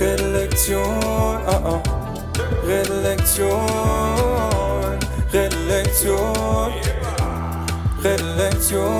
Redelektion, 0.00 1.44
ah 1.44 1.76
ah. 1.76 1.80
Redelektion, 2.64 3.52
Redelektion, 5.28 6.72
Redelektion, 8.00 8.96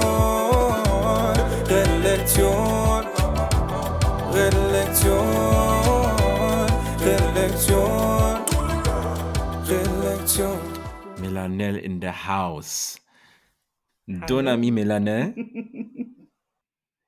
Redelektion, 7.09 8.45
Redelektion, 9.65 10.61
Melanel 11.17 11.81
in 11.81 11.97
the 12.01 12.13
house. 12.13 13.01
Donami 14.07 14.71
Melanel? 14.71 15.33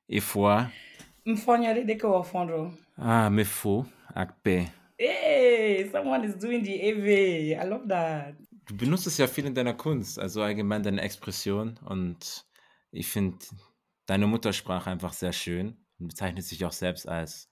Et 0.09 0.21
fois. 0.21 0.69
Mfonya 1.25 1.75
Deko 1.75 2.23
Fondro. 2.25 2.73
ah, 2.97 3.31
me 3.31 3.45
fou, 3.45 3.87
akpe. 4.15 4.73
Hey, 4.99 5.89
someone 5.91 6.25
is 6.25 6.35
doing 6.35 6.65
the 6.65 6.81
AV. 6.81 7.63
I 7.63 7.69
love 7.69 7.87
that. 7.89 8.35
Du 8.67 8.77
benutzt 8.77 9.07
es 9.07 9.19
ja 9.19 9.27
viel 9.27 9.47
in 9.47 9.55
deiner 9.55 9.75
Kunst, 9.75 10.19
also 10.19 10.43
allgemein 10.43 10.83
deine 10.83 11.01
Expression 11.01 11.79
und 11.85 12.45
ich 12.91 13.09
finde 13.09 13.39
deine 14.07 14.27
Muttersprache 14.27 14.91
einfach 14.91 15.13
sehr 15.13 15.33
schön 15.33 15.77
und 15.99 16.09
bezeichnet 16.09 16.45
sich 16.45 16.65
auch 16.65 16.73
selbst 16.73 17.09
als 17.09 17.51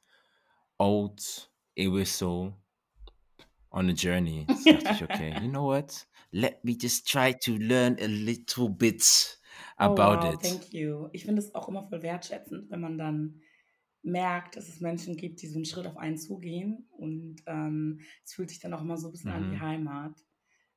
Old 0.78 1.50
Ewiso 1.76 2.52
on 3.70 3.88
a 3.88 3.92
journey. 3.92 4.46
Jetzt 4.48 4.84
dachte 4.84 4.94
ich, 4.94 5.02
okay, 5.04 5.34
you 5.40 5.48
know 5.48 5.66
what? 5.66 6.06
Let 6.32 6.64
me 6.64 6.76
just 6.80 7.08
try 7.08 7.34
to 7.44 7.52
learn 7.52 7.96
a 8.00 8.06
little 8.06 8.68
bit 8.68 9.38
about 9.76 10.18
oh, 10.18 10.24
wow, 10.24 10.34
it. 10.34 10.40
Thank 10.40 10.72
you. 10.72 11.08
Ich 11.12 11.24
finde 11.24 11.40
es 11.40 11.54
auch 11.54 11.68
immer 11.68 11.86
voll 11.88 12.02
wertschätzend, 12.02 12.70
wenn 12.70 12.80
man 12.80 12.98
dann 12.98 13.40
merkt, 14.02 14.56
dass 14.56 14.68
es 14.68 14.80
Menschen 14.80 15.16
gibt, 15.16 15.42
die 15.42 15.46
so 15.48 15.56
einen 15.56 15.64
Schritt 15.66 15.86
auf 15.86 15.96
einen 15.96 16.16
zugehen 16.18 16.88
und 16.92 17.42
ähm, 17.46 18.00
es 18.24 18.34
fühlt 18.34 18.50
sich 18.50 18.60
dann 18.60 18.74
auch 18.74 18.82
immer 18.82 18.96
so 18.96 19.08
ein 19.08 19.12
bisschen 19.12 19.30
an 19.32 19.48
wie 19.50 19.56
Mhm. 19.56 19.60
Heimat, 19.60 20.24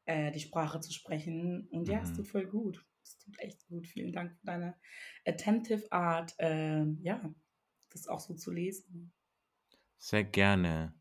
äh, 0.06 0.32
die 0.32 0.40
Sprache 0.40 0.80
zu 0.82 0.94
sprechen. 0.94 1.68
Und 1.72 1.88
ja, 1.88 2.02
es 2.02 2.12
Mhm. 2.12 2.14
tut 2.14 2.28
voll 2.28 2.48
gut. 2.48 2.86
Es 3.04 3.18
tut 3.20 3.40
echt 3.40 3.68
gut. 3.68 3.88
Vielen 3.88 4.14
Dank 4.14 4.34
für 4.38 4.46
deine 4.46 4.76
attentive 5.26 5.92
Art, 5.92 6.36
äh, 6.40 6.86
ja, 7.02 7.34
das 7.92 8.08
auch 8.08 8.20
so 8.20 8.36
zu 8.36 8.52
lesen. 8.52 9.14
Sehr 9.98 10.24
gerne. 10.24 10.94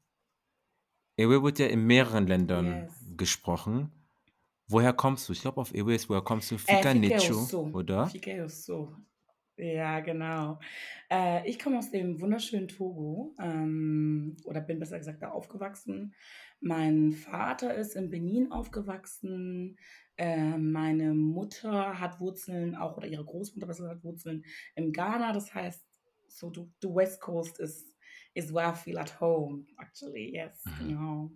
Ewe 1.16 1.42
wird 1.42 1.58
ja 1.58 1.68
in 1.68 1.86
mehreren 1.86 2.27
Ländern 2.27 2.91
Yes. 2.91 3.12
gesprochen. 3.16 3.91
Woher 4.68 4.92
kommst 4.94 5.28
du? 5.28 5.33
Ich 5.34 5.42
glaube, 5.42 5.61
auf 5.61 5.74
Ewe 5.74 5.94
ist, 5.94 6.08
woher 6.11 6.22
kommst 6.22 6.50
du? 6.50 6.58
Äh, 6.66 6.84
Fika 6.84 6.94
eu 7.11 7.33
Nicho, 7.33 7.33
sou. 7.33 7.66
oder? 7.72 8.20
Eu 8.27 8.48
sou. 8.48 8.96
Ja, 9.56 10.00
genau. 10.00 10.58
Äh, 11.11 11.48
ich 11.48 11.58
komme 11.58 11.78
aus 11.78 11.91
dem 11.91 12.20
wunderschönen 12.20 12.69
Togo 12.69 13.34
ähm, 13.39 14.36
oder 14.45 14.61
bin 14.61 14.78
besser 14.78 14.98
gesagt 14.98 15.22
da 15.22 15.31
aufgewachsen. 15.31 16.14
Mein 16.61 17.12
Vater 17.12 17.75
ist 17.75 17.95
in 17.95 18.08
Benin 18.11 18.50
aufgewachsen. 18.50 19.77
Äh, 20.17 20.56
meine 20.56 21.12
Mutter 21.14 22.00
hat 22.00 22.19
Wurzeln 22.19 22.75
auch, 22.75 22.97
oder 22.97 23.06
ihre 23.06 23.25
Großmutter 23.25 23.67
besser 23.67 23.83
gesagt, 23.83 23.98
hat 23.98 24.05
Wurzeln 24.05 24.45
in 24.75 24.92
Ghana. 24.92 25.33
Das 25.33 25.55
heißt, 25.55 25.84
so 26.28 26.50
the, 26.55 26.67
the 26.80 26.89
West 26.89 27.20
Coast 27.20 27.61
is, 27.61 27.92
is 28.34 28.53
where 28.55 28.70
I 28.73 28.75
feel 28.75 28.98
at 28.98 29.20
home, 29.20 29.67
actually. 29.78 30.33
Yes, 30.34 30.64
Mhm. 30.64 30.89
genau. 30.89 31.30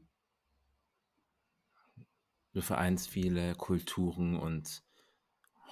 Du 2.54 2.62
vereinst 2.62 3.10
viele 3.10 3.54
Kulturen 3.56 4.34
und 4.36 4.82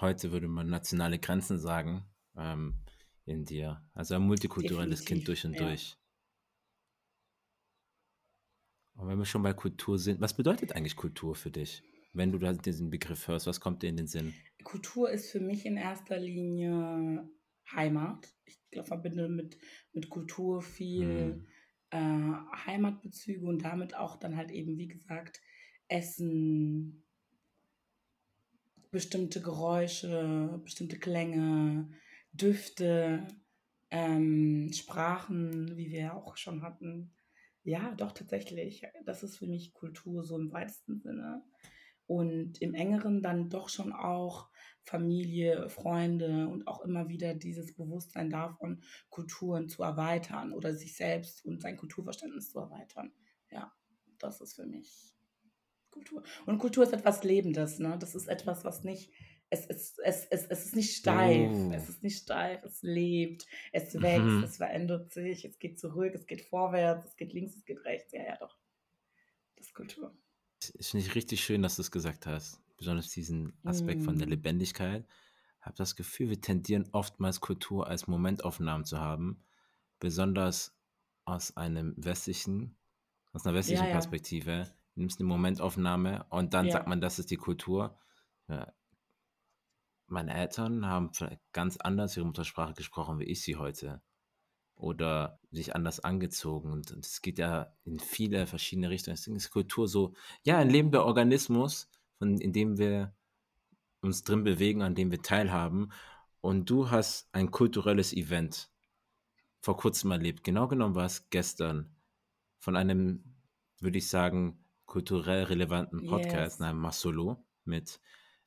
heute 0.00 0.32
würde 0.32 0.48
man 0.48 0.68
nationale 0.68 1.18
Grenzen 1.18 1.58
sagen 1.58 2.04
ähm, 2.36 2.80
in 3.24 3.44
dir. 3.44 3.82
Also 3.94 4.14
ein 4.14 4.22
multikulturelles 4.22 5.04
Kind 5.04 5.26
durch 5.28 5.44
und 5.44 5.52
Definitiv, 5.52 5.60
ja. 5.60 5.68
durch. 5.68 6.04
Und 8.96 9.08
wenn 9.08 9.18
wir 9.18 9.24
schon 9.24 9.42
bei 9.42 9.52
Kultur 9.52 9.98
sind, 9.98 10.20
was 10.20 10.36
bedeutet 10.36 10.72
eigentlich 10.72 10.96
Kultur 10.96 11.34
für 11.34 11.50
dich? 11.50 11.82
Wenn 12.12 12.30
du 12.30 12.38
da 12.38 12.52
diesen 12.52 12.90
Begriff 12.90 13.26
hörst, 13.26 13.46
was 13.46 13.60
kommt 13.60 13.82
dir 13.82 13.88
in 13.88 13.96
den 13.96 14.06
Sinn? 14.06 14.34
Kultur 14.62 15.10
ist 15.10 15.32
für 15.32 15.40
mich 15.40 15.66
in 15.66 15.76
erster 15.76 16.18
Linie 16.18 17.28
Heimat. 17.72 18.32
Ich 18.44 18.60
glaub, 18.70 18.86
verbinde 18.86 19.28
mit, 19.28 19.58
mit 19.92 20.08
Kultur 20.08 20.62
viel 20.62 21.06
Hm. 21.16 21.46
äh, 21.90 22.66
Heimatbezüge 22.66 23.44
und 23.46 23.64
damit 23.64 23.96
auch 23.96 24.16
dann 24.16 24.36
halt 24.36 24.52
eben, 24.52 24.78
wie 24.78 24.88
gesagt, 24.88 25.40
Essen, 25.88 27.04
bestimmte 28.90 29.42
Geräusche, 29.42 30.60
bestimmte 30.62 30.98
Klänge, 30.98 31.90
Düfte, 32.34 33.26
ähm, 33.90 34.70
Sprachen, 34.72 35.76
wie 35.76 35.90
wir 35.90 36.14
auch 36.14 36.36
schon 36.36 36.62
hatten. 36.62 37.12
Ja, 37.62 37.94
doch 37.94 38.12
tatsächlich. 38.12 38.82
Das 39.04 39.22
ist 39.22 39.38
für 39.38 39.46
mich 39.46 39.72
Kultur 39.72 40.24
so 40.24 40.36
im 40.36 40.52
weitesten 40.52 41.00
Sinne. 41.00 41.42
Und 42.06 42.60
im 42.60 42.74
engeren 42.74 43.22
dann 43.22 43.48
doch 43.48 43.68
schon 43.68 43.92
auch 43.92 44.50
Familie, 44.84 45.70
Freunde 45.70 46.48
und 46.48 46.66
auch 46.66 46.82
immer 46.82 47.08
wieder 47.08 47.34
dieses 47.34 47.74
Bewusstsein 47.74 48.28
davon, 48.28 48.82
Kulturen 49.08 49.68
zu 49.68 49.82
erweitern 49.82 50.52
oder 50.52 50.74
sich 50.74 50.94
selbst 50.96 51.44
und 51.46 51.62
sein 51.62 51.76
Kulturverständnis 51.76 52.50
zu 52.50 52.58
erweitern. 52.58 53.12
Ja, 53.50 53.72
das 54.18 54.40
ist 54.42 54.56
für 54.56 54.66
mich 54.66 55.14
Kultur. 55.90 56.24
Und 56.44 56.58
Kultur 56.58 56.84
ist 56.84 56.92
etwas 56.92 57.22
Lebendes, 57.22 57.78
ne? 57.78 57.96
Das 57.98 58.14
ist 58.14 58.26
etwas, 58.26 58.64
was 58.64 58.82
nicht, 58.82 59.12
es, 59.50 59.66
es, 59.66 59.98
es, 60.04 60.26
es, 60.26 60.46
es 60.46 60.64
ist 60.66 60.76
nicht 60.76 60.96
steif, 60.96 61.50
Oh. 61.52 61.70
es 61.72 61.88
ist 61.88 62.02
nicht 62.02 62.18
steif, 62.22 62.64
es 62.64 62.82
lebt, 62.82 63.46
es 63.72 63.94
wächst, 64.00 64.24
Mhm. 64.26 64.42
es 64.42 64.56
verändert 64.56 65.12
sich, 65.12 65.44
es 65.44 65.58
geht 65.58 65.78
zurück, 65.78 66.12
es 66.14 66.26
geht 66.26 66.42
vorwärts, 66.42 67.06
es 67.06 67.16
geht 67.16 67.32
links, 67.32 67.54
es 67.56 67.64
geht 67.64 67.84
rechts. 67.84 68.12
Ja, 68.12 68.22
ja, 68.24 68.36
doch. 68.38 68.58
Das 69.56 69.66
ist 69.66 69.74
Kultur. 69.74 70.12
Ich 70.78 70.88
finde 70.88 71.06
ich 71.06 71.14
richtig 71.14 71.44
schön, 71.44 71.62
dass 71.62 71.76
du 71.76 71.82
es 71.82 71.90
gesagt 71.90 72.26
hast. 72.26 72.60
Besonders 72.76 73.10
diesen 73.10 73.52
Aspekt 73.64 74.02
von 74.02 74.18
der 74.18 74.26
Mm. 74.26 74.30
Lebendigkeit. 74.30 75.06
Habe 75.60 75.76
das 75.76 75.94
Gefühl, 75.94 76.30
wir 76.30 76.40
tendieren 76.40 76.88
oftmals 76.92 77.40
Kultur 77.40 77.86
als 77.86 78.06
Momentaufnahmen 78.08 78.84
zu 78.84 78.98
haben. 78.98 79.44
Besonders 80.00 80.76
aus 81.24 81.56
einem 81.56 81.94
westlichen, 81.96 82.76
aus 83.32 83.46
einer 83.46 83.54
westlichen 83.54 83.82
Ja, 83.84 83.88
ja. 83.88 83.94
Perspektive. 83.94 84.74
Du 84.94 85.00
nimmst 85.00 85.20
eine 85.20 85.28
Momentaufnahme 85.28 86.26
und 86.30 86.52
dann 86.54 86.66
Ja. 86.66 86.72
sagt 86.72 86.88
man, 86.88 87.00
das 87.00 87.18
ist 87.18 87.30
die 87.30 87.36
Kultur. 87.36 87.98
Ja. 88.48 88.72
Meine 90.06 90.34
Eltern 90.34 90.86
haben 90.86 91.12
vielleicht 91.12 91.40
ganz 91.52 91.76
anders 91.78 92.16
ihre 92.16 92.26
Muttersprache 92.26 92.74
gesprochen, 92.74 93.18
wie 93.18 93.24
ich 93.24 93.42
sie 93.42 93.56
heute. 93.56 94.02
Oder 94.76 95.38
sich 95.50 95.74
anders 95.74 96.00
angezogen. 96.00 96.72
Und 96.72 96.90
und 96.90 97.06
es 97.06 97.22
geht 97.22 97.38
ja 97.38 97.72
in 97.84 98.00
viele 98.00 98.46
verschiedene 98.46 98.90
Richtungen. 98.90 99.16
Deswegen 99.16 99.36
ist 99.36 99.50
Kultur 99.50 99.86
so, 99.88 100.14
ja, 100.42 100.58
ein 100.58 100.68
lebender 100.68 101.04
Organismus, 101.04 101.88
von, 102.18 102.38
in 102.38 102.52
dem 102.52 102.76
wir 102.78 103.14
uns 104.00 104.24
drin 104.24 104.44
bewegen, 104.44 104.82
an 104.82 104.94
dem 104.94 105.10
wir 105.10 105.22
teilhaben. 105.22 105.92
Und 106.40 106.68
du 106.68 106.90
hast 106.90 107.28
ein 107.32 107.50
kulturelles 107.50 108.12
Event 108.12 108.70
vor 109.60 109.76
kurzem 109.76 110.10
erlebt. 110.10 110.44
Genau 110.44 110.68
genommen 110.68 110.94
war 110.94 111.06
es 111.06 111.30
gestern 111.30 111.96
von 112.58 112.76
einem, 112.76 113.24
würde 113.80 113.98
ich 113.98 114.08
sagen, 114.08 114.62
kulturell 114.86 115.44
relevanten 115.44 116.06
Podcast, 116.06 116.56
Yes. 116.56 116.58
namens 116.58 116.82
Masolo, 116.82 117.44
mit 117.64 118.00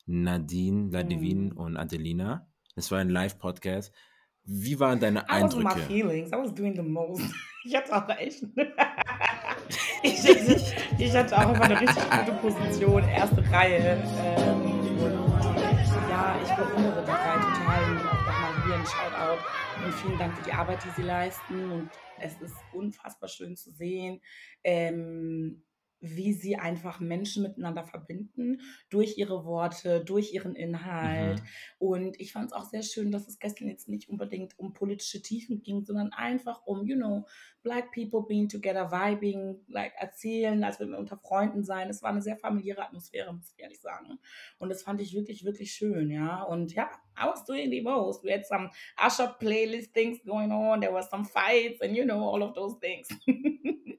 Nadine, 0.08 0.90
Ladivine 0.90 1.54
Mm. 1.54 1.56
und 1.58 1.76
Adelina. 1.76 2.48
Es 2.74 2.90
war 2.90 2.98
ein 2.98 3.08
Live-Podcast. 3.10 3.92
Wie 4.44 4.80
waren 4.80 4.98
deine 4.98 5.20
I 5.30 5.42
was 5.42 5.54
in 5.54 5.62
my 5.62 5.68
Eindrücke? 5.68 5.86
feelings. 5.86 6.32
I 6.32 6.36
was 6.36 6.54
doing 6.54 6.74
the 6.74 6.82
most. 6.82 7.22
Ich 7.64 7.74
hatte 7.76 7.94
auch 7.94 8.08
echt. 8.16 8.42
ich, 10.02 10.24
ich, 10.24 10.74
ich 10.98 11.14
hatte 11.14 11.36
auch 11.36 11.48
einfach 11.50 11.60
eine 11.64 11.80
richtig 11.80 12.02
gute 12.10 12.32
Position, 12.40 13.02
erste 13.08 13.50
Reihe. 13.50 14.02
Ähm, 14.16 14.78
ja, 16.08 16.36
ich 16.42 16.50
bewundere 16.54 17.00
die 17.02 17.06
drei 17.06 17.34
total. 17.34 17.90
Und 17.90 17.98
auch 17.98 18.26
nochmal 18.26 18.64
hier 18.64 18.74
ein 18.74 18.86
Shoutout 18.86 19.84
und 19.84 19.94
vielen 19.94 20.18
Dank 20.18 20.36
für 20.38 20.44
die 20.44 20.52
Arbeit, 20.52 20.78
die 20.84 20.90
sie 20.96 21.02
leisten. 21.06 21.70
Und 21.72 21.90
es 22.20 22.40
ist 22.40 22.54
unfassbar 22.72 23.28
schön 23.28 23.56
zu 23.56 23.70
sehen, 23.72 24.20
ähm, 24.64 25.64
wie 26.00 26.32
sie 26.32 26.56
einfach 26.56 27.00
Menschen 27.00 27.42
miteinander 27.42 27.84
verbinden 27.84 28.60
durch 28.88 29.18
ihre 29.18 29.44
Worte, 29.44 30.04
durch 30.04 30.32
ihren 30.32 30.54
Inhalt. 30.54 31.40
Mhm. 31.40 31.46
Und 31.78 32.20
ich 32.20 32.32
fand 32.32 32.46
es 32.46 32.52
auch 32.52 32.64
sehr 32.64 32.82
schön, 32.82 33.10
dass 33.10 33.26
es 33.26 33.38
gestern 33.38 33.68
jetzt 33.68 33.88
nicht 33.88 34.08
unbedingt 34.08 34.58
um 34.58 34.72
politische 34.72 35.22
Tiefen 35.22 35.62
ging, 35.62 35.84
sondern 35.84 36.12
einfach 36.12 36.64
um, 36.66 36.86
you 36.86 36.96
know, 36.96 37.26
black 37.62 37.92
people 37.92 38.22
being 38.26 38.48
together, 38.48 38.90
vibing, 38.90 39.64
like 39.68 39.92
erzählen, 39.96 40.62
als 40.62 40.78
würden 40.78 40.92
wir 40.92 40.98
unter 40.98 41.18
Freunden 41.18 41.64
sein. 41.64 41.90
Es 41.90 42.02
war 42.02 42.10
eine 42.10 42.22
sehr 42.22 42.36
familiäre 42.36 42.84
Atmosphäre, 42.84 43.32
muss 43.34 43.52
ich 43.52 43.62
ehrlich 43.62 43.80
sagen. 43.80 44.18
Und 44.58 44.68
das 44.68 44.82
fand 44.82 45.00
ich 45.00 45.14
wirklich, 45.14 45.44
wirklich 45.44 45.72
schön, 45.72 46.10
ja. 46.10 46.42
Und 46.44 46.74
ja, 46.74 46.90
I 47.16 47.26
was 47.26 47.44
doing 47.44 47.70
the 47.70 47.80
most. 47.80 48.22
We 48.22 48.32
had 48.32 48.46
some 48.46 48.70
Usher 49.04 49.36
playlist 49.38 49.92
things 49.92 50.22
going 50.24 50.52
on. 50.52 50.80
There 50.80 50.92
was 50.92 51.10
some 51.10 51.24
fights 51.24 51.80
and 51.82 51.96
you 51.96 52.04
know, 52.04 52.30
all 52.30 52.42
of 52.42 52.54
those 52.54 52.78
things. 52.78 53.08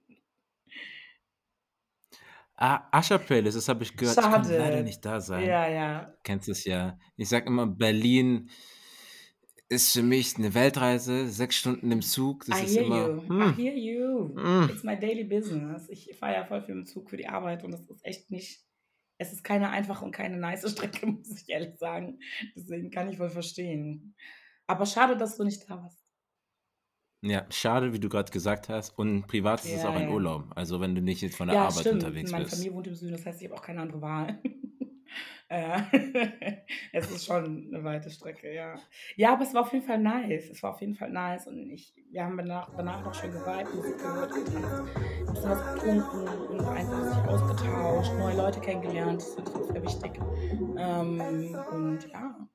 Ah, 2.62 2.90
Asher 2.92 3.20
Playlist, 3.20 3.56
das 3.56 3.70
habe 3.70 3.84
ich 3.84 3.96
gehört. 3.96 4.18
Ich 4.18 4.22
konnte 4.22 4.50
leider 4.50 4.66
Schade. 4.66 4.84
nicht 4.84 5.06
da 5.06 5.22
sein. 5.22 5.48
Ja, 5.48 5.66
ja. 5.70 6.14
Kennst 6.24 6.50
es 6.50 6.66
ja. 6.66 7.00
Ich 7.16 7.30
sag 7.30 7.48
immer, 7.48 7.66
Berlin 7.66 8.50
ist 9.70 9.94
für 9.94 10.04
mich 10.04 10.36
eine 10.36 10.54
Weltreise, 10.54 11.30
sechs 11.30 11.56
Stunden 11.56 11.90
im 11.90 12.02
Zug, 12.02 12.46
das 12.48 12.60
I 12.60 12.66
ist 12.66 12.76
hear 12.76 12.86
immer, 12.86 13.08
you. 13.08 13.22
I 13.22 13.28
hm, 13.28 13.56
hear 13.56 13.76
you. 13.76 14.36
hm. 14.36 14.70
It's 14.74 14.84
my 14.84 15.00
daily 15.00 15.24
business. 15.24 15.88
Ich 15.88 16.14
fahre 16.20 16.34
ja 16.34 16.46
voll 16.46 16.62
viel 16.62 16.76
im 16.76 16.86
Zug 16.86 17.10
für 17.10 17.16
die 17.16 17.30
Arbeit 17.30 17.64
und 17.64 17.72
das 17.72 17.80
ist 17.90 18.06
echt 18.06 18.30
nicht. 18.30 18.62
Es 19.18 19.32
ist 19.32 19.46
keine 19.46 19.70
einfache 19.70 20.04
und 20.04 20.12
keine 20.12 20.36
nice 20.36 20.70
Strecke, 20.70 21.06
muss 21.06 21.42
ich 21.42 21.48
ehrlich 21.48 21.78
sagen. 21.78 22.20
Deswegen 22.58 22.92
kann 22.92 23.10
ich 23.10 23.20
wohl 23.20 23.30
verstehen. 23.30 24.16
Aber 24.68 24.86
schade, 24.86 25.16
dass 25.16 25.38
du 25.38 25.46
nicht 25.46 25.64
da 25.70 25.78
warst. 25.82 25.99
Ja, 27.22 27.46
schade, 27.50 27.92
wie 27.94 28.00
du 28.00 28.08
gerade 28.08 28.32
gesagt 28.32 28.70
hast. 28.70 28.98
Und 28.98 29.28
privat 29.28 29.60
ist 29.66 29.74
es 29.76 29.84
Ja, 29.84 29.90
auch 29.90 29.96
ein. 29.96 30.10
Urlaub. 30.10 30.46
Also 30.56 30.80
wenn 30.80 30.96
du 30.96 31.02
nicht 31.02 31.22
jetzt 31.22 31.36
von 31.36 31.48
der 31.48 31.56
Ja, 31.58 31.64
Arbeit 31.64 31.82
stimmt. 31.82 32.04
unterwegs 32.04 32.32
Meine 32.32 32.46
bist. 32.46 32.56
Familie 32.56 32.76
wohnt 32.76 32.88
im 32.88 32.96
Süden, 32.96 33.12
das 33.12 33.26
heißt, 33.26 33.42
ich 33.42 33.48
habe 33.50 33.60
auch 33.60 33.64
keine 33.64 33.82
andere 33.82 34.02
Wahl. 34.02 34.40
Äh, 35.52 35.80
es 36.94 37.10
ist 37.10 37.26
schon 37.26 37.70
eine 37.74 37.84
weite 37.84 38.12
Strecke, 38.12 38.54
ja. 38.54 38.76
Ja, 39.16 39.34
aber 39.34 39.42
es 39.42 39.54
war 39.56 39.62
auf 39.62 39.74
jeden 39.74 39.84
Fall 39.84 39.98
nice. 39.98 40.48
Es 40.52 40.62
war 40.62 40.74
auf 40.76 40.82
jeden 40.82 40.94
Fall 40.94 41.10
nice. 41.10 41.48
Und 41.48 41.72
ich, 41.72 41.92
wir 42.12 42.24
haben 42.24 42.38
danach, 42.38 42.70
danach 42.78 43.04
noch 43.04 43.16
schön 43.16 43.32
geweiht, 43.32 43.66
Musik 43.74 43.98
gehört, 43.98 44.32
getanzt, 44.32 44.96
ein 44.96 45.34
bisschen 45.34 45.50
was 45.50 45.74
getrunken 45.74 46.28
und 46.50 46.62
einfach 46.68 47.04
sich 47.04 47.24
ausgetauscht, 47.28 48.12
neue 48.20 48.38
Leute 48.38 48.60
kennengelernt. 48.62 49.24
Das 49.38 49.56
auch 49.56 49.64
sehr 49.72 49.82
wichtig. 49.82 50.20
Ähm, 50.78 51.20
und 51.72 52.08
ja, 52.14 52.48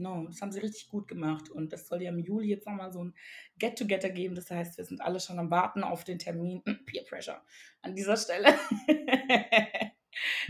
no, 0.00 0.26
das 0.26 0.40
haben 0.42 0.52
sie 0.52 0.60
richtig 0.60 0.88
gut 0.88 1.06
gemacht. 1.08 1.50
Und 1.50 1.72
das 1.72 1.86
soll 1.88 2.02
ja 2.02 2.10
im 2.10 2.18
Juli 2.18 2.48
jetzt 2.48 2.66
nochmal 2.66 2.92
so 2.92 3.04
ein 3.04 3.14
Get-Together 3.58 4.10
geben. 4.10 4.34
Das 4.34 4.50
heißt, 4.50 4.78
wir 4.78 4.84
sind 4.84 5.00
alle 5.00 5.20
schon 5.20 5.38
am 5.38 5.50
Warten 5.50 5.84
auf 5.84 6.04
den 6.04 6.18
Termin. 6.18 6.62
Peer 6.86 7.04
Pressure 7.08 7.42
an 7.82 7.94
dieser 7.94 8.16
Stelle. 8.16 8.48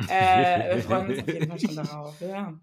äh, 0.09 0.77
wir 0.77 0.83
freuen 0.83 1.11
uns 1.11 1.21
auf 1.21 1.29
jeden 1.29 1.49
Fall 1.49 1.61
schon 1.61 1.77
darauf. 1.77 2.21
Ja. 2.21 2.61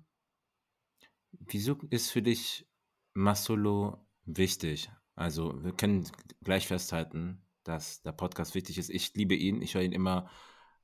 Wieso 1.31 1.78
ist 1.89 2.12
für 2.12 2.22
dich 2.22 2.68
Masolo 3.13 4.06
wichtig? 4.25 4.90
Also, 5.16 5.63
wir 5.63 5.72
können 5.72 6.07
gleich 6.44 6.68
festhalten, 6.68 7.42
dass 7.63 8.01
der 8.01 8.12
Podcast 8.12 8.56
wichtig 8.56 8.78
ist. 8.78 8.90
Ich 8.90 9.13
liebe 9.16 9.36
ihn. 9.36 9.62
Ich 9.62 9.75
höre 9.75 9.81
ihn 9.81 9.92
immer. 9.92 10.30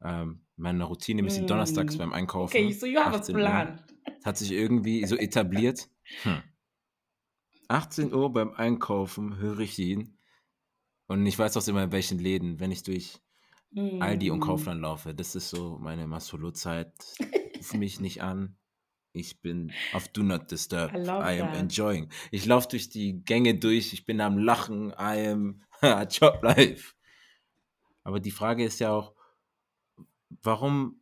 Ähm, 0.02 0.42
meine 0.56 0.84
Routine 0.84 1.26
ist 1.26 1.40
donnerstags 1.50 1.96
Mm. 1.96 2.00
beim 2.00 2.14
Einkaufen. 2.14 2.56
Okay, 2.56 2.72
so 2.72 2.86
you 2.86 3.00
have 3.00 3.16
a 3.16 3.20
18 3.20 3.36
Uhr. 3.36 3.42
plan. 3.42 3.82
Hat 4.24 4.38
sich 4.38 4.52
irgendwie 4.52 5.06
so 5.06 5.16
etabliert. 5.16 5.90
Hm. 6.24 6.42
18 7.68 8.14
Uhr 8.14 8.32
beim 8.32 8.52
Einkaufen 8.54 9.38
höre 9.38 9.60
ich 9.60 9.80
ihn. 9.80 10.18
Und 11.08 11.26
ich 11.26 11.38
weiß 11.38 11.58
auch 11.58 11.68
immer, 11.68 11.84
in 11.84 11.92
welchen 11.92 12.20
Läden, 12.20 12.60
wenn 12.60 12.72
ich 12.72 12.84
durch 12.84 13.22
Aldi 13.76 14.30
und 14.30 14.40
Mm. 14.40 14.42
Kaufland 14.44 14.82
laufe. 14.82 15.16
Das 15.16 15.36
ist 15.36 15.50
so 15.50 15.78
meine 15.80 16.06
Masolo-Zeit. 16.08 16.94
Ruf 17.58 17.74
mich 17.74 18.00
nicht 18.00 18.22
an. 18.22 18.56
Ich 19.14 19.42
bin 19.42 19.72
auf 19.94 20.08
Do 20.10 20.22
Not 20.24 20.52
Disturb. 20.52 20.92
I 20.94 20.98
I 20.98 21.42
am 21.42 21.52
that. 21.52 21.56
enjoying. 21.58 22.10
Ich 22.32 22.46
laufe 22.46 22.68
durch 22.68 22.90
die 22.90 23.24
Gänge 23.24 23.56
durch. 23.56 23.94
Ich 23.94 24.06
bin 24.06 24.22
am 24.22 24.38
Lachen. 24.38 24.90
I 24.92 25.28
am 25.28 25.64
Job 26.10 26.42
Life. 26.44 26.94
Aber 28.04 28.20
die 28.20 28.32
Frage 28.32 28.64
ist 28.64 28.80
ja 28.80 28.92
auch, 28.92 29.16
warum 30.42 31.02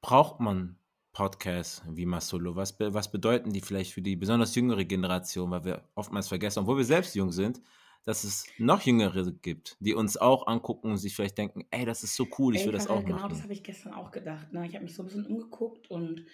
braucht 0.00 0.40
man 0.40 0.78
Podcasts 1.12 1.82
wie 1.88 2.06
Masolo? 2.06 2.56
Was, 2.56 2.76
be 2.76 2.92
was 2.94 3.10
bedeuten 3.10 3.52
die 3.52 3.60
vielleicht 3.60 3.92
für 3.92 4.02
die 4.02 4.16
besonders 4.16 4.54
jüngere 4.54 4.84
Generation? 4.84 5.50
Weil 5.50 5.64
wir 5.64 5.84
oftmals 5.94 6.28
vergessen, 6.28 6.60
obwohl 6.60 6.78
wir 6.78 6.84
selbst 6.84 7.14
jung 7.14 7.32
sind, 7.32 7.60
dass 8.04 8.24
es 8.24 8.46
noch 8.58 8.80
Jüngere 8.82 9.30
gibt, 9.30 9.76
die 9.80 9.94
uns 9.94 10.16
auch 10.16 10.46
angucken 10.46 10.90
und 10.90 10.96
sich 10.96 11.14
vielleicht 11.14 11.38
denken, 11.38 11.66
ey, 11.70 11.84
das 11.84 12.02
ist 12.02 12.16
so 12.16 12.26
cool, 12.38 12.56
ich 12.56 12.64
will 12.64 12.72
das 12.72 12.88
auch 12.88 13.04
genau 13.04 13.28
das 13.28 13.32
machen. 13.32 13.42
habe 13.42 13.52
ich 13.52 13.62
gestern 13.62 13.92
auch 13.92 14.10
gedacht. 14.10 14.52
Ne? 14.52 14.66
Ich 14.66 14.74
habe 14.74 14.84
mich 14.84 14.94
so 14.94 15.02
ein 15.02 15.06
bisschen 15.06 15.26
umgeguckt 15.26 15.90
und 15.90 16.24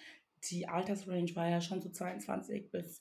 die 0.51 0.69
Altersrange 0.69 1.35
war 1.35 1.49
ja 1.49 1.61
schon 1.61 1.83
so 1.83 1.89
22 1.89 2.71
bis 2.71 3.01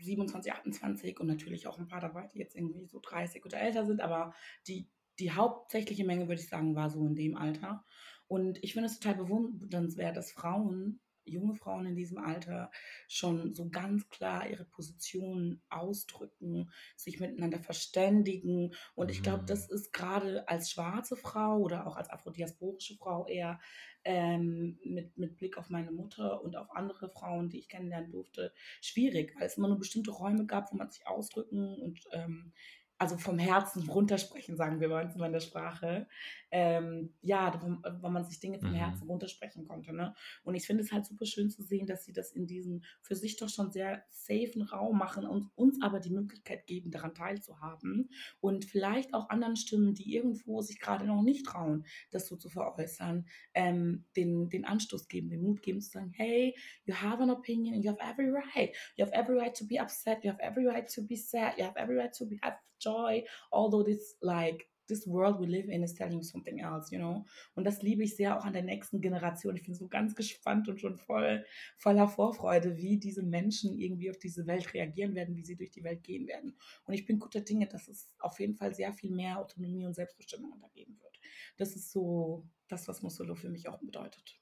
27, 0.00 0.52
28 0.52 1.20
und 1.20 1.28
natürlich 1.28 1.66
auch 1.66 1.78
ein 1.78 1.88
paar 1.88 2.00
dabei, 2.00 2.26
die 2.26 2.38
jetzt 2.38 2.56
irgendwie 2.56 2.84
so 2.86 3.00
30 3.00 3.44
oder 3.44 3.60
älter 3.60 3.86
sind, 3.86 4.00
aber 4.00 4.34
die, 4.66 4.88
die 5.18 5.32
hauptsächliche 5.32 6.04
Menge, 6.04 6.28
würde 6.28 6.40
ich 6.40 6.48
sagen, 6.48 6.74
war 6.74 6.90
so 6.90 7.06
in 7.06 7.14
dem 7.14 7.36
Alter. 7.36 7.84
Und 8.28 8.62
ich 8.62 8.74
finde 8.74 8.86
es 8.88 8.98
total 9.00 9.16
bewundernswert, 9.16 10.16
dass 10.16 10.32
Frauen, 10.32 11.00
junge 11.24 11.54
Frauen 11.56 11.86
in 11.86 11.96
diesem 11.96 12.18
Alter, 12.18 12.70
schon 13.06 13.54
so 13.54 13.68
ganz 13.68 14.08
klar 14.08 14.48
ihre 14.48 14.64
Position 14.64 15.60
ausdrücken, 15.68 16.70
sich 16.96 17.20
miteinander 17.20 17.60
verständigen. 17.60 18.74
Und 18.94 19.10
ich 19.10 19.22
glaube, 19.22 19.42
Mhm. 19.42 19.46
das 19.46 19.68
ist 19.68 19.92
gerade 19.92 20.48
als 20.48 20.70
schwarze 20.70 21.16
Frau 21.16 21.58
oder 21.58 21.86
auch 21.86 21.96
als 21.96 22.10
afrodiasporische 22.10 22.96
Frau 22.96 23.26
eher 23.26 23.60
ähm, 24.04 24.78
mit, 24.84 25.16
mit 25.18 25.36
Blick 25.36 25.58
auf 25.58 25.70
meine 25.70 25.90
Mutter 25.90 26.42
und 26.42 26.56
auf 26.56 26.70
andere 26.70 27.08
Frauen, 27.10 27.50
die 27.50 27.58
ich 27.58 27.68
kennenlernen 27.68 28.10
durfte, 28.10 28.52
schwierig, 28.80 29.34
weil 29.38 29.46
es 29.46 29.58
immer 29.58 29.68
nur 29.68 29.78
bestimmte 29.78 30.10
Räume 30.12 30.46
gab, 30.46 30.72
wo 30.72 30.76
man 30.76 30.90
sich 30.90 31.06
ausdrücken 31.06 31.74
und 31.82 32.00
ähm, 32.12 32.52
also 33.00 33.16
vom 33.16 33.38
Herzen 33.38 33.88
runtersprechen, 33.88 34.56
sagen 34.56 34.80
wir 34.80 34.88
bei 34.88 35.02
uns 35.04 35.14
immer 35.14 35.26
in 35.26 35.32
der 35.32 35.40
Sprache. 35.40 36.08
Ähm, 36.50 37.14
ja, 37.22 37.60
wo, 37.62 37.76
wo 38.00 38.08
man 38.08 38.24
sich 38.24 38.40
Dinge 38.40 38.58
vom 38.58 38.70
Mhm. 38.70 38.76
Herzen 38.76 39.06
runtersprechen 39.06 39.66
konnte. 39.66 39.92
Ne? 39.94 40.14
Und 40.44 40.54
ich 40.54 40.66
finde 40.66 40.82
es 40.82 40.92
halt 40.92 41.06
super 41.06 41.26
schön 41.26 41.50
zu 41.50 41.62
sehen, 41.62 41.86
dass 41.86 42.04
sie 42.04 42.12
das 42.12 42.32
in 42.32 42.46
diesem 42.46 42.82
für 43.02 43.14
sich 43.16 43.36
doch 43.36 43.48
schon 43.48 43.70
sehr 43.70 44.04
safen 44.10 44.62
Raum 44.62 44.98
machen 44.98 45.26
und 45.26 45.50
uns 45.56 45.80
aber 45.82 46.00
die 46.00 46.10
Möglichkeit 46.10 46.66
geben, 46.66 46.90
daran 46.90 47.14
teilzuhaben 47.14 48.10
und 48.40 48.64
vielleicht 48.64 49.14
auch 49.14 49.28
anderen 49.30 49.56
Stimmen, 49.56 49.94
die 49.94 50.14
irgendwo 50.14 50.60
sich 50.60 50.78
gerade 50.80 51.04
noch 51.06 51.22
nicht 51.22 51.46
trauen, 51.46 51.84
das 52.10 52.26
so 52.26 52.36
zu 52.36 52.48
veräußern, 52.48 53.26
ähm, 53.54 54.04
den, 54.16 54.48
den 54.48 54.64
Anstoß 54.64 55.08
geben, 55.08 55.28
den 55.30 55.42
Mut 55.42 55.62
geben 55.62 55.80
zu 55.80 55.90
sagen, 55.90 56.12
hey, 56.14 56.54
you 56.84 56.94
have 56.94 57.22
an 57.22 57.30
opinion 57.30 57.74
and 57.74 57.84
you 57.84 57.90
have 57.90 58.00
every 58.00 58.30
right. 58.30 58.74
You 58.96 59.04
have 59.04 59.14
every 59.14 59.36
right 59.36 59.56
to 59.56 59.66
be 59.66 59.80
upset. 59.80 60.24
You 60.24 60.30
have 60.30 60.40
every 60.42 60.66
right 60.66 60.88
to 60.94 61.02
be 61.02 61.16
sad. 61.16 61.54
You 61.58 61.64
have 61.64 61.76
every 61.76 61.96
right 61.96 62.14
to 62.14 62.26
be, 62.26 62.38
have 62.42 62.58
joy. 62.78 63.24
Although 63.50 63.82
this 63.84 64.16
like 64.22 64.68
this 64.88 65.06
world 65.06 65.40
we 65.40 65.46
live 65.46 65.68
in 65.68 65.82
is 65.82 65.94
telling 65.94 66.18
you 66.18 66.22
something 66.22 66.58
else, 66.58 66.90
you 66.90 66.98
know. 66.98 67.24
Und 67.54 67.64
das 67.64 67.82
liebe 67.82 68.02
ich 68.02 68.16
sehr 68.16 68.36
auch 68.36 68.44
an 68.44 68.52
der 68.52 68.62
nächsten 68.62 69.00
Generation. 69.00 69.56
Ich 69.56 69.64
bin 69.64 69.74
so 69.74 69.88
ganz 69.88 70.14
gespannt 70.14 70.68
und 70.68 70.80
schon 70.80 70.96
voll 70.96 71.44
voller 71.76 72.08
Vorfreude, 72.08 72.76
wie 72.76 72.98
diese 72.98 73.22
Menschen 73.22 73.78
irgendwie 73.78 74.10
auf 74.10 74.18
diese 74.18 74.46
Welt 74.46 74.72
reagieren 74.74 75.14
werden, 75.14 75.36
wie 75.36 75.44
sie 75.44 75.56
durch 75.56 75.70
die 75.70 75.84
Welt 75.84 76.02
gehen 76.02 76.26
werden. 76.26 76.56
Und 76.84 76.94
ich 76.94 77.06
bin 77.06 77.18
guter 77.18 77.40
Dinge, 77.40 77.66
dass 77.66 77.88
es 77.88 78.10
auf 78.18 78.40
jeden 78.40 78.54
Fall 78.54 78.74
sehr 78.74 78.92
viel 78.92 79.10
mehr 79.10 79.38
Autonomie 79.38 79.86
und 79.86 79.94
Selbstbestimmung 79.94 80.58
da 80.60 80.68
geben 80.68 80.98
wird. 81.00 81.20
Das 81.56 81.76
ist 81.76 81.92
so 81.92 82.46
das, 82.68 82.88
was 82.88 83.02
Musolo 83.02 83.34
für 83.34 83.48
mich 83.48 83.68
auch 83.68 83.78
bedeutet. 83.78 84.38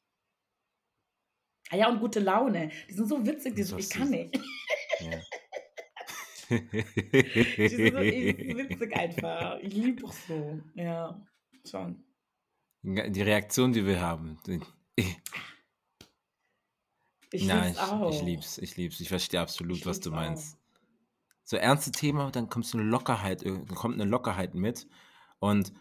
Ah 1.71 1.77
ja, 1.77 1.89
und 1.89 1.99
gute 1.99 2.21
Laune. 2.21 2.71
Die 2.89 2.95
sind 2.95 3.09
so 3.09 3.27
witzig, 3.27 3.57
die 3.57 3.65
so, 3.65 3.77
ich 3.77 3.91
kann 3.91 4.11
nicht. 4.11 4.39
Ja. 5.01 5.21
So 6.51 6.57
witzig 8.57 8.97
einfach. 8.97 9.59
Ich 9.61 9.75
liebe 9.75 10.01
doch 10.03 10.13
so. 10.13 10.61
Ja, 10.75 11.21
schon. 11.69 12.05
Die 12.83 13.23
Reaktion, 13.23 13.73
die 13.73 13.85
wir 13.85 14.01
haben. 14.01 14.39
Ich, 17.33 17.47
Nein, 17.47 17.69
lieb's 17.69 17.79
ich, 17.79 17.83
auch. 17.83 18.11
ich 18.11 18.23
lieb's, 18.23 18.59
ich 18.59 18.77
lieb's. 18.77 19.01
Ich 19.01 19.09
verstehe 19.09 19.41
absolut, 19.41 19.79
Ich 19.79 19.87
was 19.87 20.01
du 20.01 20.11
lieb's 20.11 20.19
auch. 20.19 20.27
meinst. 20.29 20.59
So 21.45 21.57
ernste 21.57 21.93
Thema, 21.93 22.31
dann 22.31 22.49
kommt 22.49 22.67
so 22.67 22.79
eine 22.79 22.87
Lockerheit, 22.89 23.43
äh, 23.43 23.53
dann 23.53 23.75
kommt 23.75 23.95
eine 23.95 24.05
Lockerheit 24.09 24.55
mit. 24.55 24.87
Und 25.39 25.73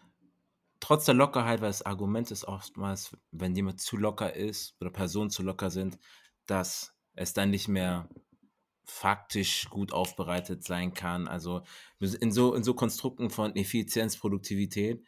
trotz 0.80 1.04
der 1.06 1.14
Lockerheit, 1.14 1.60
weil 1.60 1.68
das 1.70 1.84
Argument 1.86 2.30
ist 2.30 2.44
oftmals, 2.44 3.16
wenn 3.32 3.54
jemand 3.54 3.80
zu 3.80 3.96
locker 3.96 4.34
ist 4.34 4.76
oder 4.80 4.90
Personen 4.90 5.30
zu 5.30 5.42
locker 5.42 5.70
sind, 5.70 5.98
dass 6.46 6.94
es 7.14 7.32
dann 7.32 7.50
nicht 7.50 7.68
mehr 7.68 8.08
faktisch 8.86 9.68
gut 9.70 9.92
aufbereitet 9.92 10.64
sein 10.64 10.94
kann. 10.94 11.28
Also 11.28 11.62
in 12.00 12.32
so, 12.32 12.54
in 12.54 12.64
so 12.64 12.74
Konstrukten 12.74 13.30
von 13.30 13.56
Effizienz, 13.56 14.16
Produktivität. 14.16 15.04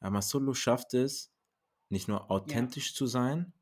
Aber 0.00 0.22
Solo 0.22 0.54
schafft 0.54 0.94
es, 0.94 1.32
nicht 1.90 2.08
nur 2.08 2.30
authentisch 2.30 2.94
zu 2.94 3.06
sein, 3.06 3.52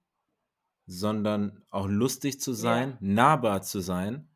sondern 0.86 1.64
auch 1.70 1.86
lustig 1.88 2.40
zu 2.40 2.52
sein, 2.52 2.90
Ja. 2.92 2.96
nahbar 3.00 3.62
zu 3.62 3.80
sein 3.80 4.28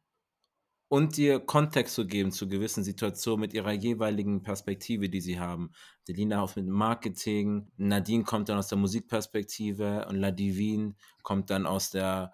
und 0.89 1.17
dir 1.17 1.41
Kontext 1.41 1.95
zu 1.95 2.07
geben 2.07 2.31
zu 2.33 2.49
gewissen 2.49 2.85
Situationen 2.85 3.41
mit 3.41 3.55
ihrer 3.55 3.73
jeweiligen 3.73 4.43
Perspektive, 4.43 5.09
die 5.09 5.21
sie 5.21 5.41
haben. 5.41 5.73
Delina 6.09 6.43
auf 6.43 6.57
mit 6.57 6.67
Marketing, 6.67 7.71
Nadine 7.77 8.25
kommt 8.25 8.49
dann 8.49 8.59
aus 8.59 8.69
der 8.69 8.79
Musikperspektive 8.79 10.07
und 10.09 10.17
La 10.17 10.31
Divine 10.31 10.95
kommt 11.23 11.51
dann 11.51 11.67
aus 11.67 11.91
der 11.91 12.33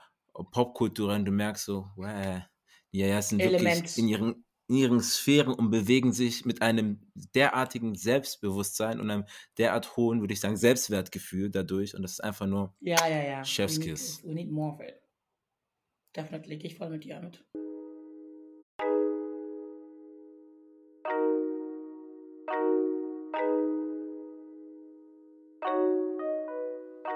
Popkultur 0.52 1.14
und 1.14 1.24
du 1.24 1.32
merkst 1.32 1.64
so, 1.64 1.90
wow, 1.96 2.42
die 2.92 2.98
ja 2.98 3.22
sind 3.22 3.40
wirklich 3.40 3.62
Element. 3.62 3.98
in 3.98 4.08
ihren, 4.08 4.44
in 4.68 4.76
ihren 4.76 5.00
Sphären 5.00 5.52
und 5.54 5.70
bewegen 5.70 6.12
sich 6.12 6.44
mit 6.44 6.62
einem 6.62 7.00
derartigen 7.34 7.94
Selbstbewusstsein 7.94 9.00
und 9.00 9.10
einem 9.10 9.24
derart 9.58 9.96
hohen, 9.96 10.20
würde 10.20 10.32
ich 10.32 10.40
sagen, 10.40 10.56
Selbstwertgefühl 10.56 11.50
dadurch 11.50 11.94
und 11.94 12.02
das 12.02 12.12
ist 12.12 12.20
einfach 12.20 12.46
nur 12.46 12.74
Ja, 12.80 13.06
ja, 13.08 13.22
ja. 13.22 13.44
Chef's 13.44 13.78
we. 13.80 14.22
We 14.24 14.34
need 14.34 14.50
more 14.50 14.74
of 14.74 14.80
it. 14.80 15.00
Definitely. 16.16 16.56
Gehe 16.58 16.70
ich 16.70 16.76
voll 16.76 16.90
mit 16.90 17.04
dir 17.04 17.20
mit. 17.20 17.44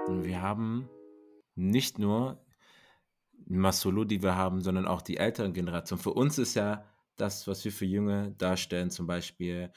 Und 0.07 0.25
wir 0.25 0.43
haben 0.43 0.89
nicht 1.57 1.99
nur 1.99 2.44
Masolo, 3.59 4.05
die 4.05 4.23
wir 4.23 4.37
haben, 4.37 4.61
sondern 4.63 4.87
auch 4.87 5.03
die 5.03 5.17
älteren 5.17 5.53
Generationen. 5.53 6.03
Für 6.03 6.13
uns 6.13 6.39
ist 6.39 6.55
ja 6.55 6.85
das, 7.17 7.47
was 7.47 7.65
wir 7.65 7.73
für 7.73 7.85
Junge 7.85 8.35
darstellen, 8.39 8.91
zum 8.91 9.07
Beispiel 9.07 9.71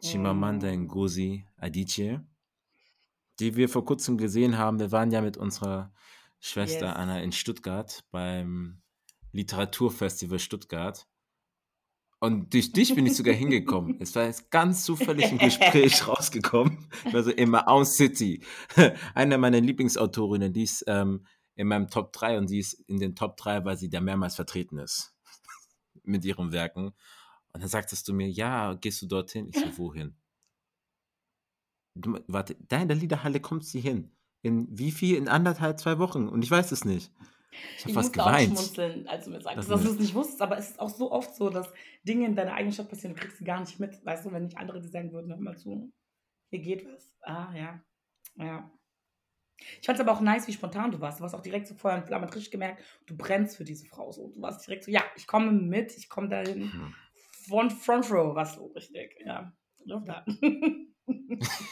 Chimamanda 0.00 0.68
Mm. 0.68 0.86
Ngozi 0.86 1.46
Adichie, 1.56 2.20
die 3.40 3.56
wir 3.56 3.68
vor 3.68 3.84
kurzem 3.84 4.16
gesehen 4.16 4.58
haben. 4.58 4.78
Wir 4.78 4.92
waren 4.92 5.10
ja 5.10 5.20
mit 5.20 5.36
unserer 5.36 5.92
Schwester 6.40 6.86
Yes. 6.86 6.96
Anna 6.96 7.20
in 7.20 7.32
Stuttgart 7.32 8.04
beim 8.10 8.80
Literaturfestival 9.32 10.38
Stuttgart. 10.38 11.06
Und 12.20 12.52
durch 12.52 12.72
dich 12.72 12.94
bin 12.94 13.06
ich 13.06 13.16
sogar 13.16 13.34
hingekommen. 13.34 13.96
Es 14.00 14.14
war 14.16 14.24
jetzt 14.24 14.50
ganz 14.50 14.84
zufällig 14.84 15.30
im 15.30 15.38
Gespräch 15.38 16.06
rausgekommen. 16.08 16.88
Also 17.12 17.30
immer 17.30 17.68
Aus 17.68 17.96
City. 17.96 18.42
Eine 19.14 19.38
meiner 19.38 19.60
Lieblingsautorinnen, 19.60 20.52
die 20.52 20.64
ist 20.64 20.84
ähm, 20.88 21.24
in 21.58 21.66
meinem 21.66 21.88
Top 21.90 22.12
3 22.12 22.38
und 22.38 22.48
die 22.50 22.60
ist 22.60 22.74
in 22.88 23.00
den 23.00 23.16
Top 23.16 23.36
3, 23.36 23.64
weil 23.64 23.76
sie 23.76 23.90
da 23.90 24.00
mehrmals 24.00 24.36
vertreten 24.36 24.78
ist. 24.78 25.12
Mit 26.04 26.24
ihren 26.24 26.52
Werken. 26.52 26.92
Und 27.52 27.60
dann 27.62 27.68
sagtest 27.68 28.06
du 28.06 28.14
mir, 28.14 28.28
ja, 28.30 28.74
gehst 28.74 29.02
du 29.02 29.06
dorthin? 29.06 29.48
Ich 29.48 29.56
so, 29.56 29.76
wohin? 29.76 30.14
Du, 31.96 32.16
warte, 32.28 32.54
da 32.68 32.80
in 32.80 32.86
der 32.86 32.96
Liederhalle 32.96 33.40
kommt 33.40 33.64
sie 33.64 33.80
hin. 33.80 34.12
In 34.42 34.68
wie 34.70 34.92
viel? 34.92 35.16
In 35.16 35.26
anderthalb, 35.26 35.80
zwei 35.80 35.98
Wochen. 35.98 36.28
Und 36.28 36.44
ich 36.44 36.50
weiß 36.50 36.70
es 36.70 36.84
nicht. 36.84 37.10
Ich 37.50 37.80
habe 37.80 37.90
Ich 37.90 37.94
fast 37.94 37.96
musste 38.16 38.22
auch 38.22 38.26
geweint. 38.26 38.56
schmunzeln, 38.56 39.08
als 39.08 39.24
du 39.24 39.30
mir 39.32 39.40
sagst, 39.40 39.58
Das 39.58 39.66
dass 39.66 39.82
du 39.82 39.90
es 39.90 39.98
nicht 39.98 40.14
wusstest, 40.14 40.40
aber 40.40 40.58
es 40.58 40.70
ist 40.70 40.78
auch 40.78 40.90
so 40.90 41.10
oft 41.10 41.34
so, 41.34 41.50
dass 41.50 41.72
Dinge 42.04 42.26
in 42.26 42.36
deiner 42.36 42.52
eigenen 42.52 42.72
Stadt 42.72 42.88
passieren, 42.88 43.16
du 43.16 43.20
kriegst 43.20 43.38
sie 43.38 43.44
gar 43.44 43.58
nicht 43.58 43.80
mit. 43.80 44.04
Weißt 44.06 44.24
du, 44.24 44.30
wenn 44.30 44.44
nicht 44.44 44.56
andere 44.56 44.80
dir 44.80 44.88
sagen 44.88 45.10
würden, 45.12 45.28
hör 45.32 45.40
mal 45.40 45.56
zu, 45.56 45.92
hier 46.50 46.60
geht 46.60 46.86
was. 46.86 47.12
Ah, 47.22 47.52
ja. 47.56 47.82
Ja. 48.36 48.70
Ich 49.80 49.86
fand 49.86 49.98
es 49.98 50.06
aber 50.06 50.12
auch 50.16 50.20
nice, 50.20 50.46
wie 50.46 50.52
spontan 50.52 50.90
du 50.92 51.00
warst. 51.00 51.18
Du 51.18 51.22
warst 51.22 51.34
auch 51.34 51.42
direkt 51.42 51.66
so 51.66 51.74
Feuer 51.74 51.96
und 51.96 52.06
Flamme, 52.06 52.26
hat 52.26 52.34
richtig 52.34 52.52
gemerkt, 52.52 52.82
du 53.06 53.16
brennst 53.16 53.56
für 53.56 53.64
diese 53.64 53.86
Frau 53.86 54.12
so. 54.12 54.28
Du 54.28 54.40
warst 54.40 54.66
direkt 54.66 54.84
so, 54.84 54.90
ja, 54.90 55.02
ich 55.16 55.26
komme 55.26 55.50
mit, 55.52 55.96
ich 55.96 56.08
komme 56.08 56.28
dahin. 56.28 56.72
Hm. 56.72 56.94
Von 57.48 57.70
Front 57.70 58.10
Row 58.10 58.34
warst 58.34 58.56
du 58.58 58.66
richtig, 58.66 59.16
ja. 59.24 59.52
Love 59.84 60.04
that. 60.04 60.26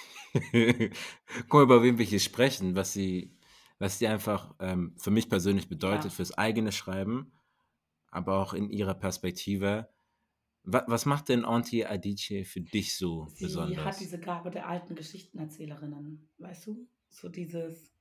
Guck 1.48 1.52
mal, 1.52 1.62
über 1.62 1.82
wen 1.82 1.98
wir 1.98 2.04
hier 2.04 2.20
sprechen, 2.20 2.74
was 2.74 2.92
sie, 2.92 3.36
was 3.78 3.98
sie 3.98 4.06
einfach 4.06 4.54
ähm, 4.60 4.94
für 4.98 5.10
mich 5.10 5.28
persönlich 5.28 5.68
bedeutet, 5.68 6.04
Ja. 6.04 6.10
fürs 6.10 6.36
eigene 6.36 6.72
Schreiben, 6.72 7.32
aber 8.10 8.38
auch 8.38 8.54
in 8.54 8.70
ihrer 8.70 8.94
Perspektive. 8.94 9.88
Was, 10.62 10.84
was 10.88 11.06
macht 11.06 11.28
denn 11.28 11.44
Auntie 11.44 11.86
Adichie 11.86 12.44
für 12.44 12.60
dich 12.60 12.96
so 12.96 13.28
Sie 13.28 13.44
besonders? 13.44 13.84
hat 13.84 14.00
diese 14.00 14.18
Gabe 14.18 14.50
der 14.50 14.68
alten 14.68 14.94
Geschichtenerzählerinnen, 14.94 16.28
weißt 16.38 16.66
du? 16.66 16.88
So 17.08 17.28
dieses, 17.28 17.92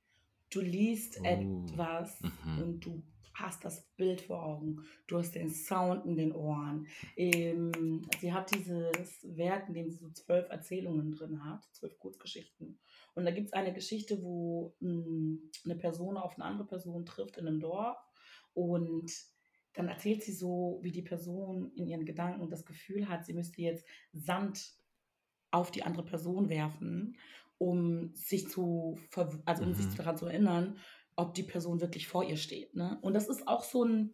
du 0.50 0.60
liest 0.60 1.18
Oh. 1.20 1.24
etwas 1.24 2.20
Mhm. 2.20 2.62
und 2.62 2.80
du 2.86 3.02
hast 3.34 3.64
das 3.66 3.82
Bild 3.96 4.22
vor 4.22 4.42
Augen, 4.42 4.82
du 5.08 5.18
hast 5.18 5.34
den 5.34 5.50
Sound 5.50 6.06
in 6.06 6.16
den 6.16 6.32
Ohren. 6.32 6.86
Ähm, 7.16 8.08
sie 8.18 8.32
hat 8.32 8.50
dieses 8.54 9.26
Werk, 9.36 9.68
in 9.68 9.74
dem 9.74 9.90
sie 9.90 9.98
so 9.98 10.10
zwölf 10.10 10.48
Erzählungen 10.48 11.12
drin 11.12 11.44
hat, 11.44 11.62
zwölf 11.72 11.98
Kurzgeschichten. 11.98 12.78
Und 13.14 13.24
da 13.26 13.30
gibt 13.30 13.48
es 13.48 13.52
eine 13.52 13.74
Geschichte, 13.74 14.22
wo 14.22 14.74
mh, 14.80 15.38
eine 15.64 15.76
Person 15.76 16.16
auf 16.16 16.34
eine 16.36 16.44
andere 16.44 16.66
Person 16.66 17.04
trifft 17.04 17.36
in 17.36 17.46
einem 17.46 17.60
Dorf 17.60 17.98
und 18.54 19.12
dann 19.74 19.88
erzählt 19.88 20.22
sie 20.22 20.32
so, 20.32 20.78
wie 20.82 20.90
die 20.92 21.02
Person 21.02 21.70
in 21.74 21.86
ihren 21.86 22.06
Gedanken 22.06 22.48
das 22.48 22.64
Gefühl 22.64 23.06
hat, 23.08 23.26
sie 23.26 23.34
müsste 23.34 23.60
jetzt 23.60 23.84
Sand 24.14 24.72
auf 25.50 25.70
die 25.70 25.82
andere 25.82 26.04
Person 26.04 26.48
werfen, 26.48 27.18
um 27.58 28.12
sich 28.14 28.48
zu, 28.48 28.98
also 29.44 29.62
um 29.64 29.74
sich 29.74 29.86
Mhm. 29.86 29.94
daran 29.96 30.16
zu 30.16 30.26
erinnern, 30.26 30.78
ob 31.16 31.34
die 31.34 31.42
Person 31.44 31.80
wirklich 31.80 32.08
vor 32.08 32.24
ihr 32.24 32.36
steht. 32.36 32.74
Ne? 32.74 32.98
Und 33.02 33.14
das 33.14 33.28
ist 33.28 33.48
auch 33.48 33.64
so 33.64 33.84
ein, 33.84 34.10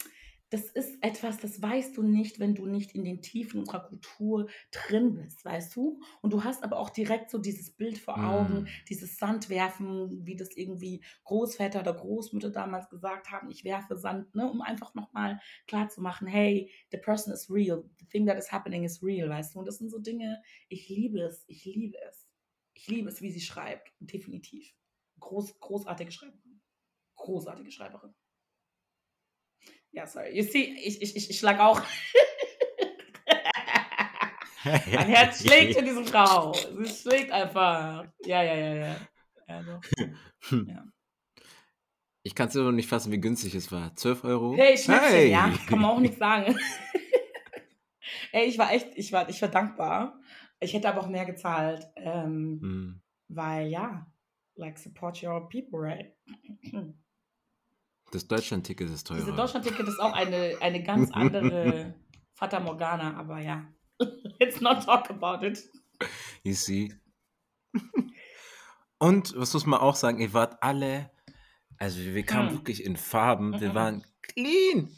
das 0.50 0.64
ist 0.70 1.02
etwas, 1.02 1.38
das 1.38 1.62
weißt 1.62 1.96
du 1.96 2.02
nicht, 2.02 2.38
wenn 2.38 2.54
du 2.54 2.66
nicht 2.66 2.94
in 2.94 3.04
den 3.04 3.22
Tiefen 3.22 3.60
unserer 3.60 3.80
Kultur 3.88 4.48
drin 4.70 5.14
bist, 5.14 5.42
weißt 5.46 5.74
du? 5.74 5.98
Und 6.20 6.34
du 6.34 6.44
hast 6.44 6.62
aber 6.62 6.78
auch 6.78 6.90
direkt 6.90 7.30
so 7.30 7.38
dieses 7.38 7.70
Bild 7.74 7.96
vor 7.96 8.22
Augen, 8.22 8.64
Mm. 8.64 8.66
dieses 8.90 9.16
Sandwerfen, 9.16 10.26
wie 10.26 10.36
das 10.36 10.54
irgendwie 10.54 11.02
Großväter 11.24 11.80
oder 11.80 11.94
Großmütter 11.94 12.50
damals 12.50 12.90
gesagt 12.90 13.30
haben, 13.30 13.50
ich 13.50 13.64
werfe 13.64 13.96
Sand, 13.96 14.34
ne, 14.34 14.48
um 14.50 14.60
einfach 14.60 14.94
nochmal 14.94 15.40
klarzumachen, 15.66 16.26
hey, 16.28 16.70
the 16.90 16.98
person 16.98 17.32
is 17.32 17.50
real, 17.50 17.88
the 17.98 18.06
thing 18.06 18.26
that 18.26 18.36
is 18.38 18.52
happening 18.52 18.84
is 18.84 19.02
real, 19.02 19.30
weißt 19.30 19.54
du? 19.54 19.60
Und 19.60 19.66
das 19.66 19.78
sind 19.78 19.90
so 19.90 19.98
Dinge, 20.00 20.42
ich 20.68 20.86
liebe 20.90 21.20
es, 21.22 21.44
ich 21.48 21.64
liebe 21.64 21.96
es. 22.08 22.28
Ich 22.74 22.88
liebe 22.88 23.08
es, 23.08 23.22
wie 23.22 23.30
sie 23.30 23.40
schreibt, 23.40 23.92
definitiv. 24.00 24.74
Groß, 25.20 25.58
großartige 25.60 26.10
Schreiberin. 26.10 26.60
Großartige 27.16 27.70
Schreiberin. 27.70 28.14
Ja, 29.92 30.06
sorry. 30.06 30.36
You 30.36 30.42
see, 30.42 30.74
ich, 30.82 31.00
ich, 31.02 31.16
ich, 31.16 31.30
ich 31.30 31.38
schlag 31.38 31.60
auch. 31.60 31.80
mein 34.64 35.08
Herz 35.08 35.42
schlägt 35.42 35.76
für 35.76 35.84
diese 35.84 36.04
Frau. 36.04 36.52
Sie 36.52 36.88
schlägt 36.88 37.30
einfach. 37.30 38.06
Ja, 38.24 38.42
ja, 38.42 38.54
ja, 38.54 38.96
ja. 39.48 39.62
doch. 39.62 39.80
Ja. 40.66 40.84
Ich 42.24 42.34
kann 42.34 42.48
es 42.48 42.54
immer 42.54 42.66
noch 42.66 42.72
nicht 42.72 42.88
fassen, 42.88 43.12
wie 43.12 43.20
günstig 43.20 43.54
es 43.54 43.70
war. 43.72 43.94
12 43.96 44.24
Euro? 44.24 44.54
Hey, 44.56 44.78
Schnäppchen, 44.78 45.08
Hey! 45.10 45.30
ja, 45.30 45.52
kann 45.68 45.80
man 45.80 45.90
auch 45.90 46.00
nicht 46.00 46.18
sagen. 46.18 46.56
Ey, 48.32 48.46
ich 48.46 48.58
war 48.58 48.72
echt, 48.72 48.88
ich 48.94 49.12
war, 49.12 49.28
ich 49.28 49.42
war 49.42 49.48
dankbar. 49.48 50.20
Ich 50.62 50.72
hätte 50.74 50.88
aber 50.88 51.00
auch 51.02 51.08
mehr 51.08 51.24
gezahlt, 51.24 51.86
ähm, 51.96 52.58
Hm. 52.62 53.02
weil 53.28 53.66
ja, 53.68 54.06
like 54.54 54.78
support 54.78 55.22
your 55.22 55.48
people, 55.48 55.78
right? 55.80 56.14
Das 58.12 58.26
Deutschland-Ticket 58.28 58.90
ist 58.90 59.06
teurer. 59.06 59.20
Diese 59.20 59.32
Deutschland-Ticket 59.32 59.88
ist 59.88 59.98
auch 59.98 60.12
eine, 60.12 60.56
eine 60.60 60.82
ganz 60.82 61.10
andere 61.12 61.94
Fata 62.34 62.60
Morgana, 62.60 63.16
aber 63.16 63.38
ja. 63.40 63.66
Let's 64.38 64.60
not 64.60 64.84
talk 64.84 65.10
about 65.10 65.44
it. 65.46 65.70
You 66.42 66.52
see. 66.54 66.94
Und 68.98 69.34
was 69.36 69.52
muss 69.54 69.66
man 69.66 69.80
auch 69.80 69.96
sagen, 69.96 70.18
ihr 70.20 70.32
wart 70.32 70.62
alle, 70.62 71.10
also 71.78 71.98
wir 72.00 72.24
kamen 72.24 72.50
Hm. 72.50 72.56
wirklich 72.58 72.84
in 72.84 72.96
Farben, 72.96 73.60
wir 73.60 73.70
Mhm. 73.70 73.74
waren 73.74 74.06
clean 74.22 74.88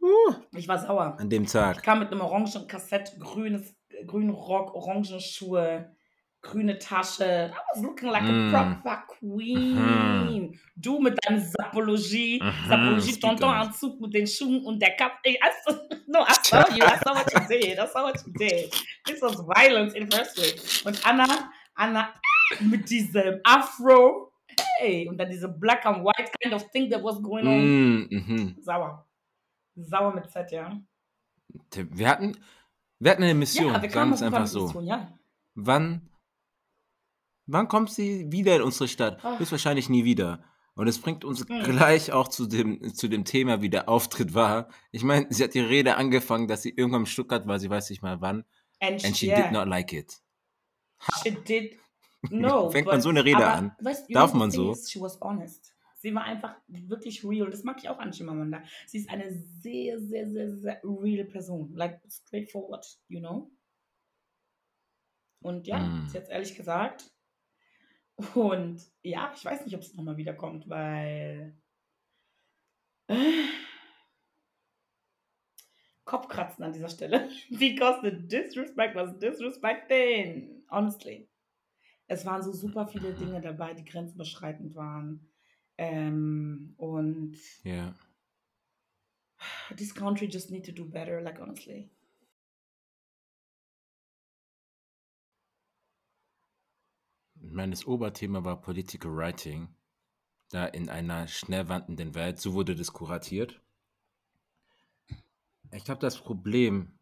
uh, 0.00 0.34
Ich 0.56 0.68
war 0.68 0.78
sauer. 0.78 1.16
an 1.18 1.28
dem 1.30 1.44
Ich 1.44 1.52
Tag. 1.52 1.82
kam 1.82 1.98
mit 2.00 2.10
einem 2.12 2.20
orangen 2.20 2.66
Kassett, 2.68 3.16
grünes, 3.18 3.74
grünen 4.06 4.30
Rock, 4.30 4.74
orangen 4.74 5.20
Schuhe, 5.20 5.94
grüne 6.42 6.78
Tasche. 6.78 7.52
I 7.52 7.58
was 7.74 7.82
looking 7.82 8.08
like 8.10 8.22
Mm. 8.24 8.54
a 8.54 8.74
proper 8.82 9.04
queen. 9.18 10.58
Du 10.76 10.98
mit 11.00 11.16
deinem 11.24 11.38
Sapologie, 11.40 12.40
Mhm, 12.42 12.68
Sapologie. 12.68 13.20
Tonton-Anzug 13.20 14.00
mit 14.00 14.14
den 14.14 14.26
Schuhen 14.26 14.64
und 14.64 14.80
der 14.80 14.96
Kappe. 14.96 15.18
Ey, 15.24 15.34
I 15.34 15.50
saw- 15.64 15.78
No, 16.06 16.20
I 16.20 16.34
saw 16.42 16.64
you. 16.70 16.84
I 16.84 16.98
saw 17.04 17.14
what 17.14 17.32
you 17.32 17.40
did. 17.48 17.78
I 17.78 17.86
saw 17.86 18.02
what 18.02 18.16
you 18.26 18.32
did. 18.34 18.70
This 19.06 19.22
was 19.22 19.36
violence 19.46 19.94
in 19.94 20.10
first 20.10 20.34
place. 20.34 20.82
Und 20.84 21.00
Anna, 21.06 21.50
Anna 21.74 22.12
mit 22.60 22.88
diesem 22.90 23.40
Afro. 23.44 24.32
Hey, 24.78 25.08
und 25.08 25.16
dann 25.16 25.30
diese 25.30 25.48
black 25.48 25.86
and 25.86 26.04
white 26.04 26.30
kind 26.42 26.52
of 26.54 26.68
thing 26.72 26.90
that 26.90 27.02
was 27.02 27.22
going 27.22 27.46
on. 27.46 27.64
Mm, 28.00 28.08
mhm. 28.10 28.56
Sauer. 28.60 29.06
Sauer 29.76 30.12
mit 30.14 30.28
Z, 30.30 30.50
ja. 30.52 30.76
Wir 31.74 32.08
hatten, 32.08 32.36
wir 33.02 33.10
hatten 33.10 33.22
eine 33.22 33.34
Mission, 33.34 33.72
Ja, 33.72 33.82
wir 33.82 33.90
sagen 33.90 34.12
es 34.12 34.22
einfach 34.22 34.46
so. 34.46 34.66
Mission, 34.66 34.86
ja. 34.86 35.12
Wann, 35.54 36.08
wann 37.46 37.68
kommt 37.68 37.90
sie 37.90 38.30
wieder 38.30 38.56
in 38.56 38.62
unsere 38.62 38.88
Stadt? 38.88 39.18
Ach. 39.22 39.38
Höchstwahrscheinlich 39.38 39.88
nie 39.88 40.04
wieder. 40.04 40.42
Und 40.74 40.88
es 40.88 40.98
bringt 41.00 41.24
uns 41.24 41.40
Hm. 41.46 41.62
gleich 41.64 42.12
auch 42.12 42.28
zu 42.28 42.46
dem, 42.46 42.94
zu 42.94 43.08
dem 43.08 43.24
Thema, 43.24 43.60
wie 43.60 43.68
der 43.68 43.88
Auftritt 43.88 44.32
war. 44.34 44.68
Ich 44.90 45.02
meine, 45.04 45.26
sie 45.30 45.44
hat 45.44 45.52
die 45.54 45.60
Rede 45.60 45.96
angefangen, 45.96 46.48
dass 46.48 46.62
sie 46.62 46.70
irgendwann 46.70 47.02
in 47.02 47.06
Stuttgart 47.06 47.46
war, 47.46 47.58
sie 47.58 47.68
weiß 47.68 47.90
nicht 47.90 48.02
mal 48.02 48.20
wann. 48.20 48.44
And, 48.80 49.04
And 49.04 49.16
she 49.16 49.26
yeah, 49.26 49.42
did 49.42 49.52
not 49.52 49.68
like 49.68 49.92
it. 49.92 50.20
she 51.22 51.30
did. 51.32 51.78
No, 52.30 52.70
Fängt 52.70 52.86
man 52.86 53.00
so 53.00 53.08
eine 53.08 53.24
Rede 53.24 53.38
aber, 53.38 53.52
an? 53.52 53.72
Weißt, 53.80 54.04
Darf 54.14 54.32
man 54.32 54.52
so? 54.52 54.70
Is, 54.70 54.88
she 54.88 55.00
was 55.00 55.20
honest. 55.20 55.71
Sie 56.02 56.12
war 56.16 56.24
einfach 56.24 56.56
wirklich 56.66 57.24
real. 57.24 57.48
Das 57.48 57.62
mag 57.62 57.78
ich 57.78 57.88
auch 57.88 58.00
an 58.00 58.10
Chimamanda. 58.10 58.64
Sie 58.88 58.98
ist 58.98 59.08
eine 59.08 59.30
sehr, 59.32 60.00
sehr, 60.00 60.28
sehr, 60.28 60.50
sehr 60.50 60.80
real 60.82 61.24
Person. 61.24 61.72
Like, 61.76 62.00
straightforward, 62.10 62.84
you 63.08 63.20
know? 63.20 63.52
Und 65.42 65.68
ja, 65.68 65.78
Mm. 65.78 66.08
hat 66.12 66.22
es 66.24 66.28
ehrlich 66.28 66.56
gesagt. 66.56 67.12
Und 68.34 68.82
ja, 69.02 69.32
ich 69.36 69.44
weiß 69.44 69.64
nicht, 69.64 69.76
ob 69.76 69.82
es 69.82 69.94
nochmal 69.94 70.16
wiederkommt, 70.16 70.68
weil. 70.68 71.56
Kopfkratzen 76.04 76.64
an 76.64 76.72
dieser 76.72 76.88
Stelle. 76.88 77.28
Because 77.50 78.00
the 78.02 78.10
disrespect 78.26 78.96
was 78.96 79.16
disrespecting. 79.20 80.64
Honestly. 80.68 81.28
Es 82.08 82.26
waren 82.26 82.42
so 82.42 82.52
super 82.52 82.88
viele 82.88 83.12
Dinge 83.14 83.40
dabei, 83.40 83.74
die 83.74 83.84
grenzüberschreitend 83.84 84.74
waren. 84.74 85.31
Ähm, 85.82 86.74
und 86.76 87.36
Ja. 87.64 87.92
this 89.76 89.92
country 89.92 90.28
just 90.28 90.50
need 90.52 90.64
to 90.64 90.70
do 90.70 90.84
better, 90.84 91.20
like 91.20 91.40
honestly. 91.40 91.90
Das 97.34 97.84
Oberthema 97.84 98.44
war 98.44 98.60
Political 98.60 99.10
Writing. 99.10 99.74
Da 100.50 100.66
in 100.66 100.88
einer 100.88 101.26
schnell 101.26 101.68
wandenden 101.68 102.14
Welt, 102.14 102.38
so 102.38 102.52
wurde 102.52 102.76
das 102.76 102.92
kuratiert. 102.92 103.60
Ich 105.72 105.84
glaube, 105.84 106.00
das 106.00 106.18
Problem 106.18 106.92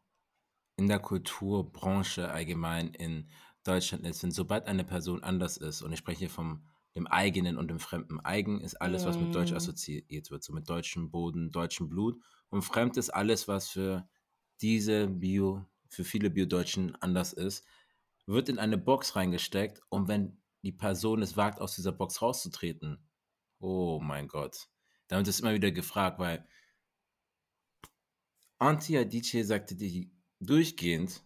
in 0.77 0.89
der 0.89 1.01
Kulturbranche 1.01 2.31
allgemein 2.31 2.95
in 2.95 3.29
Deutschland 3.65 4.07
ist, 4.07 4.23
wenn 4.23 4.31
sobald 4.31 4.67
eine 4.67 4.85
Person 4.85 5.23
anders 5.23 5.59
ist, 5.59 5.83
und 5.83 5.93
ich 5.93 5.99
spreche 5.99 6.21
hier 6.21 6.31
vom 6.31 6.63
dem 7.01 7.07
eigenen 7.07 7.57
und 7.57 7.69
dem 7.69 7.81
fremden. 7.81 8.21
Eigen 8.21 8.61
ist 8.61 8.77
alles, 8.77 9.07
was 9.07 9.21
mit 9.21 9.35
Deutsch 9.35 9.53
Mm. 9.53 9.57
assoziiert 9.57 10.31
wird, 10.31 10.45
so 10.45 10.53
mit 10.53 10.69
deutschem 10.69 11.11
Boden, 11.11 11.51
deutschem 11.51 11.89
Blut. 11.89 12.21
Und 12.51 12.63
fremd 12.63 12.97
ist 12.99 13.11
alles, 13.11 13.49
was 13.49 13.71
für 13.71 14.09
diese 14.61 15.09
Bio, 15.09 15.65
für 15.89 16.05
viele 16.05 16.31
Bio-Deutschen 16.31 16.95
anders 16.97 17.33
ist, 17.33 17.65
wird 18.27 18.49
in 18.51 18.59
eine 18.59 18.79
Box 18.79 19.17
reingesteckt 19.17 19.83
und 19.89 20.09
wenn 20.09 20.39
die 20.63 20.73
Person 20.73 21.23
es 21.23 21.37
wagt, 21.37 21.61
aus 21.61 21.75
dieser 21.75 21.93
Box 21.93 22.21
rauszutreten, 22.21 23.09
oh 23.61 23.99
mein 24.01 24.29
Gott, 24.29 24.69
dann 25.09 25.19
wird 25.21 25.29
es 25.29 25.41
immer 25.41 25.55
wieder 25.55 25.71
gefragt, 25.73 26.19
weil 26.19 26.47
Auntie 28.59 28.97
Adichie 28.99 29.43
sagte 29.43 29.75
die 29.75 30.13
durchgehend, 30.39 31.25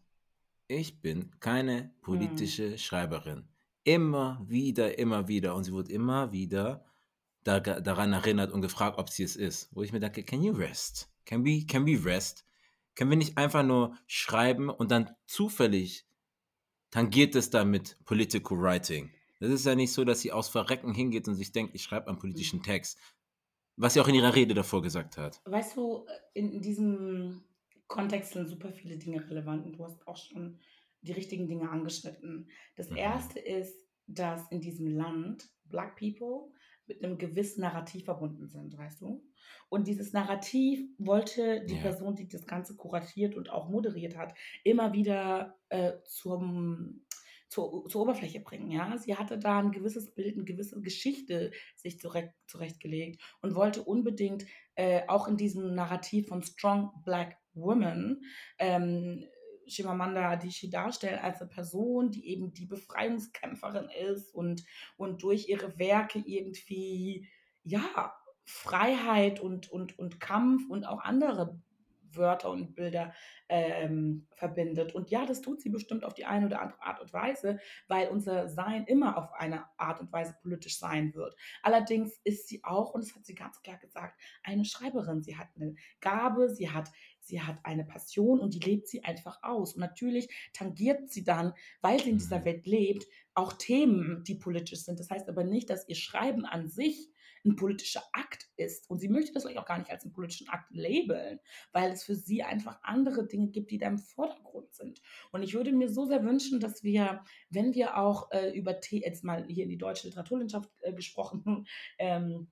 ich 0.69 1.03
bin 1.03 1.39
keine 1.41 1.95
politische 2.01 2.79
Schreiberin. 2.79 3.49
Immer 3.85 4.43
wieder, 4.47 4.99
immer 4.99 5.29
wieder. 5.29 5.55
Und 5.55 5.65
sie 5.65 5.73
wurde 5.73 5.93
immer 5.93 6.33
wieder 6.33 6.85
da, 7.45 7.61
daran 7.61 8.13
erinnert 8.13 8.53
und 8.53 8.63
gefragt, 8.63 8.99
ob 8.99 9.11
sie 9.11 9.23
es 9.23 9.37
ist. 9.37 9.69
Wo 9.73 9.83
ich 9.83 9.93
mir 9.93 10.01
denke, 10.01 10.25
can 10.25 10.43
you 10.43 10.53
rest? 10.53 11.11
Can 11.27 11.45
we, 11.45 11.65
can 11.67 11.87
we 11.87 12.03
rest? 12.03 12.45
Können 12.95 13.11
wir 13.11 13.17
nicht 13.17 13.37
einfach 13.39 13.63
nur 13.63 13.97
schreiben 14.07 14.71
und 14.71 14.91
dann 14.91 15.11
zufällig 15.27 16.07
tangiert 16.91 17.35
es 17.35 17.51
damit 17.51 17.99
Political 18.05 18.59
Writing? 18.59 19.11
Das 19.41 19.51
ist 19.51 19.67
ja 19.67 19.75
nicht 19.75 19.93
so, 19.93 20.05
dass 20.05 20.21
sie 20.21 20.33
aus 20.33 20.49
Verrecken 20.49 20.95
hingeht 20.95 21.29
und 21.29 21.35
sich 21.35 21.53
denkt, 21.53 21.75
ich 21.75 21.83
schreibe 21.83 22.07
einen 22.09 22.19
politischen 22.19 22.63
Text. 22.63 22.99
Was 23.77 23.95
sie 23.95 24.01
auch 24.01 24.09
in 24.09 24.15
ihrer 24.15 24.35
Rede 24.35 24.55
davor 24.55 24.83
gesagt 24.83 25.17
hat. 25.17 25.41
Weißt 25.45 25.77
du, 25.77 26.07
in, 26.33 26.53
in 26.53 26.63
diesem 26.63 27.43
Kontext 27.89 28.33
sind 28.33 28.49
super 28.49 28.73
viele 28.73 28.97
Dinge 28.97 29.29
relevant 29.29 29.67
und 29.67 29.73
du 29.73 29.85
hast 29.85 30.07
auch 30.07 30.17
schon 30.17 30.59
die 31.05 31.13
richtigen 31.13 31.47
Dinge 31.47 31.71
angeschnitten. 31.71 32.49
Das 32.77 32.91
Mhm. 32.91 32.97
erste 32.97 33.39
ist, 33.41 33.87
dass 34.07 34.51
in 34.51 34.61
diesem 34.61 34.87
Land 34.89 35.49
Black 35.65 35.97
People 35.97 36.53
mit 36.87 37.03
einem 37.03 37.17
gewissen 37.17 37.63
Narrativ 37.63 38.05
verbunden 38.05 38.47
sind, 38.49 38.77
weißt 38.77 39.01
du? 39.01 39.25
Und 39.71 39.87
dieses 39.89 40.13
Narrativ 40.13 40.87
wollte 40.99 41.65
die 41.65 41.77
Ja. 41.77 41.81
Person, 41.81 42.15
die 42.15 42.29
das 42.29 42.47
Ganze 42.47 42.77
kuratiert 42.77 43.35
und 43.37 43.49
auch 43.51 43.71
moderiert 43.71 44.17
hat, 44.17 44.35
immer 44.65 44.93
wieder 44.93 45.59
äh, 45.71 45.95
zum, 46.05 47.07
zur, 47.49 47.87
zur 47.89 48.03
Oberfläche 48.03 48.41
bringen. 48.41 48.71
Ja? 48.71 48.99
Sie 48.99 49.17
hatte 49.17 49.39
da 49.39 49.61
ein 49.61 49.73
gewisses 49.73 50.15
Bild, 50.15 50.35
eine 50.35 50.45
gewisse 50.45 50.81
Geschichte 50.83 51.53
sich 51.75 51.99
zurecht, 52.01 52.35
zurechtgelegt 52.47 53.23
und 53.41 53.55
wollte 53.55 53.83
unbedingt 53.83 54.45
äh, 54.75 55.03
auch 55.09 55.27
in 55.27 55.39
diesem 55.39 55.75
Narrativ 55.75 56.29
von 56.29 56.43
Strong 56.43 56.91
Black 57.03 57.39
Women 57.55 58.25
ähm, 58.59 59.25
Chimamanda 59.67 60.31
Adichie 60.31 60.71
darstellen 60.71 61.19
als 61.19 61.41
eine 61.41 61.51
Person, 61.51 62.11
die 62.11 62.29
eben 62.29 62.53
die 62.53 62.67
Befreiungskämpferin 62.67 63.89
ist 64.11 64.35
und, 64.35 64.65
und 64.97 65.23
durch 65.23 65.49
ihre 65.49 65.79
Werke 65.79 66.23
irgendwie, 66.25 67.29
ja, 67.63 68.15
Freiheit 68.47 69.41
und, 69.41 69.71
und, 69.71 69.99
und 69.99 70.21
Kampf 70.21 70.69
und 70.69 70.85
auch 70.85 71.01
andere 71.01 71.59
Wörter 72.17 72.51
und 72.51 72.75
Bilder 72.75 73.13
ähm, 73.49 74.27
verbindet. 74.35 74.95
Und 74.95 75.11
ja, 75.11 75.27
das 75.27 75.41
tut 75.41 75.61
sie 75.61 75.69
bestimmt 75.69 76.05
auf 76.05 76.15
die 76.15 76.25
eine 76.25 76.47
oder 76.47 76.63
andere 76.63 76.83
Art 76.83 77.01
und 77.01 77.13
Weise, 77.13 77.59
weil 77.89 78.09
unser 78.09 78.49
Sein 78.49 78.85
immer 78.87 79.19
auf 79.19 79.33
eine 79.33 79.65
Art 79.77 80.01
und 80.01 80.13
Weise 80.13 80.35
politisch 80.41 80.79
sein 80.79 81.15
wird. 81.15 81.37
Allerdings 81.63 82.19
ist 82.25 82.49
sie 82.49 82.65
auch, 82.65 82.95
und 82.95 83.05
das 83.05 83.15
hat 83.15 83.27
sie 83.27 83.35
ganz 83.35 83.61
klar 83.63 83.77
gesagt, 83.79 84.19
eine 84.43 84.65
Schreiberin. 84.65 85.23
Sie 85.23 85.37
hat 85.37 85.49
eine 85.57 85.75
Gabe, 86.01 86.49
sie 86.49 86.71
hat, 86.71 86.91
sie 87.21 87.43
hat 87.43 87.59
eine 87.65 87.85
Passion 87.85 88.41
und 88.41 88.55
die 88.55 88.61
lebt 88.61 88.89
sie 88.89 89.05
einfach 89.05 89.43
aus. 89.43 89.75
Und 89.75 89.81
natürlich 89.81 90.29
tangiert 90.53 91.11
sie 91.11 91.25
dann, 91.25 91.53
weil 91.81 92.01
sie 92.01 92.11
in 92.11 92.19
dieser 92.19 92.41
Mhm. 92.41 92.45
Welt 92.45 92.67
lebt, 92.67 93.07
auch 93.35 93.53
Themen, 93.55 94.23
die 94.25 94.37
politisch 94.37 94.85
sind. 94.85 95.01
Das 95.01 95.11
heißt 95.11 95.29
aber 95.29 95.45
nicht, 95.45 95.69
dass 95.71 95.89
ihr 95.89 95.97
Schreiben 95.97 96.45
an 96.45 96.69
sich 96.69 97.11
ein 97.45 97.57
politischer 97.57 98.03
Akt 98.13 98.49
ist. 98.57 98.89
Und 98.91 98.99
sie 98.99 99.09
möchte 99.09 99.33
das 99.33 99.43
vielleicht 99.43 99.59
auch 99.59 99.67
gar 99.67 99.79
nicht 99.79 99.91
als 99.91 100.05
einen 100.05 100.13
politischen 100.13 100.49
Akt 100.49 100.71
labeln, 100.71 101.41
weil 101.73 101.93
es 101.93 102.05
für 102.05 102.15
sie 102.15 102.43
einfach 102.43 102.79
andere 102.83 103.27
Dinge 103.27 103.49
gibt, 103.49 103.71
die 103.71 103.79
da 103.79 103.89
im 103.89 103.99
Vordergrund 103.99 104.73
sind. 104.73 105.01
Und 105.33 105.43
ich 105.43 105.55
würde 105.55 105.73
mir 105.73 105.89
so 105.89 106.07
sehr 106.07 106.25
wünschen, 106.25 106.61
dass 106.61 106.83
wir, 106.83 107.23
wenn 107.51 107.75
wir 107.75 107.97
auch 107.97 108.31
äh, 108.33 108.51
über 108.57 108.79
The 108.81 109.01
jetzt 109.01 109.25
mal 109.25 109.47
hier 109.47 109.65
in 109.65 109.71
die 109.71 109.79
deutsche 109.79 110.07
Literaturlandschaft 110.07 110.71
äh, 110.83 110.93
gesprochen, 110.93 111.67
ähm, 111.99 112.49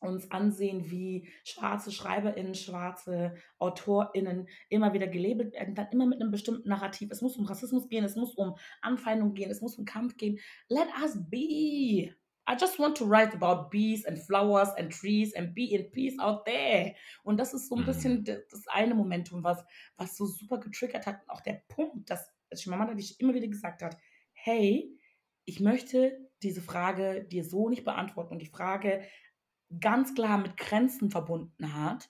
uns 0.00 0.30
ansehen, 0.30 0.90
wie 0.90 1.28
schwarze 1.44 1.90
SchreiberInnen, 1.90 2.54
schwarze 2.54 3.34
AutorInnen 3.58 4.48
immer 4.68 4.92
wieder 4.92 5.06
gelabelt 5.06 5.54
werden, 5.54 5.74
dann 5.74 5.88
immer 5.90 6.06
mit 6.06 6.20
einem 6.20 6.30
bestimmten 6.30 6.68
Narrativ. 6.68 7.10
Es 7.10 7.22
muss 7.22 7.36
um 7.36 7.46
Rassismus 7.46 7.88
gehen, 7.88 8.04
es 8.04 8.16
muss 8.16 8.34
um 8.34 8.56
Anfeindung 8.82 9.34
gehen, 9.34 9.50
es 9.50 9.62
muss 9.62 9.76
um 9.76 9.84
Kampf 9.84 10.16
gehen. 10.16 10.38
Let 10.68 10.88
us 11.02 11.18
be. 11.30 12.14
I 12.48 12.54
just 12.58 12.78
want 12.78 12.96
to 12.98 13.04
write 13.04 13.34
about 13.34 13.70
bees 13.70 14.04
and 14.06 14.18
flowers 14.18 14.68
and 14.78 14.92
trees 14.92 15.34
and 15.34 15.54
be 15.54 15.72
in 15.74 15.90
peace 15.90 16.18
out 16.20 16.44
there. 16.46 16.94
Und 17.24 17.38
das 17.38 17.54
ist 17.54 17.68
so 17.68 17.74
ein 17.76 17.82
Mhm. 17.82 17.86
bisschen 17.86 18.24
das 18.24 18.66
eine 18.68 18.94
Momentum, 18.94 19.42
was, 19.42 19.64
was 19.96 20.16
so 20.16 20.26
super 20.26 20.58
getriggert 20.58 21.06
hat. 21.06 21.22
Und 21.22 21.30
auch 21.30 21.40
der 21.40 21.62
Punkt, 21.68 22.08
dass 22.10 22.30
Chimamanda 22.54 22.94
dich 22.94 23.20
immer 23.20 23.34
wieder 23.34 23.48
gesagt 23.48 23.82
hat, 23.82 23.96
hey, 24.32 24.96
ich 25.44 25.60
möchte 25.60 26.28
diese 26.42 26.62
Frage 26.62 27.24
dir 27.24 27.44
so 27.44 27.68
nicht 27.68 27.84
beantworten 27.84 28.34
und 28.34 28.42
die 28.42 28.46
Frage 28.46 29.02
ganz 29.80 30.14
klar 30.14 30.38
mit 30.38 30.56
Grenzen 30.56 31.10
verbunden 31.10 31.74
hat 31.74 32.08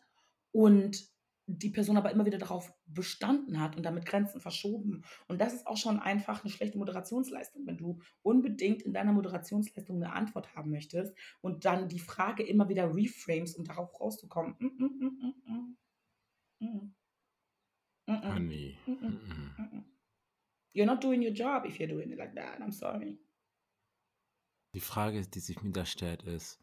und 0.52 1.08
die 1.46 1.70
Person 1.70 1.96
aber 1.96 2.10
immer 2.10 2.26
wieder 2.26 2.38
darauf 2.38 2.72
bestanden 2.86 3.60
hat 3.60 3.76
und 3.76 3.84
damit 3.84 4.04
Grenzen 4.04 4.40
verschoben. 4.40 5.04
Und 5.28 5.40
das 5.40 5.54
ist 5.54 5.66
auch 5.66 5.76
schon 5.76 6.00
einfach 6.00 6.42
eine 6.42 6.52
schlechte 6.52 6.78
Moderationsleistung, 6.78 7.66
wenn 7.66 7.76
du 7.76 8.00
unbedingt 8.22 8.82
in 8.82 8.92
deiner 8.92 9.12
Moderationsleistung 9.12 9.96
eine 9.96 10.12
Antwort 10.12 10.54
haben 10.56 10.70
möchtest 10.70 11.16
und 11.40 11.64
dann 11.64 11.88
die 11.88 12.00
Frage 12.00 12.42
immer 12.42 12.68
wieder 12.68 12.94
reframes, 12.94 13.54
um 13.56 13.64
darauf 13.64 14.00
rauszukommen. 14.00 14.56
Mm, 14.58 14.66
mm, 14.66 14.90
mm, 14.98 15.12
mm, 15.20 15.34
mm. 15.46 15.76
Mm. 16.58 16.94
Mm, 18.08 18.12
mm. 18.12 18.32
Honey. 18.32 18.78
You're 20.72 20.86
not 20.86 21.02
doing 21.02 21.22
your 21.22 21.32
job 21.32 21.64
if 21.64 21.78
you're 21.78 21.88
doing 21.88 22.10
it 22.10 22.18
like 22.18 22.34
that. 22.34 22.60
I'm 22.60 22.72
sorry. 22.72 23.18
Die 24.74 24.80
Frage, 24.80 25.26
die 25.26 25.40
sich 25.40 25.62
mir 25.62 25.72
da 25.72 25.86
stellt, 25.86 26.22
ist, 26.24 26.60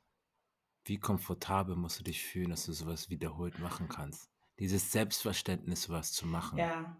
wie 0.85 0.99
komfortabel 0.99 1.75
musst 1.75 1.99
du 1.99 2.03
dich 2.03 2.21
fühlen, 2.21 2.51
dass 2.51 2.65
du 2.65 2.73
sowas 2.73 3.09
wiederholt 3.09 3.57
machen 3.59 3.87
kannst? 3.87 4.32
Dieses 4.63 4.93
Selbstverständnis, 4.93 5.83
sowas 5.83 6.13
zu 6.13 6.25
machen. 6.25 6.57
Ja. 6.57 6.97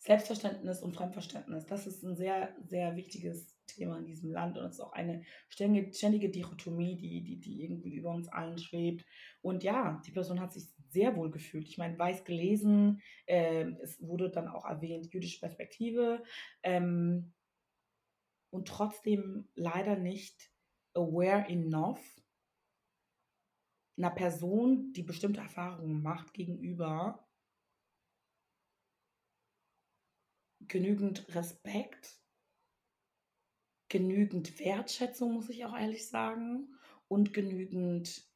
Selbstverständnis 0.00 0.82
und 0.82 0.96
Fremdverständnis, 0.96 1.64
das 1.66 1.86
ist 1.86 2.02
ein 2.02 2.16
sehr, 2.16 2.52
sehr 2.66 2.96
wichtiges 2.96 3.56
Thema 3.66 3.96
in 3.98 4.06
diesem 4.06 4.32
Land 4.32 4.58
und 4.58 4.64
es 4.64 4.72
ist 4.72 4.80
auch 4.80 4.92
eine 4.92 5.22
ständige, 5.48 5.94
ständige 5.94 6.30
Dichotomie, 6.30 6.96
die, 6.96 7.22
die, 7.22 7.38
die 7.38 7.62
irgendwie 7.62 7.94
über 7.94 8.10
uns 8.10 8.26
allen 8.26 8.58
schwebt. 8.58 9.06
Und 9.40 9.62
ja, 9.62 10.02
die 10.04 10.10
Person 10.10 10.40
hat 10.40 10.52
sich 10.52 10.64
sehr 10.88 11.14
wohl 11.14 11.30
gefühlt. 11.30 11.68
Ich 11.68 11.78
meine, 11.78 11.96
weiß 11.96 12.24
gelesen, 12.24 13.00
ähm, 13.28 13.78
es 13.80 14.02
wurde 14.02 14.28
dann 14.28 14.48
auch 14.48 14.64
erwähnt, 14.64 15.14
jüdische 15.14 15.38
Perspektive 15.38 16.24
ähm, 16.64 17.34
und 18.50 18.66
trotzdem 18.66 19.48
leider 19.54 19.94
nicht 19.94 20.50
aware 20.94 21.48
enough 21.48 22.19
einer 24.00 24.14
Person, 24.14 24.92
die 24.92 25.02
bestimmte 25.02 25.40
Erfahrungen 25.40 26.02
macht, 26.02 26.32
gegenüber 26.34 27.28
genügend 30.60 31.34
Respekt, 31.34 32.20
genügend 33.88 34.58
Wertschätzung, 34.58 35.34
muss 35.34 35.50
ich 35.50 35.64
auch 35.64 35.76
ehrlich 35.76 36.08
sagen, 36.08 36.74
und 37.08 37.32
genügend 37.34 38.30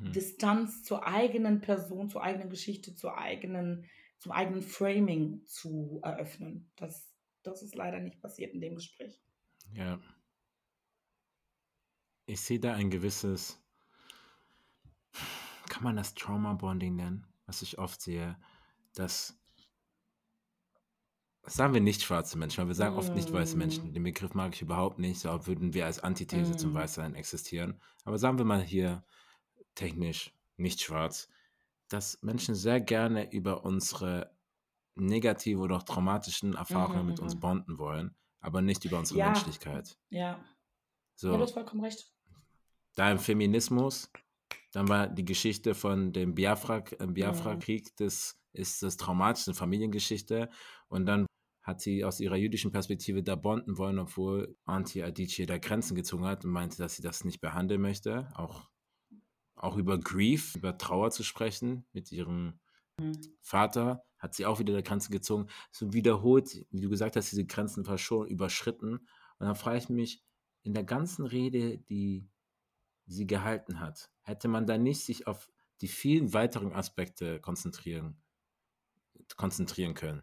Mhm. 0.00 0.12
Distanz 0.12 0.82
zur 0.84 1.06
eigenen 1.06 1.60
Person, 1.60 2.08
zur 2.08 2.22
eigenen 2.22 2.50
Geschichte, 2.50 2.94
zur 2.94 3.18
eigenen, 3.18 3.86
zum 4.18 4.32
eigenen 4.32 4.62
Framing 4.62 5.44
zu 5.44 6.00
eröffnen. 6.02 6.70
Das, 6.76 7.12
das 7.42 7.62
ist 7.62 7.74
leider 7.74 8.00
nicht 8.00 8.20
passiert 8.20 8.54
in 8.54 8.60
dem 8.60 8.76
Gespräch. 8.76 9.20
Ja. 9.74 10.00
Ich 12.26 12.40
sehe 12.40 12.60
da 12.60 12.74
ein 12.74 12.90
gewisses, 12.90 13.60
kann 15.68 15.82
man 15.84 15.96
das 15.96 16.14
Trauma-Bonding 16.14 16.94
nennen, 16.96 17.26
was 17.46 17.62
ich 17.62 17.78
oft 17.78 18.00
sehe, 18.00 18.36
dass, 18.94 19.38
das 21.42 21.54
sagen 21.54 21.74
wir 21.74 21.80
nicht 21.80 22.02
schwarze 22.02 22.38
Menschen, 22.38 22.58
weil 22.58 22.68
wir 22.68 22.74
sagen 22.74 22.96
oft 22.96 23.14
nicht 23.14 23.32
weiße 23.32 23.56
Menschen. 23.56 23.90
Mm. 23.90 23.92
Den 23.94 24.02
Begriff 24.02 24.34
mag 24.34 24.54
ich 24.54 24.62
überhaupt 24.62 24.98
nicht, 24.98 25.20
so 25.20 25.46
würden 25.46 25.74
wir 25.74 25.86
als 25.86 26.00
Antithese 26.00 26.56
zum 26.56 26.72
Mm. 26.72 26.74
Weißsein 26.74 27.14
existieren. 27.14 27.80
Aber 28.04 28.18
sagen 28.18 28.38
wir 28.38 28.44
mal 28.44 28.62
hier 28.62 29.04
technisch 29.74 30.32
nicht 30.56 30.80
schwarz, 30.80 31.28
dass 31.88 32.20
Menschen 32.22 32.54
sehr 32.54 32.80
gerne 32.80 33.30
über 33.32 33.64
unsere 33.64 34.34
negative 34.96 35.60
oder 35.60 35.76
auch 35.76 35.82
traumatischen 35.84 36.54
Erfahrungen 36.54 37.02
Mhm, 37.02 37.06
mit 37.06 37.20
uns 37.20 37.34
mhm. 37.36 37.40
bonden 37.40 37.78
wollen, 37.78 38.16
aber 38.40 38.62
nicht 38.62 38.84
über 38.84 38.98
unsere 38.98 39.20
Ja. 39.20 39.26
Menschlichkeit. 39.26 39.98
Ja, 40.08 40.42
So, 41.14 41.30
ja, 41.30 41.36
du 41.36 41.42
hast 41.42 41.52
vollkommen 41.52 41.84
recht. 41.84 42.12
da 42.94 43.10
im 43.12 43.18
Feminismus, 43.18 44.10
dann 44.76 44.88
war 44.88 45.08
die 45.08 45.24
Geschichte 45.24 45.74
von 45.74 46.12
dem 46.12 46.34
Biafra, 46.34 46.84
äh, 46.98 47.06
Mhm. 47.06 47.14
Biafra-Krieg 47.14 47.96
des 47.96 48.38
ist 48.52 48.82
das 48.82 48.98
traumatisch, 48.98 49.48
eine 49.48 49.54
Familiengeschichte. 49.54 50.50
Und 50.88 51.06
dann 51.06 51.24
hat 51.62 51.80
sie 51.80 52.04
aus 52.04 52.20
ihrer 52.20 52.36
jüdischen 52.36 52.72
Perspektive 52.72 53.22
da 53.22 53.36
bonden 53.36 53.78
wollen, 53.78 53.98
obwohl 53.98 54.54
Auntie 54.66 55.02
Adichie 55.02 55.46
da 55.46 55.56
Grenzen 55.56 55.94
gezogen 55.94 56.26
hat 56.26 56.44
und 56.44 56.50
meinte, 56.50 56.76
dass 56.76 56.96
sie 56.96 57.02
das 57.02 57.24
nicht 57.24 57.40
behandeln 57.40 57.80
möchte. 57.80 58.28
Auch, 58.34 58.68
auch 59.54 59.78
über 59.78 59.98
Grief, 59.98 60.54
über 60.56 60.76
Trauer 60.76 61.10
zu 61.10 61.22
sprechen 61.22 61.86
mit 61.92 62.12
ihrem 62.12 62.60
Mhm. 62.98 63.18
Vater 63.40 64.04
hat 64.18 64.34
sie 64.34 64.46
auch 64.46 64.58
wieder 64.58 64.72
der 64.72 64.82
Grenze 64.82 65.10
gezogen. 65.10 65.48
So 65.70 65.92
wiederholt, 65.92 66.66
wie 66.70 66.80
du 66.80 66.88
gesagt 66.88 67.16
hast, 67.16 67.30
diese 67.30 67.44
Grenzen 67.46 67.86
war 67.86 67.98
schon 67.98 68.26
überschritten. 68.26 68.92
Und 69.38 69.46
dann 69.46 69.54
frage 69.54 69.78
ich 69.78 69.88
mich, 69.88 70.22
in 70.62 70.74
der 70.74 70.84
ganzen 70.84 71.26
Rede, 71.26 71.78
die 71.78 72.28
sie 73.06 73.26
gehalten 73.26 73.80
hat, 73.80 74.10
hätte 74.26 74.48
man 74.48 74.66
da 74.66 74.76
nicht 74.78 75.04
sich 75.04 75.26
auf 75.26 75.50
die 75.80 75.88
vielen 75.88 76.32
weiteren 76.34 76.72
Aspekte 76.72 77.40
konzentrieren, 77.40 78.22
konzentrieren 79.36 79.94
können, 79.94 80.22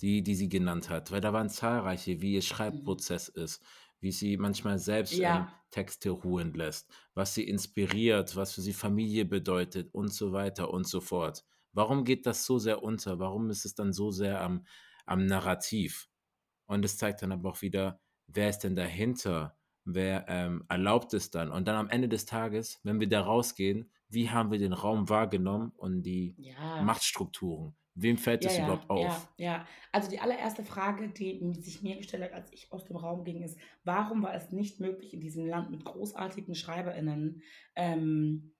die, 0.00 0.22
die 0.22 0.34
sie 0.34 0.48
genannt 0.48 0.90
hat. 0.90 1.10
Weil 1.10 1.20
da 1.20 1.32
waren 1.32 1.48
zahlreiche, 1.50 2.20
wie 2.20 2.34
ihr 2.34 2.42
Schreibprozess 2.42 3.28
ist, 3.28 3.62
wie 4.00 4.12
sie 4.12 4.36
manchmal 4.36 4.78
selbst 4.78 5.22
ähm, 5.22 5.22
Ja. 5.22 5.62
Texte 5.70 6.10
ruhen 6.10 6.54
lässt, 6.54 6.90
was 7.14 7.34
sie 7.34 7.44
inspiriert, 7.44 8.36
was 8.36 8.52
für 8.54 8.60
sie 8.62 8.72
Familie 8.74 9.24
bedeutet 9.24 9.92
und 9.94 10.12
so 10.12 10.32
weiter 10.32 10.70
und 10.70 10.86
so 10.86 11.00
fort. 11.00 11.44
Warum 11.72 12.04
geht 12.04 12.26
das 12.26 12.44
so 12.46 12.58
sehr 12.58 12.82
unter? 12.82 13.18
Warum 13.18 13.50
ist 13.50 13.64
es 13.64 13.74
dann 13.74 13.92
so 13.92 14.10
sehr 14.10 14.40
am, 14.40 14.66
am 15.06 15.26
Narrativ? 15.26 16.08
Und 16.66 16.84
es 16.84 16.96
zeigt 16.98 17.22
dann 17.22 17.32
aber 17.32 17.50
auch 17.50 17.62
wieder, 17.62 18.00
wer 18.26 18.50
ist 18.50 18.60
denn 18.60 18.76
dahinter? 18.76 19.58
Wer 19.84 20.26
ähm, 20.28 20.64
erlaubt 20.68 21.12
es 21.14 21.30
dann? 21.30 21.50
Und 21.50 21.66
dann 21.68 21.76
am 21.76 21.88
Ende 21.90 22.08
des 22.08 22.24
Tages, 22.26 22.80
wenn 22.84 23.00
wir 23.00 23.08
da 23.08 23.20
rausgehen, 23.22 23.90
wie 24.08 24.30
haben 24.30 24.50
wir 24.50 24.58
den 24.58 24.72
Raum 24.72 25.08
wahrgenommen 25.08 25.72
und 25.76 26.02
die 26.02 26.36
Ja. 26.36 26.74
Machtstrukturen? 26.78 27.74
Wem 27.94 28.18
fällt 28.18 28.44
Ja, 28.44 28.50
das 28.50 28.58
ja, 28.58 28.58
überhaupt 28.58 28.90
auf? 28.90 29.28
ja, 29.34 29.34
ja. 29.38 29.66
Also 29.92 30.10
die 30.10 30.18
allererste 30.20 30.64
Frage, 30.64 31.08
die 31.08 31.54
sich 31.60 31.82
mir 31.82 31.96
gestellt 31.96 32.24
hat, 32.24 32.32
als 32.32 32.52
ich 32.52 32.72
aus 32.72 32.84
dem 32.84 32.96
Raum 32.96 33.24
ging, 33.24 33.42
ist, 33.42 33.58
warum 33.84 34.22
war 34.22 34.34
es 34.34 34.50
nicht 34.50 34.80
möglich, 34.80 35.14
in 35.14 35.20
diesem 35.20 35.46
Land 35.46 35.70
mit 35.70 35.84
großartigen 35.84 36.54
SchreiberInnen 36.56 37.42
ähm, 37.76 38.54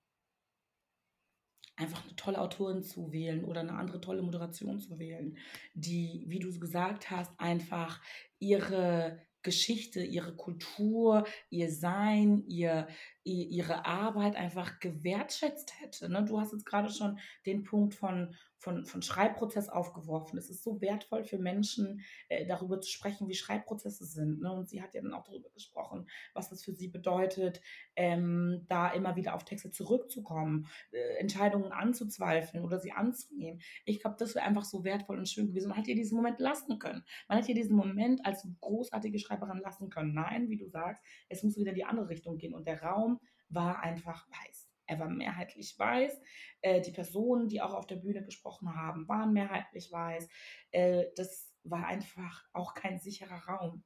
einfach 1.77 2.05
eine 2.05 2.15
tolle 2.17 2.41
Autorin 2.41 2.83
zu 2.83 3.13
wählen 3.13 3.45
oder 3.45 3.61
eine 3.61 3.73
andere 3.75 4.01
tolle 4.01 4.23
Moderation 4.23 4.79
zu 4.79 4.99
wählen, 4.99 5.37
die, 5.75 6.25
wie 6.29 6.39
du 6.39 6.57
gesagt 6.59 7.11
hast, 7.11 7.39
einfach 7.41 8.01
ihre 8.39 9.21
Geschichte, 9.45 10.03
ihre 10.03 10.35
Kultur, 10.35 11.25
ihr 11.51 11.71
Sein, 11.71 12.45
ihr, 12.49 12.89
ihr, 13.23 13.47
ihre 13.47 13.87
Arbeit 13.87 14.35
einfach 14.35 14.81
gewertschätzt 14.81 15.81
hätte. 15.81 16.09
Ne? 16.09 16.25
Du 16.25 16.41
hast 16.41 16.53
jetzt 16.53 16.67
gerade 16.67 16.91
schon 16.91 17.19
den 17.47 17.63
Punkt 17.63 17.95
von, 17.95 18.35
von, 18.65 18.87
von 18.87 19.03
Schreibprozess 19.03 19.69
aufgeworfen. 19.69 20.39
Es 20.39 20.49
ist 20.49 20.65
so 20.65 20.81
wertvoll 20.81 21.23
für 21.23 21.39
Menschen, 21.39 22.01
äh, 22.29 22.47
darüber 22.47 22.81
zu 22.81 22.91
sprechen, 22.91 23.29
wie 23.29 23.35
Schreibprozesse 23.35 24.07
sind. 24.07 24.41
Ne? 24.41 24.51
Und 24.51 24.71
sie 24.71 24.83
hat 24.83 24.95
ja 24.95 25.03
dann 25.03 25.13
auch 25.13 25.25
darüber 25.25 25.51
gesprochen, 25.51 26.09
was 26.33 26.49
das 26.49 26.65
für 26.65 26.73
sie 26.73 26.89
bedeutet, 26.89 27.61
ähm, 27.95 28.65
da 28.69 28.89
immer 28.89 29.17
wieder 29.17 29.35
auf 29.35 29.45
Texte 29.45 29.71
zurückzukommen, 29.71 30.67
äh, 30.93 31.19
Entscheidungen 31.19 31.73
anzuzweifeln 31.73 32.65
oder 32.65 32.79
sie 32.79 32.93
anzunehmen. 32.93 33.61
Ich 33.85 34.01
glaube, 34.01 34.17
das 34.19 34.35
wäre 34.35 34.47
einfach 34.47 34.65
so 34.65 34.83
wertvoll 34.83 35.19
und 35.19 35.29
schön 35.29 35.49
gewesen. 35.49 35.69
Man 35.69 35.77
hat 35.77 35.87
ihr 35.87 35.95
diesen 35.95 36.17
Moment 36.17 36.41
lassen 36.41 36.79
können. 36.79 37.05
Man 37.29 37.39
hat 37.39 37.49
ihr 37.49 37.55
diesen 37.55 37.77
Moment 37.77 38.25
als 38.25 38.49
großartige 38.61 39.19
Schreiberin 39.19 39.59
lassen 39.59 39.91
können. 39.91 40.15
Nein, 40.15 40.49
wie 40.49 40.57
du 40.57 40.67
sagst, 40.69 41.03
es 41.29 41.43
muss 41.43 41.59
wieder 41.59 41.71
in 41.71 41.77
die 41.77 41.85
andere 41.85 42.09
Richtung 42.09 42.39
gehen. 42.39 42.55
Und 42.55 42.67
der 42.67 42.83
Raum 42.83 43.21
war 43.51 43.83
einfach 43.83 44.27
weiß. 44.29 44.64
Er 44.87 44.99
war 44.99 45.09
mehrheitlich 45.09 45.79
weiß. 45.79 46.21
Äh, 46.61 46.81
die 46.81 46.93
Personen, 46.93 47.49
die 47.49 47.61
auch 47.61 47.75
auf 47.75 47.87
der 47.87 47.97
Bühne 47.97 48.25
gesprochen 48.25 48.75
haben, 48.75 49.09
waren 49.09 49.33
mehrheitlich 49.33 49.91
weiß. 49.91 50.29
Äh, 50.71 51.07
das 51.17 51.53
war 51.65 51.87
einfach 51.87 52.45
auch 52.53 52.75
kein 52.75 52.99
sicherer 52.99 53.43
Raum. 53.49 53.85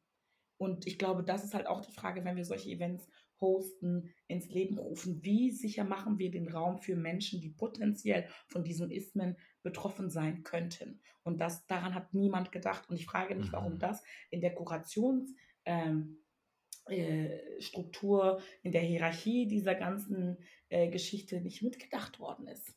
Und 0.56 0.86
ich 0.86 0.98
glaube, 0.98 1.22
das 1.22 1.44
ist 1.44 1.54
halt 1.54 1.66
auch 1.66 1.80
die 1.80 1.92
Frage, 1.92 2.24
wenn 2.24 2.36
wir 2.36 2.44
solche 2.44 2.70
Events 2.70 3.08
hosten, 3.40 4.12
ins 4.26 4.48
Leben 4.48 4.78
rufen. 4.78 5.22
Wie 5.22 5.52
sicher 5.52 5.84
machen 5.84 6.18
wir 6.18 6.32
den 6.32 6.48
Raum 6.48 6.78
für 6.78 6.96
Menschen, 6.96 7.40
die 7.40 7.50
potenziell 7.50 8.28
von 8.48 8.64
diesen 8.64 8.90
Ismen 8.90 9.36
betroffen 9.62 10.10
sein 10.10 10.42
könnten? 10.42 11.00
Und 11.22 11.40
das, 11.40 11.64
daran 11.66 11.94
hat 11.94 12.12
niemand 12.14 12.50
gedacht. 12.50 12.88
Und 12.90 12.96
ich 12.96 13.06
frage 13.06 13.36
mich, 13.36 13.52
warum 13.52 13.74
Mhm. 13.74 13.78
das 13.78 14.02
in 14.30 14.40
der 14.40 14.56
Kurations- 14.56 15.30
ähm, 15.64 16.18
äh, 16.18 16.27
Struktur, 17.60 18.40
in 18.62 18.72
der 18.72 18.82
Hierarchie 18.82 19.46
dieser 19.46 19.74
ganzen 19.74 20.38
äh, 20.68 20.88
Geschichte 20.88 21.40
nicht 21.40 21.62
mitgedacht 21.62 22.20
worden 22.20 22.46
ist. 22.48 22.74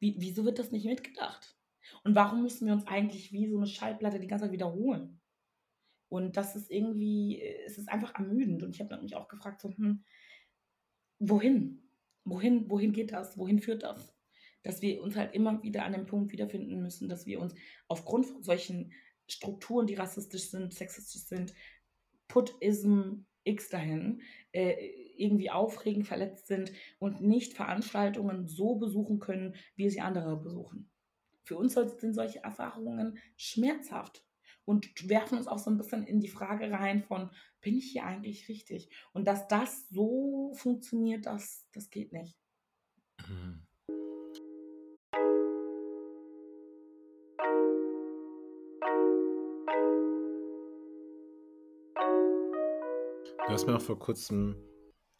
Wie, 0.00 0.16
wieso 0.18 0.44
wird 0.44 0.58
das 0.58 0.72
nicht 0.72 0.86
mitgedacht? 0.86 1.56
Und 2.02 2.14
warum 2.14 2.42
müssen 2.42 2.66
wir 2.66 2.74
uns 2.74 2.86
eigentlich 2.86 3.32
wie 3.32 3.48
so 3.48 3.56
eine 3.56 3.66
Schallplatte 3.66 4.20
die 4.20 4.26
ganze 4.26 4.44
Zeit 4.44 4.52
wiederholen? 4.52 5.20
Und 6.08 6.36
das 6.36 6.54
ist 6.54 6.70
irgendwie, 6.70 7.40
äh, 7.40 7.64
es 7.66 7.78
ist 7.78 7.88
einfach 7.88 8.14
ermüdend. 8.14 8.62
Und 8.62 8.74
ich 8.74 8.80
habe 8.80 9.00
mich 9.02 9.16
auch 9.16 9.28
gefragt, 9.28 9.60
so, 9.60 9.70
hm, 9.70 10.04
wohin? 11.18 11.82
Wohin, 12.24 12.70
wohin 12.70 12.92
geht 12.92 13.12
das? 13.12 13.36
Wohin 13.36 13.58
führt 13.58 13.82
das? 13.82 14.14
Dass 14.62 14.80
wir 14.80 15.02
uns 15.02 15.16
halt 15.16 15.34
immer 15.34 15.62
wieder 15.62 15.84
an 15.84 15.92
dem 15.92 16.06
Punkt 16.06 16.32
wiederfinden 16.32 16.80
müssen, 16.80 17.08
dass 17.08 17.26
wir 17.26 17.40
uns 17.40 17.54
aufgrund 17.88 18.26
von 18.26 18.42
solchen 18.42 18.92
Strukturen, 19.26 19.86
die 19.86 19.94
rassistisch 19.94 20.50
sind, 20.50 20.72
sexistisch 20.74 21.22
sind, 21.22 21.54
Put-Ism 22.34 23.26
X 23.44 23.68
dahin, 23.68 24.22
äh, 24.50 24.74
irgendwie 25.16 25.50
aufregen, 25.50 26.02
verletzt 26.04 26.48
sind 26.48 26.72
und 26.98 27.20
nicht 27.20 27.54
Veranstaltungen 27.54 28.48
so 28.48 28.74
besuchen 28.74 29.20
können, 29.20 29.54
wie 29.76 29.88
sie 29.88 30.00
andere 30.00 30.36
besuchen. 30.36 30.90
Für 31.44 31.56
uns 31.56 31.74
sind 31.74 32.12
solche 32.12 32.42
Erfahrungen 32.42 33.18
schmerzhaft 33.36 34.24
und 34.64 35.08
werfen 35.08 35.38
uns 35.38 35.46
auch 35.46 35.58
so 35.58 35.70
ein 35.70 35.76
bisschen 35.76 36.04
in 36.04 36.18
die 36.18 36.28
Frage 36.28 36.72
rein 36.72 37.04
von, 37.04 37.30
bin 37.60 37.76
ich 37.76 37.92
hier 37.92 38.04
eigentlich 38.04 38.48
richtig? 38.48 38.90
Und 39.12 39.28
dass 39.28 39.46
das 39.46 39.88
so 39.90 40.52
funktioniert, 40.54 41.26
das, 41.26 41.68
das 41.72 41.90
geht 41.90 42.12
nicht. 42.12 42.36
Mhm. 43.28 43.64
Hast 53.54 53.66
mir 53.66 53.76
auch 53.76 53.80
vor 53.82 53.98
kurzem 53.98 54.56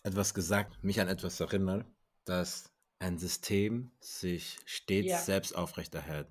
etwas 0.03 0.35
gesagt, 0.35 0.83
mich 0.83 1.01
an 1.01 1.09
etwas 1.09 1.39
erinnert, 1.41 1.87
dass 2.25 2.73
ein 2.99 3.17
System 3.19 3.93
sich 4.01 4.59
stets 4.65 5.09
Ja. 5.09 5.19
selbst 5.19 5.55
aufrechterhält. 5.57 6.29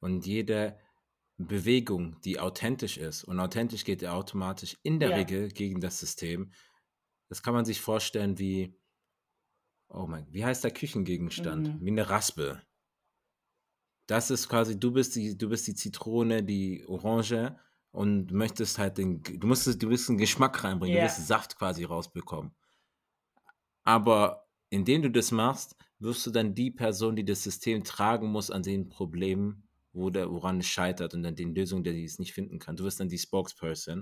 Und 0.00 0.26
jede 0.26 0.78
Bewegung, 1.36 2.20
die 2.20 2.38
authentisch 2.38 2.98
ist, 2.98 3.24
und 3.24 3.40
authentisch 3.40 3.84
geht 3.84 4.02
ja 4.02 4.12
automatisch 4.12 4.76
in 4.82 5.00
der 5.00 5.10
Ja. 5.10 5.16
Regel 5.16 5.48
gegen 5.48 5.80
das 5.80 5.98
System, 5.98 6.52
das 7.28 7.42
kann 7.42 7.54
man 7.54 7.64
sich 7.64 7.80
vorstellen 7.80 8.38
wie, 8.38 8.78
oh 9.88 10.06
mein, 10.06 10.32
wie 10.32 10.44
heißt 10.44 10.62
der 10.62 10.70
Küchengegenstand? 10.72 11.80
Mhm. 11.80 11.84
Wie 11.84 11.90
eine 11.90 12.08
Raspel. 12.08 12.62
Das 14.06 14.30
ist 14.30 14.48
quasi, 14.48 14.78
du 14.78 14.92
bist 14.92 15.16
die, 15.16 15.36
du 15.36 15.48
bist 15.48 15.66
die 15.66 15.74
Zitrone, 15.74 16.42
die 16.42 16.84
Orange 16.86 17.58
und 17.92 18.32
möchtest 18.32 18.78
halt 18.78 18.98
den, 18.98 19.22
du 19.22 19.46
musst, 19.46 19.66
du 19.82 19.88
willst 19.88 20.08
einen 20.08 20.18
Geschmack 20.18 20.62
reinbringen, 20.64 20.96
Ja. 20.96 21.02
du 21.02 21.08
willst 21.08 21.26
Saft 21.26 21.56
quasi 21.58 21.84
rausbekommen. 21.84 22.54
Aber 23.84 24.48
indem 24.70 25.02
du 25.02 25.10
das 25.10 25.30
machst, 25.32 25.76
wirst 25.98 26.26
du 26.26 26.30
dann 26.30 26.54
die 26.54 26.70
Person, 26.70 27.16
die 27.16 27.24
das 27.24 27.42
System 27.42 27.84
tragen 27.84 28.28
muss 28.28 28.50
an 28.50 28.62
den 28.62 28.88
Problemen, 28.88 29.68
wo 29.92 30.10
der, 30.10 30.30
woran 30.30 30.60
es 30.60 30.66
scheitert 30.66 31.14
und 31.14 31.24
an 31.26 31.34
den 31.34 31.54
Lösungen, 31.54 31.82
die 31.84 32.04
es 32.04 32.18
nicht 32.18 32.32
finden 32.32 32.58
kann. 32.58 32.76
Du 32.76 32.84
wirst 32.84 33.00
dann 33.00 33.08
die 33.08 33.18
Spokesperson. 33.18 34.00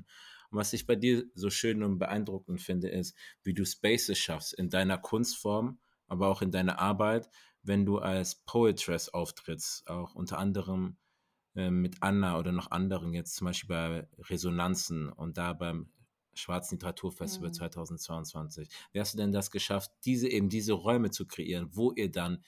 Und 0.51 0.59
was 0.59 0.73
ich 0.73 0.87
bei 0.87 0.97
dir 0.97 1.25
so 1.35 1.51
schön 1.51 1.83
und 1.83 1.99
beeindruckend 1.99 2.61
finde, 2.61 2.89
ist, 2.89 3.17
wie 3.43 3.55
du 3.55 3.65
Spaces 3.65 4.19
schaffst 4.19 4.53
in 4.55 4.69
deiner 4.71 4.99
Kunstform, 4.99 5.81
aber 6.07 6.29
auch 6.29 6.43
in 6.43 6.51
deiner 6.51 6.79
Arbeit, 6.79 7.29
wenn 7.63 7.85
du 7.85 7.99
als 7.99 8.37
Poetress 8.45 9.09
auftrittst, 9.09 9.89
auch 9.89 10.15
unter 10.15 10.39
anderem 10.39 10.97
mit 11.71 11.97
Anna 12.03 12.39
oder 12.39 12.53
noch 12.53 12.71
anderen, 12.71 13.13
jetzt 13.15 13.37
zum 13.37 13.47
Beispiel 13.47 13.69
bei 13.69 14.09
Resonanzen 14.29 15.09
und 15.11 15.39
da 15.39 15.53
beim 15.53 15.91
Schwarzen 16.35 16.77
Literaturfestival 16.77 17.51
Mhm. 17.51 17.53
2022. 17.53 18.69
Wie 18.93 19.01
hast 19.01 19.15
du 19.15 19.19
denn 19.19 19.33
das 19.33 19.51
geschafft, 19.51 19.91
diese 20.05 20.29
eben 20.29 20.49
diese 20.49 20.73
Räume 20.75 21.11
zu 21.11 21.27
kreieren, 21.27 21.71
wo 21.73 21.93
ihr 21.93 22.11
dann 22.13 22.45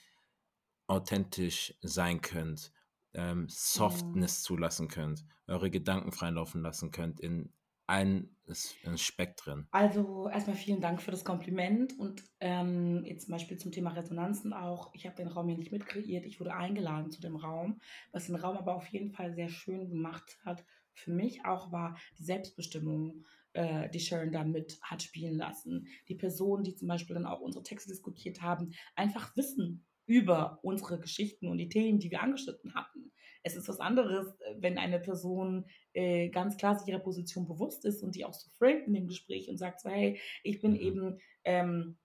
authentisch 0.87 1.73
sein 1.81 2.21
könnt, 2.21 2.71
ähm, 3.13 3.47
Softness 3.49 4.43
zulassen 4.43 4.87
könnt, 4.87 5.25
eure 5.47 5.69
Gedanken 5.71 6.11
freilaufen 6.11 6.61
lassen 6.61 6.91
könnt 6.91 7.19
in 7.19 7.53
allen 7.91 8.35
S- 8.47 8.75
in 8.83 8.97
Spektren? 8.97 9.67
Also 9.71 10.27
erstmal 10.29 10.55
vielen 10.55 10.81
Dank 10.81 11.01
für 11.01 11.11
das 11.11 11.23
Kompliment 11.23 11.97
und 11.99 12.23
ähm, 12.39 13.03
jetzt 13.05 13.25
zum 13.25 13.33
Beispiel 13.33 13.57
zum 13.57 13.71
Thema 13.71 13.91
Resonanzen 13.91 14.53
auch. 14.53 14.93
Ich 14.93 15.05
habe 15.05 15.15
den 15.15 15.27
Raum 15.27 15.47
hier 15.47 15.57
nicht 15.57 15.71
mitkreiert, 15.71 16.25
ich 16.25 16.39
wurde 16.39 16.53
eingeladen 16.53 17.11
zu 17.11 17.21
dem 17.21 17.35
Raum, 17.35 17.79
was 18.11 18.25
den 18.25 18.35
Raum 18.35 18.57
aber 18.57 18.75
auf 18.75 18.87
jeden 18.87 19.11
Fall 19.11 19.33
sehr 19.33 19.49
schön 19.49 19.89
gemacht 19.89 20.39
hat. 20.43 20.65
Für 20.93 21.11
mich 21.11 21.45
auch 21.45 21.71
war 21.71 21.97
die 22.17 22.23
Selbstbestimmung, 22.23 23.25
äh, 23.53 23.89
die 23.89 23.99
Sharon 23.99 24.31
da 24.31 24.43
mit 24.43 24.79
hat 24.81 25.03
spielen 25.03 25.37
lassen. 25.37 25.87
Die 26.09 26.15
Personen, 26.15 26.63
die 26.63 26.75
zum 26.75 26.87
Beispiel 26.87 27.13
dann 27.13 27.25
auch 27.25 27.39
unsere 27.39 27.63
Texte 27.63 27.89
diskutiert 27.89 28.41
haben, 28.41 28.71
einfach 28.95 29.35
Wissen 29.37 29.85
über 30.05 30.59
unsere 30.63 30.99
Geschichten 30.99 31.47
und 31.47 31.57
die 31.57 31.69
Themen, 31.69 31.99
die 31.99 32.11
wir 32.11 32.21
angeschnitten 32.21 32.73
hatten. 32.73 33.11
Es 33.43 33.55
ist 33.55 33.67
was 33.67 33.79
anderes, 33.79 34.39
äh, 34.41 34.55
wenn 34.59 34.77
eine 34.77 34.99
Person 34.99 35.65
äh, 35.93 36.29
ganz 36.29 36.57
klar 36.57 36.77
sich 36.77 36.87
ihrer 36.87 36.99
Position 36.99 37.47
bewusst 37.47 37.85
ist 37.85 38.03
und 38.03 38.15
die 38.15 38.25
auch 38.25 38.33
so 38.33 38.49
framet 38.57 38.87
in 38.87 38.93
dem 38.93 39.07
Gespräch 39.07 39.49
und 39.49 39.57
sagt 39.57 39.81
so, 39.81 39.89
hey, 39.89 40.19
ich 40.43 40.61
bin 40.61 40.71
Mhm. 40.71 40.79
eben 40.79 41.19
ähm, 41.43 41.97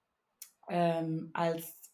ähm, 0.69 1.31
als 1.33 1.86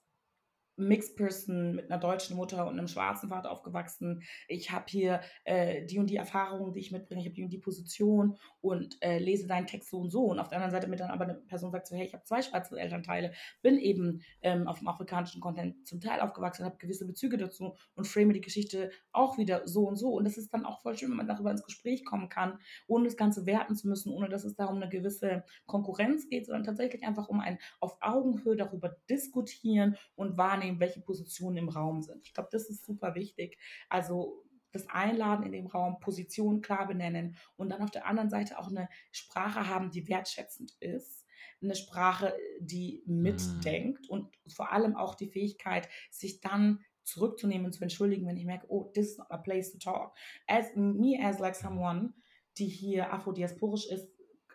Mixed 0.76 1.16
Person 1.16 1.74
mit 1.74 1.90
einer 1.90 2.00
deutschen 2.00 2.36
Mutter 2.36 2.66
und 2.66 2.78
einem 2.78 2.88
schwarzen 2.88 3.28
Vater 3.28 3.50
aufgewachsen. 3.50 4.22
Ich 4.48 4.70
habe 4.70 4.86
hier 4.88 5.20
äh, 5.44 5.84
die 5.86 5.98
und 5.98 6.08
die 6.08 6.16
Erfahrungen, 6.16 6.72
die 6.72 6.80
ich 6.80 6.92
mitbringe. 6.92 7.20
Ich 7.20 7.26
habe 7.26 7.34
die 7.34 7.44
und 7.44 7.52
die 7.52 7.58
Position 7.58 8.38
und 8.60 8.96
äh, 9.02 9.18
lese 9.18 9.46
deinen 9.46 9.66
Text 9.66 9.90
so 9.90 9.98
und 9.98 10.10
so. 10.10 10.24
Und 10.24 10.38
auf 10.38 10.48
der 10.48 10.58
anderen 10.58 10.72
Seite 10.72 10.88
mit 10.88 11.00
dann 11.00 11.10
aber 11.10 11.24
eine 11.24 11.34
Person 11.34 11.70
sagt 11.70 11.86
so, 11.86 11.96
hey, 11.96 12.06
ich 12.06 12.14
habe 12.14 12.24
zwei 12.24 12.42
schwarze 12.42 12.78
Elternteile, 12.78 13.32
bin 13.60 13.78
eben 13.78 14.22
ähm, 14.42 14.66
auf 14.66 14.78
dem 14.78 14.88
afrikanischen 14.88 15.40
Kontinent 15.40 15.86
zum 15.86 16.00
Teil 16.00 16.20
aufgewachsen, 16.20 16.64
habe 16.64 16.78
gewisse 16.78 17.06
Bezüge 17.06 17.36
dazu 17.36 17.76
und 17.94 18.06
frame 18.06 18.32
die 18.32 18.40
Geschichte 18.40 18.90
auch 19.12 19.38
wieder 19.38 19.66
so 19.66 19.86
und 19.86 19.96
so. 19.96 20.12
Und 20.14 20.24
das 20.24 20.36
ist 20.36 20.52
dann 20.54 20.64
auch 20.64 20.80
voll 20.80 20.96
schön, 20.96 21.10
wenn 21.10 21.16
man 21.16 21.28
darüber 21.28 21.50
ins 21.50 21.64
Gespräch 21.64 22.04
kommen 22.04 22.28
kann, 22.28 22.58
ohne 22.86 23.04
das 23.04 23.16
Ganze 23.16 23.46
werten 23.46 23.74
zu 23.74 23.88
müssen, 23.88 24.12
ohne 24.12 24.28
dass 24.28 24.44
es 24.44 24.54
da 24.54 24.66
um 24.66 24.76
eine 24.76 24.88
gewisse 24.88 25.44
Konkurrenz 25.66 26.28
geht, 26.28 26.46
sondern 26.46 26.64
tatsächlich 26.64 27.04
einfach 27.04 27.28
um 27.28 27.40
ein 27.40 27.58
auf 27.80 27.96
Augenhöhe 28.00 28.56
darüber 28.56 28.96
diskutieren 29.08 29.96
und 30.14 30.36
wahrnehmen, 30.36 30.71
welche 30.80 31.00
Positionen 31.00 31.56
im 31.56 31.68
Raum 31.68 32.02
sind. 32.02 32.26
Ich 32.26 32.34
glaube, 32.34 32.48
das 32.52 32.68
ist 32.68 32.84
super 32.84 33.14
wichtig. 33.14 33.58
Also 33.88 34.44
das 34.72 34.88
Einladen 34.88 35.44
in 35.44 35.52
dem 35.52 35.66
Raum, 35.66 36.00
Positionen 36.00 36.62
klar 36.62 36.86
benennen 36.86 37.36
und 37.56 37.70
dann 37.70 37.82
auf 37.82 37.90
der 37.90 38.06
anderen 38.06 38.30
Seite 38.30 38.58
auch 38.58 38.68
eine 38.68 38.88
Sprache 39.10 39.68
haben, 39.68 39.90
die 39.90 40.08
wertschätzend 40.08 40.72
ist. 40.80 41.26
Eine 41.62 41.76
Sprache, 41.76 42.34
die 42.58 43.02
mitdenkt 43.06 44.08
und 44.08 44.34
vor 44.48 44.72
allem 44.72 44.96
auch 44.96 45.14
die 45.14 45.28
Fähigkeit, 45.28 45.88
sich 46.10 46.40
dann 46.40 46.80
zurückzunehmen 47.04 47.66
und 47.66 47.72
zu 47.72 47.82
entschuldigen, 47.82 48.26
wenn 48.26 48.36
ich 48.36 48.44
merke, 48.44 48.66
oh, 48.68 48.90
this 48.94 49.12
is 49.12 49.18
not 49.18 49.30
a 49.30 49.38
place 49.38 49.72
to 49.72 49.78
talk. 49.78 50.16
As 50.46 50.74
me 50.74 51.18
as 51.22 51.38
like 51.38 51.54
someone, 51.54 52.14
die 52.58 52.66
hier 52.66 53.12
afrodiasporisch 53.12 53.86
ist, 53.86 54.08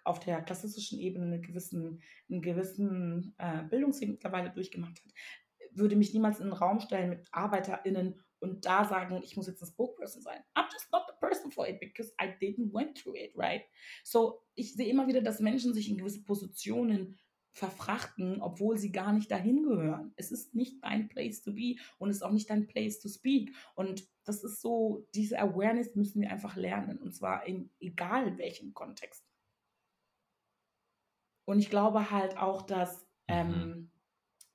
auf 0.03 0.19
der 0.19 0.41
klassischen 0.41 0.99
Ebene 0.99 1.25
einen 1.25 1.41
gewissen, 1.41 2.01
einen 2.29 2.41
gewissen 2.41 3.35
äh, 3.37 3.63
Bildungsweg 3.63 4.09
mittlerweile 4.09 4.51
durchgemacht 4.51 5.01
hat, 5.03 5.13
würde 5.77 5.95
mich 5.95 6.13
niemals 6.13 6.39
in 6.39 6.45
einen 6.45 6.53
Raum 6.53 6.79
stellen 6.79 7.09
mit 7.09 7.27
ArbeiterInnen 7.31 8.19
und 8.39 8.65
da 8.65 8.85
sagen, 8.85 9.21
ich 9.23 9.35
muss 9.35 9.47
jetzt 9.47 9.61
ein 9.61 9.67
Spokesperson 9.67 10.21
sein. 10.21 10.43
I'm 10.55 10.71
just 10.71 10.91
not 10.91 11.03
the 11.07 11.15
person 11.19 11.51
for 11.51 11.67
it 11.67 11.79
because 11.79 12.13
I 12.21 12.27
didn't 12.27 12.73
went 12.73 12.97
through 12.97 13.15
it, 13.15 13.31
right? 13.35 13.63
So, 14.03 14.43
ich 14.55 14.73
sehe 14.73 14.89
immer 14.89 15.07
wieder, 15.07 15.21
dass 15.21 15.39
Menschen 15.39 15.73
sich 15.73 15.89
in 15.89 15.97
gewisse 15.97 16.23
Positionen 16.23 17.17
verfrachten, 17.51 18.39
obwohl 18.41 18.77
sie 18.77 18.91
gar 18.91 19.11
nicht 19.11 19.31
dahin 19.31 19.63
gehören. 19.63 20.13
Es 20.15 20.31
ist 20.31 20.53
nicht 20.53 20.83
dein 20.83 21.09
Place 21.09 21.41
to 21.41 21.53
be 21.53 21.77
und 21.97 22.11
es 22.11 22.17
ist 22.17 22.21
auch 22.21 22.31
nicht 22.31 22.49
dein 22.51 22.67
Place 22.67 22.99
to 22.99 23.09
speak. 23.09 23.55
Und 23.73 24.07
das 24.25 24.43
ist 24.43 24.61
so, 24.61 25.07
diese 25.15 25.39
Awareness 25.39 25.95
müssen 25.95 26.21
wir 26.21 26.29
einfach 26.29 26.55
lernen 26.55 26.99
und 26.99 27.15
zwar 27.15 27.47
in 27.47 27.71
egal 27.79 28.37
welchem 28.37 28.73
Kontext. 28.75 29.25
Und 31.45 31.59
ich 31.59 31.71
glaube 31.71 32.11
halt 32.11 32.37
auch, 32.37 32.61
dass 32.61 33.07
ähm, 33.27 33.49
Mhm. 33.49 33.91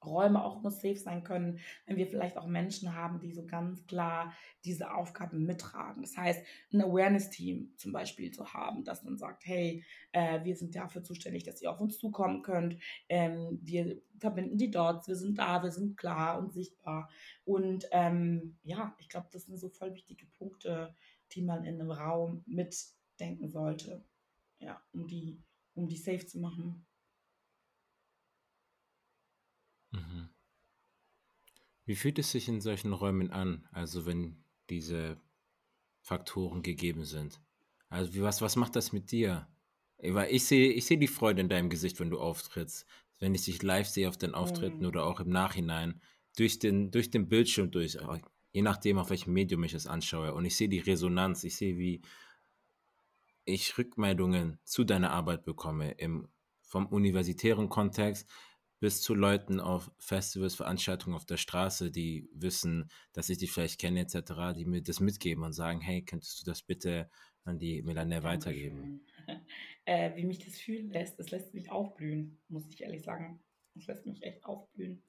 Räume 0.05 0.45
auch 0.45 0.63
nur 0.63 0.71
safe 0.71 0.97
sein 0.97 1.25
können, 1.25 1.59
wenn 1.87 1.97
wir 1.97 2.07
vielleicht 2.07 2.37
auch 2.37 2.47
Menschen 2.47 2.95
haben, 2.95 3.21
die 3.21 3.33
so 3.33 3.47
ganz 3.47 3.87
klar 3.87 4.33
diese 4.65 4.95
Aufgaben 4.95 5.45
mittragen. 5.45 6.03
Das 6.03 6.17
heißt, 6.17 6.45
ein 6.73 6.83
Awareness-Team 6.83 7.75
zum 7.77 7.93
Beispiel 7.93 8.31
zu 8.31 8.53
haben, 8.53 8.85
das 8.85 9.03
dann 9.03 9.19
sagt, 9.19 9.47
hey, 9.47 9.85
äh, 10.13 10.45
wir 10.45 10.57
sind 10.57 10.75
dafür 10.75 11.03
zuständig, 11.03 11.45
dass 11.45 11.63
ihr 11.63 11.71
auf 11.71 11.81
uns 11.81 11.99
zukommen 11.99 12.43
könnt. 12.43 12.79
Ähm, 13.09 13.59
wir 13.63 14.01
verbinden 14.19 14.59
die 14.59 14.71
Dots, 14.71 15.09
wir 15.09 15.17
sind 15.17 15.39
da, 15.39 15.63
wir 15.63 15.73
sind 15.73 15.97
klar 15.97 16.39
und 16.39 16.53
sichtbar. 16.53 17.09
Und 17.45 17.87
ähm, 17.91 18.57
ja, 18.63 18.95
ich 18.99 19.09
glaube, 19.09 19.29
das 19.33 19.45
sind 19.45 19.57
so 19.59 19.69
voll 19.69 19.95
wichtige 19.95 20.27
Punkte, 20.27 20.95
die 21.33 21.43
man 21.43 21.65
in 21.65 21.81
einem 21.81 21.91
Raum 21.91 22.45
mitdenken 22.47 23.49
sollte. 23.49 24.05
Ja, 24.59 24.81
um 24.93 25.07
die, 25.09 25.43
um 25.75 25.89
die 25.89 25.97
safe 25.97 26.25
zu 26.27 26.39
machen. 26.39 26.87
Mhm. 29.93 30.29
Wie 31.85 31.97
fühlt 31.97 32.19
es 32.19 32.31
sich 32.31 32.49
in 32.49 32.61
solchen 32.61 32.93
Räumen 32.93 33.31
an, 33.31 33.69
also 33.73 34.07
wenn 34.07 34.45
diese 34.71 35.21
Faktoren 36.01 36.63
gegeben 36.63 37.05
sind? 37.05 37.41
Also 37.89 38.15
wie, 38.15 38.23
was, 38.23 38.41
was 38.41 38.57
macht 38.57 38.77
das 38.77 38.93
mit 38.93 39.11
dir? 39.11 39.49
Weil 39.99 40.33
ich 40.35 40.45
sehe 40.45 40.73
ich 40.73 40.87
sehe 40.87 40.99
die 40.99 41.09
Freude 41.09 41.41
in 41.41 41.49
deinem 41.49 41.71
Gesicht, 41.71 42.01
wenn 42.01 42.11
du 42.11 42.19
auftrittst. 42.21 42.87
Wenn 43.19 43.35
ich 43.35 43.45
dich 43.45 43.63
live 43.63 43.87
sehe 43.87 44.09
auf 44.09 44.17
den 44.17 44.35
Auftritten 44.35 44.81
Mhm. 44.81 44.87
oder 44.87 45.05
auch 45.07 45.21
im 45.21 45.29
Nachhinein, 45.29 46.01
durch 46.37 46.59
den, 46.59 46.91
durch 46.91 47.11
den 47.11 47.29
Bildschirm 47.29 47.71
durch, 47.71 47.99
je 48.53 48.63
nachdem, 48.63 48.99
auf 48.99 49.11
welchem 49.11 49.33
Medium 49.33 49.63
ich 49.65 49.75
es 49.75 49.87
anschaue. 49.87 50.35
Und 50.35 50.45
ich 50.45 50.57
sehe 50.57 50.69
die 50.69 50.81
Resonanz, 50.81 51.45
ich 51.45 51.57
sehe, 51.57 51.77
wie 51.79 52.03
ich 53.45 53.77
Rückmeldungen 53.77 54.59
zu 54.65 54.85
deiner 54.85 55.11
Arbeit 55.11 55.45
bekomme, 55.45 55.93
im, 55.93 56.29
vom 56.63 56.87
universitären 56.87 57.69
Kontext 57.69 58.29
bis 58.83 59.01
zu 59.01 59.15
Leuten 59.15 59.61
auf 59.61 59.93
Festivals, 59.97 60.57
Veranstaltungen 60.57 61.15
auf 61.15 61.25
der 61.25 61.37
Straße, 61.37 61.93
die 61.93 62.29
wissen, 62.33 62.91
dass 63.13 63.29
ich 63.29 63.39
dich 63.39 63.53
vielleicht 63.53 63.81
kenne 63.81 64.01
etc., 64.01 64.57
die 64.57 64.65
mir 64.65 64.83
das 64.83 64.99
mitgeben 64.99 65.45
und 65.45 65.53
sagen, 65.53 65.81
hey, 65.81 66.05
könntest 66.05 66.41
du 66.41 66.51
das 66.51 66.63
bitte 66.63 67.09
an 67.45 67.61
die 67.61 67.81
Melanie 67.83 68.23
weitergeben? 68.25 69.07
Äh, 69.85 70.15
wie 70.15 70.25
mich 70.25 70.39
das 70.39 70.59
fühlen 70.59 70.91
lässt, 70.91 71.19
das 71.19 71.33
lässt 71.33 71.55
mich 71.55 71.69
aufblühen, 71.73 72.41
muss 72.47 72.69
ich 72.69 72.83
ehrlich 72.83 73.03
sagen. 73.03 73.43
Das 73.75 73.89
lässt 73.89 74.07
mich 74.07 74.23
echt 74.23 74.45
aufblühen, 74.45 75.03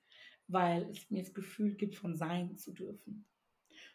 weil 0.48 0.90
es 0.90 1.12
mir 1.12 1.22
das 1.22 1.36
Gefühl 1.36 1.76
gibt, 1.76 1.96
von 1.96 2.16
sein 2.16 2.58
zu 2.58 2.72
dürfen. 2.72 3.28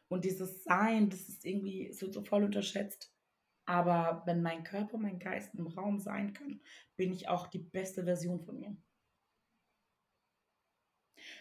Und 0.07 0.25
dieses 0.25 0.63
Sein, 0.63 1.11
das 1.11 1.29
ist 1.29 1.45
irgendwie, 1.45 1.91
wird 1.99 2.15
so 2.15 2.23
voll 2.23 2.45
unterschätzt. 2.45 3.13
Aber 3.65 4.23
wenn 4.25 4.41
mein 4.41 4.63
Körper, 4.63 4.99
mein 4.99 5.19
Geist 5.19 5.53
im 5.57 5.67
Raum 5.67 5.99
sein 5.99 6.33
können, 6.33 6.63
bin 6.97 7.13
ich 7.13 7.29
auch 7.29 7.49
die 7.49 7.59
beste 7.59 8.05
Version 8.05 8.41
von 8.41 8.61
mir. 8.61 8.77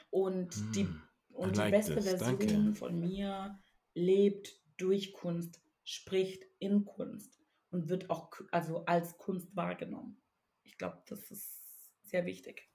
Und 0.10 0.76
die, 0.76 0.86
Hm, 0.86 1.02
I 1.32 1.34
und 1.34 1.56
die 1.58 1.60
like 1.60 1.72
beste 1.72 1.96
this, 1.96 2.06
Version 2.06 2.39
danke. 2.39 2.76
von 2.76 3.00
mir 3.00 3.60
lebt 3.93 4.62
durch 4.78 5.13
Kunst, 5.13 5.62
spricht 5.84 6.43
in 6.60 6.86
Kunst 6.86 7.39
und 7.72 7.89
wird 7.89 8.10
auch 8.10 8.32
also 8.52 8.86
als 8.86 9.17
Kunst 9.17 9.56
wahrgenommen. 9.56 10.22
Ich 10.63 10.78
glaube, 10.78 11.02
das 11.08 11.32
ist 11.32 12.02
sehr 12.04 12.26
wichtig 12.26 12.70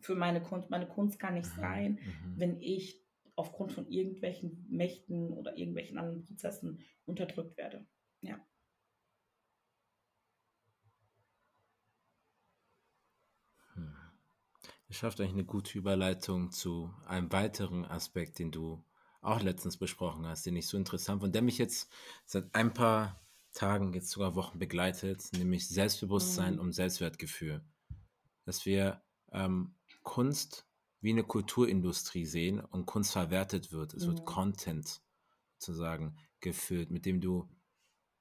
für 0.00 0.14
meine 0.14 0.42
Kunst. 0.42 0.70
Meine 0.70 0.86
Kunst 0.88 1.18
kann 1.18 1.34
nicht 1.34 1.46
Mhm, 1.56 1.60
sein, 1.60 1.92
mhm. 2.02 2.34
wenn 2.38 2.60
ich 2.60 3.02
aufgrund 3.36 3.72
von 3.72 3.88
irgendwelchen 3.88 4.66
Mächten 4.70 5.32
oder 5.32 5.56
irgendwelchen 5.56 5.98
anderen 5.98 6.24
Prozessen 6.24 6.80
unterdrückt 7.06 7.56
werde. 7.56 7.86
Ja. 8.20 8.38
Das 14.83 14.83
schafft 14.94 15.20
eigentlich 15.20 15.34
eine 15.34 15.44
gute 15.44 15.78
Überleitung 15.78 16.50
zu 16.50 16.92
einem 17.06 17.30
weiteren 17.32 17.84
Aspekt, 17.84 18.38
den 18.38 18.50
du 18.50 18.84
auch 19.20 19.40
letztens 19.42 19.76
besprochen 19.76 20.26
hast, 20.26 20.46
den 20.46 20.56
ich 20.56 20.66
so 20.68 20.76
interessant 20.76 21.22
fand, 21.22 21.34
der 21.34 21.42
mich 21.42 21.58
jetzt 21.58 21.90
seit 22.26 22.54
ein 22.54 22.72
paar 22.74 23.20
Tagen, 23.52 23.92
jetzt 23.94 24.10
sogar 24.10 24.34
Wochen 24.34 24.58
begleitet, 24.58 25.32
nämlich 25.32 25.68
Selbstbewusstsein 25.68 26.54
Mhm. 26.54 26.60
und 26.60 26.72
Selbstwertgefühl. 26.72 27.62
Dass 28.44 28.66
wir 28.66 29.02
ähm, 29.32 29.74
Kunst 30.02 30.66
wie 31.00 31.10
eine 31.10 31.24
Kulturindustrie 31.24 32.26
sehen 32.26 32.60
und 32.60 32.86
Kunst 32.86 33.12
verwertet 33.12 33.72
wird. 33.72 33.94
Es 33.94 34.06
wird 34.06 34.20
Mhm. 34.20 34.24
Content 34.24 35.02
sozusagen 35.58 36.16
gefüllt, 36.40 36.90
mit 36.90 37.06
dem 37.06 37.20
du, 37.20 37.48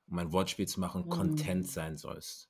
um 0.07 0.17
ein 0.19 0.31
Wortspiel 0.31 0.67
zu 0.67 0.79
machen, 0.79 1.09
Content 1.09 1.65
Mhm. 1.65 1.69
sein 1.69 1.97
sollst. 1.97 2.49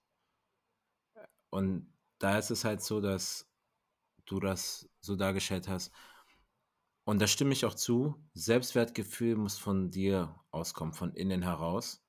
Und 1.50 1.92
da 2.20 2.38
ist 2.38 2.52
es 2.52 2.66
halt 2.66 2.82
so, 2.82 3.00
dass 3.02 3.53
du 4.26 4.40
das 4.40 4.90
so 5.02 5.16
dargestellt 5.16 5.68
hast. 5.68 5.92
Und 7.06 7.22
da 7.22 7.28
stimme 7.28 7.54
ich 7.54 7.66
auch 7.66 7.74
zu. 7.74 8.16
Selbstwertgefühl 8.34 9.36
muss 9.36 9.58
von 9.58 9.92
dir 9.92 10.40
auskommen, 10.52 10.94
von 10.94 11.14
innen 11.14 11.42
heraus. 11.44 12.02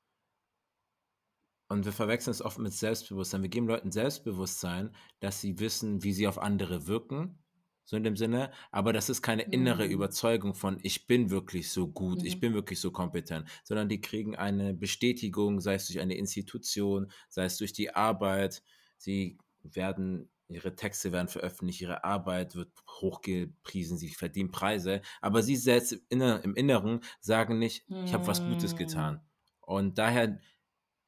Und 1.68 1.85
wir 1.85 1.92
verwechseln 1.92 2.33
es 2.33 2.42
oft 2.42 2.59
mit 2.59 2.72
Selbstbewusstsein. 2.72 3.42
Wir 3.42 3.48
geben 3.48 3.66
Leuten 3.66 3.90
Selbstbewusstsein, 3.90 4.94
dass 5.20 5.40
sie 5.40 5.59
wissen, 5.59 6.03
wie 6.03 6.12
sie 6.12 6.29
auf 6.29 6.38
andere 6.38 6.87
wirken. 6.87 7.38
So 7.87 7.96
in 7.96 8.05
dem 8.05 8.16
Sinne. 8.16 8.50
Aber 8.70 8.92
das 8.92 9.11
ist 9.11 9.22
keine 9.22 9.42
innere 9.42 9.87
Mhm. 9.87 9.92
Überzeugung 9.92 10.55
von, 10.55 10.79
ich 10.83 11.07
bin 11.07 11.31
wirklich 11.31 11.70
so 11.70 11.88
gut, 11.88 12.22
ich 12.22 12.37
Mhm. 12.37 12.40
bin 12.40 12.55
wirklich 12.55 12.81
so 12.81 12.90
kompetent, 12.92 13.48
sondern 13.64 13.88
die 13.88 14.00
kriegen 14.00 14.37
eine 14.37 14.72
Bestätigung, 14.74 15.61
sei 15.61 15.74
es 15.74 15.87
durch 15.87 16.00
eine 16.00 16.14
Institution, 16.16 17.11
sei 17.29 17.44
es 17.46 17.59
durch 17.59 17.72
die 17.72 17.94
Arbeit. 17.94 18.62
Sie 18.96 19.38
werden, 19.62 20.31
ihre 20.48 20.76
Texte 20.76 21.12
werden 21.12 21.28
veröffentlicht, 21.28 21.80
ihre 21.80 22.04
Arbeit 22.04 22.54
wird 22.54 22.70
hochgepriesen, 22.88 23.96
sie 23.98 24.11
verdienen 24.11 24.50
Preise. 24.50 25.00
Aber 25.20 25.42
sie 25.42 25.57
selbst 25.57 25.92
im 25.92 26.00
Inner- 26.11 26.44
im 26.44 26.54
Inneren 26.54 27.00
sagen 27.20 27.59
nicht, 27.59 27.87
ich 28.04 28.12
habe 28.14 28.26
was 28.26 28.44
Gutes 28.44 28.74
Mhm. 28.74 28.76
getan. 28.76 29.20
Und 29.61 29.98
daher 29.98 30.40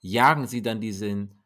jagen 0.00 0.46
sie 0.46 0.62
dann 0.62 0.80
diesen, 0.80 1.42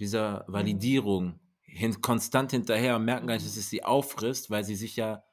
dieser. 0.00 0.44
Validierung 0.48 1.40
hin, 1.62 2.00
konstant 2.00 2.50
hinterher 2.52 2.96
und 2.96 3.04
merken 3.04 3.26
gar 3.26 3.34
nicht, 3.34 3.46
dass 3.46 3.56
es 3.56 3.68
sie 3.70 3.84
auffrisst, 3.84 4.50
weil 4.50 4.64
sie 4.64 4.76
sich 4.76 4.96
ja 4.96 5.24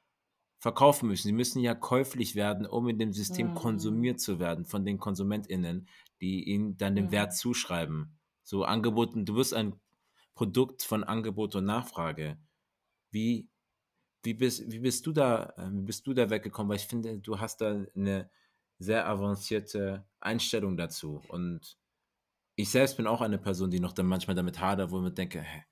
verkaufen 0.58 1.08
müssen. 1.08 1.28
Sie 1.28 1.32
müssen 1.32 1.60
ja 1.60 1.74
käuflich 1.74 2.34
werden, 2.34 2.66
um 2.66 2.88
in 2.88 2.98
dem 2.98 3.12
System 3.12 3.48
Mhm. 3.48 3.54
konsumiert 3.54 4.20
zu 4.20 4.38
werden 4.38 4.64
von 4.66 4.84
den 4.84 4.98
KonsumentInnen, 4.98 5.88
die 6.20 6.44
ihnen 6.48 6.76
dann 6.78 6.96
den 6.96 7.10
Wert 7.12 7.34
zuschreiben. 7.36 8.18
So 8.42 8.64
angeboten, 8.64 9.24
du 9.26 9.36
wirst 9.36 9.54
ein 9.54 9.80
Produkt 10.36 10.84
von 10.84 11.04
Angebot 11.04 11.56
und 11.56 11.66
Nachfrage. 11.66 12.38
Wie, 13.12 13.50
wie, 14.24 14.34
bist, 14.34 14.70
wie, 14.70 14.80
bist 14.80 15.06
du 15.06 15.12
da, 15.12 15.54
äh, 15.56 15.70
wie 15.72 15.82
bist 15.82 16.06
du 16.06 16.14
da 16.14 16.30
weggekommen? 16.30 16.70
Weil 16.70 16.76
ich 16.78 16.86
finde, 16.88 17.18
du 17.18 17.40
hast 17.40 17.60
da 17.60 17.86
eine 17.96 18.30
sehr 18.78 19.08
avancierte 19.08 20.06
Einstellung 20.20 20.76
dazu. 20.76 21.22
Und 21.28 21.78
ich 22.56 22.70
selbst 22.70 22.96
bin 22.96 23.06
auch 23.06 23.20
eine 23.20 23.38
Person, 23.38 23.70
die 23.70 23.80
noch 23.80 23.92
dann 23.92 24.06
manchmal 24.06 24.34
damit 24.36 24.60
hadert, 24.60 24.90
wo 24.90 24.98
ich 24.98 25.04
mir 25.04 25.12
denke, 25.12 25.40
hä, 25.42 25.64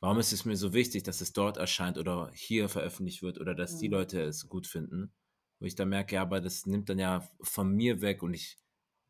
warum 0.00 0.18
ist 0.18 0.32
es 0.32 0.44
mir 0.44 0.56
so 0.56 0.72
wichtig, 0.74 1.04
dass 1.04 1.20
es 1.22 1.32
dort 1.32 1.56
erscheint 1.58 1.98
oder 1.98 2.30
hier 2.34 2.68
veröffentlicht 2.68 3.22
wird 3.22 3.40
oder 3.40 3.54
dass 3.54 3.78
die 3.78 3.88
Mhm. 3.88 3.92
Leute 3.92 4.22
es 4.22 4.48
gut 4.48 4.66
finden? 4.66 5.12
Wo 5.60 5.66
ich 5.66 5.74
dann 5.76 5.88
merke, 5.90 6.16
ja, 6.16 6.22
aber 6.22 6.40
das 6.40 6.66
nimmt 6.66 6.88
dann 6.90 6.98
ja 6.98 7.28
von 7.42 7.70
mir 7.74 8.00
weg 8.02 8.22
und 8.22 8.34
ich, 8.34 8.58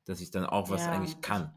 dass 0.06 0.20
ich 0.20 0.30
dann 0.30 0.46
auch 0.46 0.70
was 0.70 0.86
Ja, 0.86 0.92
eigentlich 0.92 1.20
ich, 1.20 1.22
kann. 1.22 1.54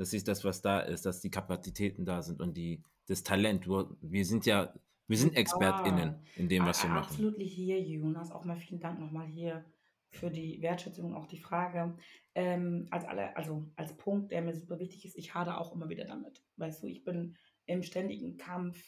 Das 0.00 0.14
ist 0.14 0.28
das, 0.28 0.44
was 0.44 0.62
da 0.62 0.80
ist, 0.80 1.04
dass 1.04 1.20
die 1.20 1.30
Kapazitäten 1.30 2.06
da 2.06 2.22
sind 2.22 2.40
und 2.40 2.56
die, 2.56 2.82
das 3.06 3.22
Talent. 3.22 3.68
Wir 3.68 4.24
sind 4.24 4.46
ja, 4.46 4.72
wir 5.06 5.18
sind 5.18 5.36
ExpertInnen 5.36 6.24
in 6.36 6.48
dem, 6.48 6.64
was 6.64 6.82
wir 6.82 6.88
machen. 6.88 7.34
you. 7.76 8.06
Und 8.06 8.14
das 8.14 8.32
auch 8.32 8.46
mal 8.46 8.56
vielen 8.56 8.80
Dank 8.80 8.98
nochmal 8.98 9.26
hier 9.26 9.62
für 10.08 10.30
die 10.30 10.62
Wertschätzung 10.62 11.04
und 11.10 11.14
auch 11.14 11.26
die 11.26 11.38
Frage. 11.38 11.98
Ähm, 12.34 12.88
als 12.90 13.04
alle, 13.04 13.36
also 13.36 13.70
als 13.76 13.94
Punkt, 13.94 14.32
der 14.32 14.40
mir 14.40 14.54
super 14.54 14.78
wichtig 14.78 15.04
ist, 15.04 15.18
ich 15.18 15.34
hadere 15.34 15.60
auch 15.60 15.74
immer 15.74 15.90
wieder 15.90 16.06
damit. 16.06 16.42
Weißt 16.56 16.82
du, 16.82 16.86
ich 16.86 17.04
bin 17.04 17.36
im 17.66 17.82
ständigen 17.82 18.38
Kampf 18.38 18.82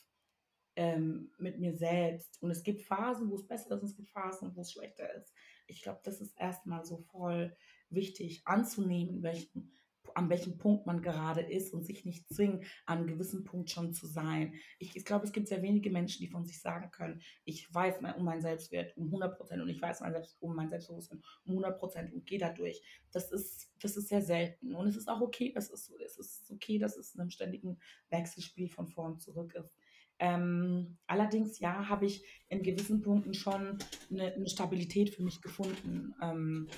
ähm, 0.77 1.31
mit 1.37 1.61
mir 1.61 1.77
selbst. 1.77 2.41
Und 2.41 2.51
es 2.51 2.63
gibt 2.63 2.81
Phasen, 2.81 3.29
wo 3.29 3.35
es 3.35 3.47
besser 3.47 3.75
ist 3.75 3.83
und 3.83 3.91
es 3.91 3.97
gibt 3.97 4.09
Phasen, 4.09 4.57
wo 4.57 4.63
es 4.63 4.73
schlechter 4.73 5.13
ist. 5.13 5.35
Ich 5.67 5.83
glaube, 5.83 6.01
das 6.05 6.23
ist 6.23 6.41
erstmal 6.41 6.87
so 6.87 6.97
voll 7.11 7.55
wichtig 7.91 8.41
anzunehmen, 8.47 9.23
welchen, 9.23 9.75
an 10.15 10.29
welchem 10.31 10.59
Punkt 10.59 10.87
man 10.87 11.03
gerade 11.03 11.41
ist 11.41 11.73
und 11.73 11.85
sich 11.85 12.05
nicht 12.05 12.29
zwingen, 12.29 12.65
an 12.87 12.99
einem 12.99 13.07
gewissen 13.07 13.45
Punkt 13.45 13.71
schon 13.71 13.93
zu 13.93 14.07
sein. 14.07 14.55
Ich, 14.79 14.97
ich 14.97 15.05
glaube, 15.05 15.25
es 15.25 15.33
gibt 15.33 15.49
sehr 15.49 15.63
wenige 15.63 15.91
Menschen, 15.91 16.21
die 16.21 16.31
von 16.31 16.45
sich 16.45 16.61
sagen 16.61 16.91
können, 16.91 17.23
ich 17.45 17.73
weiß 17.73 18.01
mein, 18.01 18.15
um 18.15 18.25
meinen 18.25 18.41
Selbstwert 18.41 18.97
um 18.97 19.07
100 19.07 19.37
Prozent 19.37 19.63
und 19.63 19.69
ich 19.69 19.81
weiß 19.81 20.01
mein 20.01 20.13
Selbst, 20.13 20.37
um 20.41 20.55
mein 20.55 20.69
Selbstbewusstsein 20.69 21.23
um 21.45 21.53
100 21.53 21.79
Prozent 21.79 22.13
und 22.13 22.27
gehe 22.27 22.39
da 22.39 22.51
durch. 22.51 22.83
Das 23.13 23.31
ist, 23.33 23.71
das 23.81 23.97
ist 23.97 24.09
sehr 24.09 24.23
selten 24.23 24.75
und 24.75 24.87
es 24.87 24.97
ist 24.97 25.09
auch 25.09 25.21
okay, 25.21 25.53
dass 25.53 25.71
es 25.71 25.87
so 25.87 25.97
ist. 25.99 26.19
Es 26.19 26.41
ist 26.41 26.51
okay, 26.51 26.79
dass 26.79 26.97
es 26.97 27.15
in 27.15 27.21
einem 27.21 27.31
ständigen 27.31 27.79
Wechselspiel 28.11 28.69
von 28.69 28.89
vor 28.89 29.07
und 29.07 29.21
zurück 29.21 29.55
ist. 29.55 29.75
Ähm, 30.19 30.99
allerdings, 31.09 31.59
ja, 31.59 31.89
habe 31.89 32.07
ich 32.07 32.25
in 32.49 32.63
gewissen 32.63 33.03
Punkten 33.03 33.35
schon 33.35 33.79
eine, 34.09 34.33
eine 34.33 34.49
Stabilität 34.49 35.11
für 35.11 35.23
mich 35.25 35.41
gefunden. 35.43 36.15
Ähm, 36.23 36.69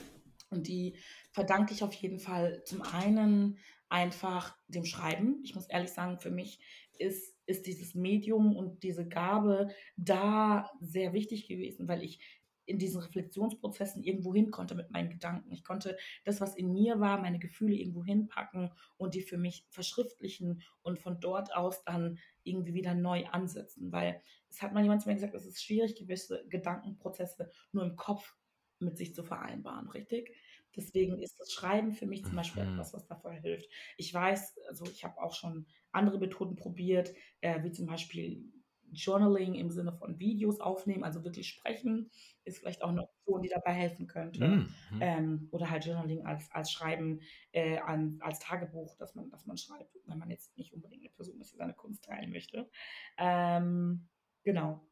und 0.55 0.69
die 0.69 0.97
verdanke 1.33 1.75
ich 1.75 1.83
auf 1.83 1.93
jeden 1.95 2.19
Fall 2.19 2.62
zum 2.64 2.83
einen 2.83 3.59
einfach 3.88 4.57
dem 4.69 4.85
Schreiben. 4.85 5.40
Ich 5.45 5.55
muss 5.55 5.69
ehrlich 5.69 5.90
sagen, 5.90 6.19
für 6.19 6.31
mich 6.31 6.61
ist, 6.99 7.37
ist 7.47 7.67
dieses 7.67 7.95
Medium 7.95 8.57
und 8.57 8.83
diese 8.83 9.07
Gabe 9.07 9.69
da 9.97 10.71
sehr 10.81 11.12
wichtig 11.12 11.49
gewesen, 11.49 11.88
weil 11.88 12.03
ich 12.03 12.21
in 12.67 12.79
diesen 12.79 13.03
Reflexionsprozessen 13.03 14.03
irgendwo 14.03 14.35
hin 14.35 14.51
konnte 14.51 14.75
mit 14.75 14.90
meinen 14.90 15.11
Gedanken. 15.11 15.53
Ich 15.53 15.64
konnte 15.64 15.97
das, 16.25 16.40
was 16.40 16.57
in 16.57 16.73
mir 16.73 16.99
war, 16.99 17.21
meine 17.21 17.38
Gefühle 17.38 17.75
irgendwo 17.75 18.05
hinpacken 18.05 18.71
und 18.97 19.14
die 19.14 19.23
für 19.23 19.37
mich 19.37 19.67
verschriftlichen 19.69 20.62
und 20.83 20.99
von 20.99 21.21
dort 21.21 21.55
aus 21.55 21.85
dann 21.85 22.19
irgendwie 22.43 22.75
wieder 22.75 22.95
neu 22.95 23.27
ansetzen. 23.27 23.93
Weil 23.93 24.21
es 24.49 24.62
hat 24.62 24.73
mal 24.73 24.83
jemand 24.83 25.03
zu 25.03 25.09
mir 25.09 25.14
gesagt, 25.14 25.35
es 25.35 25.47
ist 25.47 25.62
schwierig, 25.62 25.97
gewisse 25.97 26.45
Gedankenprozesse 26.49 27.51
nur 27.73 27.85
im 27.85 27.97
Kopf 27.97 28.35
mit 28.81 28.97
sich 28.97 29.14
zu 29.14 29.25
vereinbaren, 29.25 29.88
richtig? 29.90 30.35
Deswegen 30.77 31.19
ist 31.23 31.39
das 31.41 31.53
Schreiben 31.53 31.93
für 31.93 32.07
mich 32.07 32.27
zum 32.27 32.37
Beispiel 32.37 32.63
Mhm. 32.63 32.69
etwas, 32.71 32.93
was 32.95 33.07
davor 33.07 33.33
hilft. 33.33 33.69
Ich 33.97 34.13
weiß, 34.13 34.59
also 34.69 34.85
ich 34.87 35.05
habe 35.05 35.21
auch 35.23 35.35
schon 35.35 35.67
andere 35.93 36.19
Methoden 36.19 36.57
probiert, 36.57 37.13
äh, 37.41 37.63
wie 37.63 37.73
zum 37.73 37.87
Beispiel 37.87 38.53
Journaling 38.93 39.55
im 39.55 39.71
Sinne 39.71 39.93
von 39.93 40.21
Videos 40.21 40.61
aufnehmen, 40.61 41.03
also 41.05 41.25
wirklich 41.25 41.49
sprechen, 41.49 42.11
ist 42.45 42.59
vielleicht 42.59 42.83
auch 42.83 42.91
eine 42.91 43.03
Option, 43.03 43.43
die 43.43 43.49
dabei 43.49 43.73
helfen 43.73 44.07
könnte. 44.07 44.63
Mhm. 44.91 45.01
Ähm, 45.01 45.49
oder 45.51 45.71
halt 45.71 45.85
Journaling 45.85 46.25
als, 46.27 46.51
als 46.53 46.71
Schreiben, 46.71 47.21
äh, 47.53 47.79
an, 47.79 48.19
als 48.21 48.39
Tagebuch, 48.39 48.97
dass 48.97 49.15
man, 49.17 49.31
dass 49.31 49.47
man 49.47 49.57
schreibt, 49.57 49.99
wenn 50.07 50.19
man 50.19 50.31
jetzt 50.31 50.57
nicht 50.57 50.73
unbedingt 50.75 51.03
eine 51.03 51.11
Person 51.11 51.41
ist, 51.41 51.53
die 51.53 51.57
seine 51.57 51.75
Kunst 51.75 52.05
teilen 52.05 52.31
möchte. 52.31 52.71
Ähm, 53.19 54.09
genau. 54.45 54.87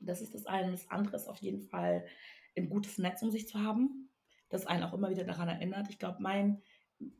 Das 0.00 0.20
ist 0.20 0.34
das 0.34 0.46
eine. 0.46 0.72
Das 0.72 0.90
andere 0.90 1.16
ist 1.16 1.28
auf 1.28 1.38
jeden 1.38 1.62
Fall 1.62 2.06
ein 2.56 2.68
gutes 2.68 2.98
Netz 2.98 3.22
um 3.22 3.30
sich 3.30 3.48
zu 3.48 3.60
haben, 3.60 4.11
das 4.52 4.66
einen 4.66 4.84
auch 4.84 4.94
immer 4.94 5.10
wieder 5.10 5.24
daran 5.24 5.48
erinnert. 5.48 5.88
Ich 5.88 5.98
glaube, 5.98 6.18
mein, 6.20 6.62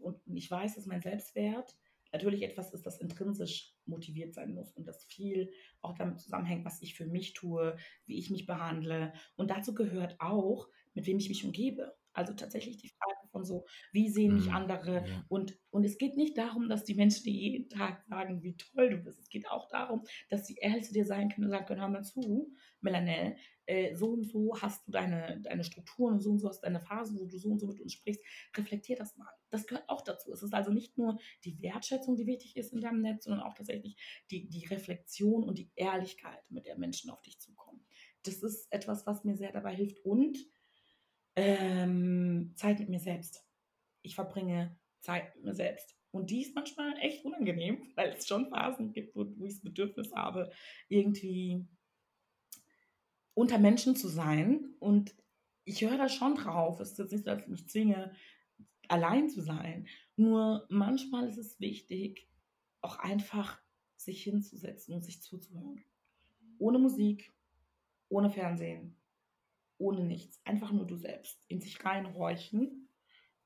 und 0.00 0.20
ich 0.34 0.50
weiß, 0.50 0.74
dass 0.74 0.86
mein 0.86 1.02
Selbstwert 1.02 1.76
natürlich 2.12 2.42
etwas 2.42 2.72
ist, 2.74 2.84
das 2.84 2.98
intrinsisch 2.98 3.74
motiviert 3.86 4.34
sein 4.34 4.52
muss 4.52 4.72
und 4.72 4.86
das 4.86 5.04
viel 5.04 5.50
auch 5.80 5.94
damit 5.94 6.20
zusammenhängt, 6.20 6.64
was 6.64 6.82
ich 6.82 6.94
für 6.94 7.06
mich 7.06 7.32
tue, 7.32 7.76
wie 8.04 8.18
ich 8.18 8.30
mich 8.30 8.46
behandle. 8.46 9.14
Und 9.36 9.50
dazu 9.50 9.74
gehört 9.74 10.16
auch, 10.20 10.68
mit 10.94 11.06
wem 11.06 11.18
ich 11.18 11.30
mich 11.30 11.44
umgebe. 11.44 11.96
Also 12.12 12.34
tatsächlich 12.34 12.76
die 12.76 12.90
Frage 12.90 13.21
von 13.32 13.44
so, 13.44 13.64
wie 13.92 14.08
sehen 14.10 14.34
mich 14.34 14.46
Mhm. 14.48 14.54
andere? 14.54 14.94
Ja. 15.06 15.24
Und, 15.28 15.58
und 15.70 15.84
es 15.84 15.98
geht 15.98 16.16
nicht 16.16 16.38
darum, 16.38 16.68
dass 16.68 16.84
die 16.84 16.94
Menschen 16.94 17.24
dir 17.24 17.32
jeden 17.32 17.68
Tag 17.68 18.04
sagen, 18.06 18.42
wie 18.42 18.56
toll 18.56 18.90
du 18.90 18.98
bist. 18.98 19.18
Es 19.18 19.28
geht 19.28 19.48
auch 19.50 19.68
darum, 19.68 20.04
dass 20.30 20.46
sie 20.46 20.54
ehrlich 20.60 20.84
zu 20.84 20.92
dir 20.92 21.04
sein 21.04 21.28
können 21.30 21.46
und 21.46 21.50
sagen 21.50 21.66
können, 21.66 21.80
hör 21.80 21.88
mal 21.88 22.04
zu, 22.04 22.54
Melanel, 22.80 23.36
äh, 23.66 23.94
so 23.94 24.10
und 24.10 24.24
so 24.24 24.60
hast 24.60 24.86
du 24.86 24.92
deine, 24.92 25.40
deine 25.42 25.64
Strukturen 25.64 26.14
und 26.14 26.20
so 26.20 26.30
und 26.30 26.38
so 26.40 26.48
hast 26.48 26.60
du 26.60 26.66
deine 26.66 26.80
Phasen, 26.80 27.18
wo 27.18 27.26
du 27.26 27.38
so 27.38 27.48
und 27.48 27.60
so 27.60 27.66
mit 27.66 27.80
uns 27.80 27.92
sprichst. 27.92 28.24
Reflektier 28.56 28.96
das 28.96 29.16
mal. 29.16 29.28
Das 29.50 29.66
gehört 29.66 29.88
auch 29.88 30.02
dazu. 30.02 30.32
Es 30.32 30.42
ist 30.42 30.52
also 30.54 30.72
nicht 30.72 30.98
nur 30.98 31.18
die 31.44 31.60
Wertschätzung, 31.62 32.16
die 32.16 32.26
wichtig 32.26 32.56
ist 32.56 32.72
in 32.72 32.80
deinem 32.80 33.00
Netz, 33.02 33.24
sondern 33.24 33.42
auch 33.42 33.54
tatsächlich 33.54 33.96
die, 34.30 34.48
die 34.48 34.66
Reflexion 34.66 35.44
und 35.44 35.58
die 35.58 35.70
Ehrlichkeit, 35.76 36.42
mit 36.50 36.66
der 36.66 36.76
Menschen 36.78 37.10
auf 37.10 37.22
dich 37.22 37.38
zukommen. 37.38 37.84
Das 38.24 38.42
ist 38.42 38.72
etwas, 38.72 39.06
was 39.06 39.24
mir 39.24 39.36
sehr 39.36 39.52
dabei 39.52 39.74
hilft. 39.74 40.04
Und 40.04 40.38
ähm, 41.36 42.52
Zeit 42.56 42.80
mit 42.80 42.88
mir 42.88 43.00
selbst. 43.00 43.44
Ich 44.02 44.14
verbringe 44.14 44.76
Zeit 45.00 45.34
mit 45.36 45.44
mir 45.44 45.54
selbst. 45.54 45.96
Und 46.10 46.30
die 46.30 46.42
ist 46.42 46.54
manchmal 46.54 46.94
echt 46.98 47.24
unangenehm, 47.24 47.92
weil 47.96 48.10
es 48.10 48.26
schon 48.26 48.48
Phasen 48.48 48.92
gibt, 48.92 49.16
wo, 49.16 49.26
wo 49.36 49.44
ich 49.44 49.54
das 49.54 49.62
Bedürfnis 49.62 50.12
habe, 50.12 50.50
irgendwie 50.88 51.66
unter 53.34 53.58
Menschen 53.58 53.96
zu 53.96 54.08
sein. 54.08 54.74
Und 54.78 55.14
ich 55.64 55.82
höre 55.82 55.96
da 55.96 56.08
schon 56.08 56.34
drauf. 56.34 56.80
Es 56.80 56.92
ist 56.92 56.98
jetzt 56.98 57.12
nicht, 57.12 57.26
dass 57.26 57.42
ich 57.42 57.48
mich 57.48 57.68
zwinge, 57.68 58.12
allein 58.88 59.30
zu 59.30 59.40
sein. 59.40 59.86
Nur 60.16 60.66
manchmal 60.68 61.28
ist 61.28 61.38
es 61.38 61.58
wichtig, 61.60 62.28
auch 62.82 62.98
einfach 62.98 63.58
sich 63.96 64.22
hinzusetzen 64.22 64.94
und 64.94 65.04
sich 65.04 65.22
zuzuhören. 65.22 65.82
Ohne 66.58 66.78
Musik, 66.78 67.32
ohne 68.08 68.30
Fernsehen, 68.30 68.96
ohne 69.82 70.04
nichts. 70.04 70.40
Einfach 70.44 70.72
nur 70.72 70.86
du 70.86 70.96
selbst. 70.96 71.44
In 71.48 71.60
sich 71.60 71.84
reinhorchen 71.84 72.88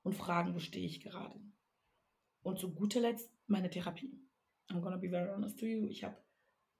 und 0.02 0.14
fragen, 0.14 0.54
wo 0.54 0.58
stehe 0.58 0.86
ich 0.86 1.00
gerade. 1.00 1.40
Und 2.42 2.58
zu 2.58 2.74
guter 2.74 3.00
Letzt 3.00 3.32
meine 3.46 3.70
Therapie. 3.70 4.20
I'm 4.68 4.80
gonna 4.80 4.98
be 4.98 5.08
very 5.08 5.30
honest 5.30 5.58
to 5.58 5.66
you. 5.66 5.88
Ich 5.88 6.04
habe 6.04 6.16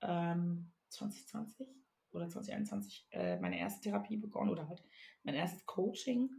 ähm, 0.03 0.73
2020 0.91 1.67
oder 2.13 2.29
2021 2.29 3.09
äh, 3.11 3.41
meine 3.41 3.59
erste 3.59 3.81
Therapie 3.81 4.19
begonnen 4.19 4.51
oder 4.51 4.69
halt 4.69 4.83
mein 5.25 5.35
erstes 5.35 5.65
Coaching. 5.65 6.31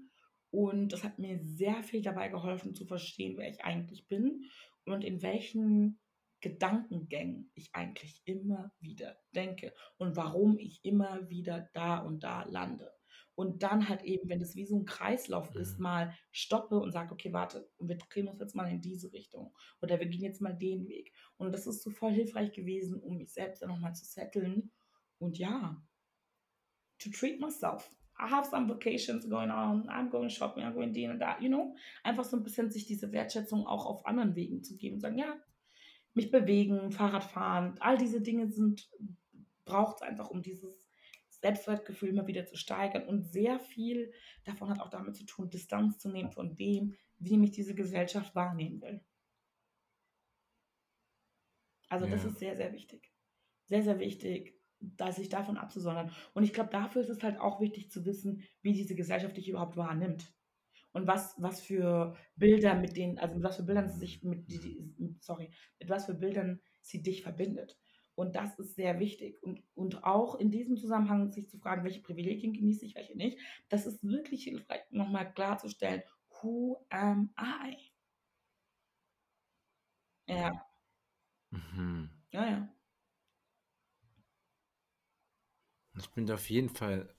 Und 0.52 0.94
das 0.94 1.04
hat 1.04 1.20
mir 1.20 1.40
sehr 1.44 1.84
viel 1.84 2.02
dabei 2.02 2.30
geholfen 2.30 2.76
zu 2.76 2.86
verstehen, 2.86 3.38
wer 3.38 3.50
ich 3.50 3.64
eigentlich 3.66 4.08
bin 4.08 4.46
und 4.86 5.04
in 5.04 5.22
welchen 5.22 6.00
Gedankengängen 6.40 7.52
ich 7.56 7.74
eigentlich 7.74 8.22
immer 8.26 8.72
wieder 8.80 9.18
denke 9.36 9.74
und 9.98 10.16
warum 10.16 10.58
ich 10.58 10.80
immer 10.84 11.30
wieder 11.30 11.70
da 11.74 11.98
und 11.98 12.24
da 12.24 12.44
lande. 12.44 12.97
Und 13.38 13.62
dann 13.62 13.88
halt 13.88 14.02
eben, 14.02 14.30
wenn 14.30 14.40
das 14.40 14.56
wie 14.56 14.66
so 14.66 14.76
ein 14.76 14.86
Kreislauf 14.86 15.54
ist, 15.54 15.78
Mhm. 15.78 15.84
mal 15.84 16.14
stoppe 16.32 16.80
und 16.80 16.92
sage, 16.92 17.14
okay, 17.14 17.32
warte, 17.34 17.70
wir 17.80 17.96
drehen 17.96 18.28
uns 18.28 18.40
jetzt 18.40 18.56
mal 18.56 18.68
in 18.68 18.82
diese 18.82 19.14
Richtung. 19.14 19.54
Oder 19.80 20.00
wir 20.00 20.08
gehen 20.08 20.24
jetzt 20.24 20.42
mal 20.42 20.56
den 20.58 20.88
Weg. 20.88 21.14
Und 21.38 21.52
das 21.52 21.68
ist 21.68 21.84
so 21.84 21.92
voll 21.92 22.14
hilfreich 22.14 22.52
gewesen, 22.52 23.00
um 23.00 23.18
mich 23.18 23.32
selbst 23.32 23.62
dann 23.62 23.70
nochmal 23.70 23.94
zu 23.94 24.06
setteln. 24.06 24.72
Und 25.20 25.38
ja, 25.38 25.80
to 26.98 27.12
treat 27.12 27.40
myself. 27.40 27.96
I 28.20 28.28
have 28.28 28.50
some 28.50 28.68
vacations 28.68 29.30
going 29.30 29.52
on. 29.52 29.88
I'm 29.88 30.10
going 30.10 30.32
shopping, 30.32 30.64
I'm 30.64 30.74
going 30.74 30.92
den 30.92 31.12
und 31.12 31.20
da, 31.20 31.40
you 31.40 31.50
know. 31.50 31.76
Einfach 32.02 32.24
so 32.24 32.38
ein 32.38 32.44
bisschen 32.44 32.72
sich 32.72 32.88
diese 32.88 33.12
Wertschätzung 33.12 33.68
auch 33.68 33.86
auf 33.86 34.08
anderen 34.08 34.36
Wegen 34.36 34.64
zu 34.64 34.78
geben 34.78 34.96
und 34.96 35.02
sagen, 35.02 35.20
ja, 35.20 35.40
mich 36.16 36.32
bewegen, 36.32 36.92
Fahrrad 36.92 37.24
fahren, 37.24 37.76
all 37.82 38.00
diese 38.00 38.20
Dinge 38.20 38.50
sind, 38.50 38.90
braucht 39.64 39.98
es 39.98 40.02
einfach, 40.02 40.32
um 40.32 40.42
dieses 40.42 40.87
Selbstwertgefühl 41.48 42.10
immer 42.10 42.28
wieder 42.28 42.46
zu 42.46 42.58
steigern. 42.58 43.08
Und 43.08 43.24
sehr 43.24 43.60
viel 43.60 44.12
davon 44.44 44.70
hat 44.70 44.80
auch 44.82 44.90
damit 44.90 45.16
zu 45.16 45.26
tun, 45.26 45.50
Distanz 45.50 45.98
zu 45.98 46.10
nehmen 46.10 46.32
von 46.32 46.56
dem, 46.56 46.96
wie 47.20 47.38
mich 47.38 47.52
diese 47.52 47.76
Gesellschaft 47.76 48.36
wahrnehmen 48.36 48.82
will. 48.82 49.02
Also 51.90 52.06
das 52.08 52.24
Ja. 52.24 52.30
ist 52.30 52.40
sehr, 52.40 52.56
sehr 52.56 52.74
wichtig. 52.74 53.12
Sehr, 53.66 53.84
sehr 53.84 54.00
wichtig, 54.00 54.56
da 54.80 55.12
sich 55.12 55.30
davon 55.30 55.58
abzusondern. 55.58 56.12
Und 56.34 56.44
ich 56.44 56.54
glaube, 56.54 56.70
dafür 56.70 57.02
ist 57.02 57.10
es 57.10 57.24
halt 57.24 57.40
auch 57.40 57.60
wichtig 57.62 57.92
zu 57.92 58.06
wissen, 58.06 58.44
wie 58.62 58.74
diese 58.74 58.96
Gesellschaft 58.96 59.38
dich 59.38 59.50
überhaupt 59.50 59.78
wahrnimmt. 59.78 60.34
Und 60.94 61.08
was, 61.08 61.36
was 61.38 61.62
für 61.62 62.16
Bilder 62.36 62.76
mit 62.76 62.98
denen, 62.98 63.20
also 63.20 63.36
mit 63.36 63.44
was 63.44 63.58
für 63.58 63.64
Bildern 63.64 63.90
sie 63.90 64.00
sich 64.00 64.24
mit, 64.24 64.50
die- 64.50 64.94
sorry, 65.20 65.52
mit 65.80 65.90
was 65.90 66.06
für 66.06 66.16
Bildern 66.16 66.62
sie 66.82 67.04
dich 67.04 67.24
verbindet. 67.24 67.78
Und 68.18 68.36
das 68.36 68.58
ist 68.60 68.76
sehr 68.76 69.00
wichtig. 69.00 69.42
Und, 69.44 69.62
und 69.76 70.04
auch 70.04 70.36
in 70.36 70.50
diesem 70.50 70.76
Zusammenhang 70.76 71.32
sich 71.32 71.50
zu 71.50 71.60
fragen, 71.60 71.84
welche 71.84 72.02
Privilegien 72.02 72.52
genieße 72.54 72.86
ich, 72.86 72.96
welche 72.96 73.16
nicht. 73.16 73.38
Das 73.70 73.86
ist 73.86 74.04
wirklich 74.04 74.44
hilfreich, 74.44 74.82
nochmal 74.90 75.32
klarzustellen, 75.34 76.02
who 76.42 76.84
am 76.90 77.30
I? 77.40 77.78
Ja, 80.28 80.52
Mhm. 81.52 82.10
ja, 82.32 82.46
ja. 82.50 82.70
Ich 85.98 86.10
bin 86.12 86.26
dir 86.26 86.36
auf 86.36 86.50
jeden 86.50 86.70
Fall 86.70 87.14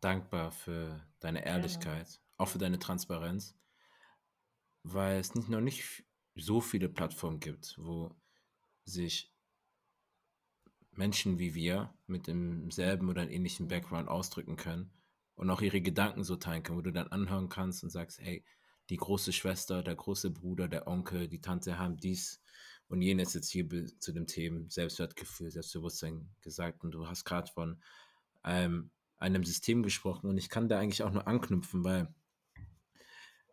dankbar 0.00 0.50
für 0.52 1.00
deine. 1.20 1.44
Ehrlichkeit, 1.46 2.20
auch 2.36 2.48
für 2.48 2.58
deine 2.58 2.78
Transparenz, 2.78 3.56
weil 4.84 5.18
es 5.18 5.34
nicht 5.34 5.48
noch 5.48 5.60
nicht 5.60 6.04
so 6.36 6.60
viele 6.60 6.88
Plattformen 6.88 7.40
gibt, 7.40 7.76
wo 7.78 8.14
sich 8.84 9.33
Menschen 10.96 11.38
wie 11.38 11.54
wir 11.54 11.94
mit 12.06 12.26
demselben 12.26 13.08
oder 13.08 13.28
ähnlichen 13.28 13.68
Background 13.68 14.08
ausdrücken 14.08 14.56
können 14.56 14.90
und 15.34 15.50
auch 15.50 15.60
ihre 15.60 15.80
Gedanken 15.80 16.24
so 16.24 16.36
teilen 16.36 16.62
können, 16.62 16.78
wo 16.78 16.82
du 16.82 16.92
dann 16.92 17.08
anhören 17.08 17.48
kannst 17.48 17.82
und 17.82 17.90
sagst, 17.90 18.20
hey, 18.20 18.44
die 18.90 18.96
große 18.96 19.32
Schwester, 19.32 19.82
der 19.82 19.96
große 19.96 20.30
Bruder, 20.30 20.68
der 20.68 20.86
Onkel, 20.86 21.28
die 21.28 21.40
Tante 21.40 21.78
haben 21.78 21.96
dies 21.96 22.42
und 22.88 23.00
jenes 23.02 23.34
jetzt 23.34 23.50
hier 23.50 23.66
zu 23.98 24.12
dem 24.12 24.26
Thema 24.26 24.64
Selbstwertgefühl, 24.68 25.50
Selbstbewusstsein 25.50 26.28
gesagt 26.42 26.84
und 26.84 26.92
du 26.92 27.08
hast 27.08 27.24
gerade 27.24 27.50
von 27.50 27.82
ähm, 28.44 28.90
einem 29.16 29.44
System 29.44 29.82
gesprochen 29.82 30.28
und 30.28 30.36
ich 30.36 30.50
kann 30.50 30.68
da 30.68 30.78
eigentlich 30.78 31.02
auch 31.02 31.12
nur 31.12 31.26
anknüpfen, 31.26 31.82
weil 31.84 32.14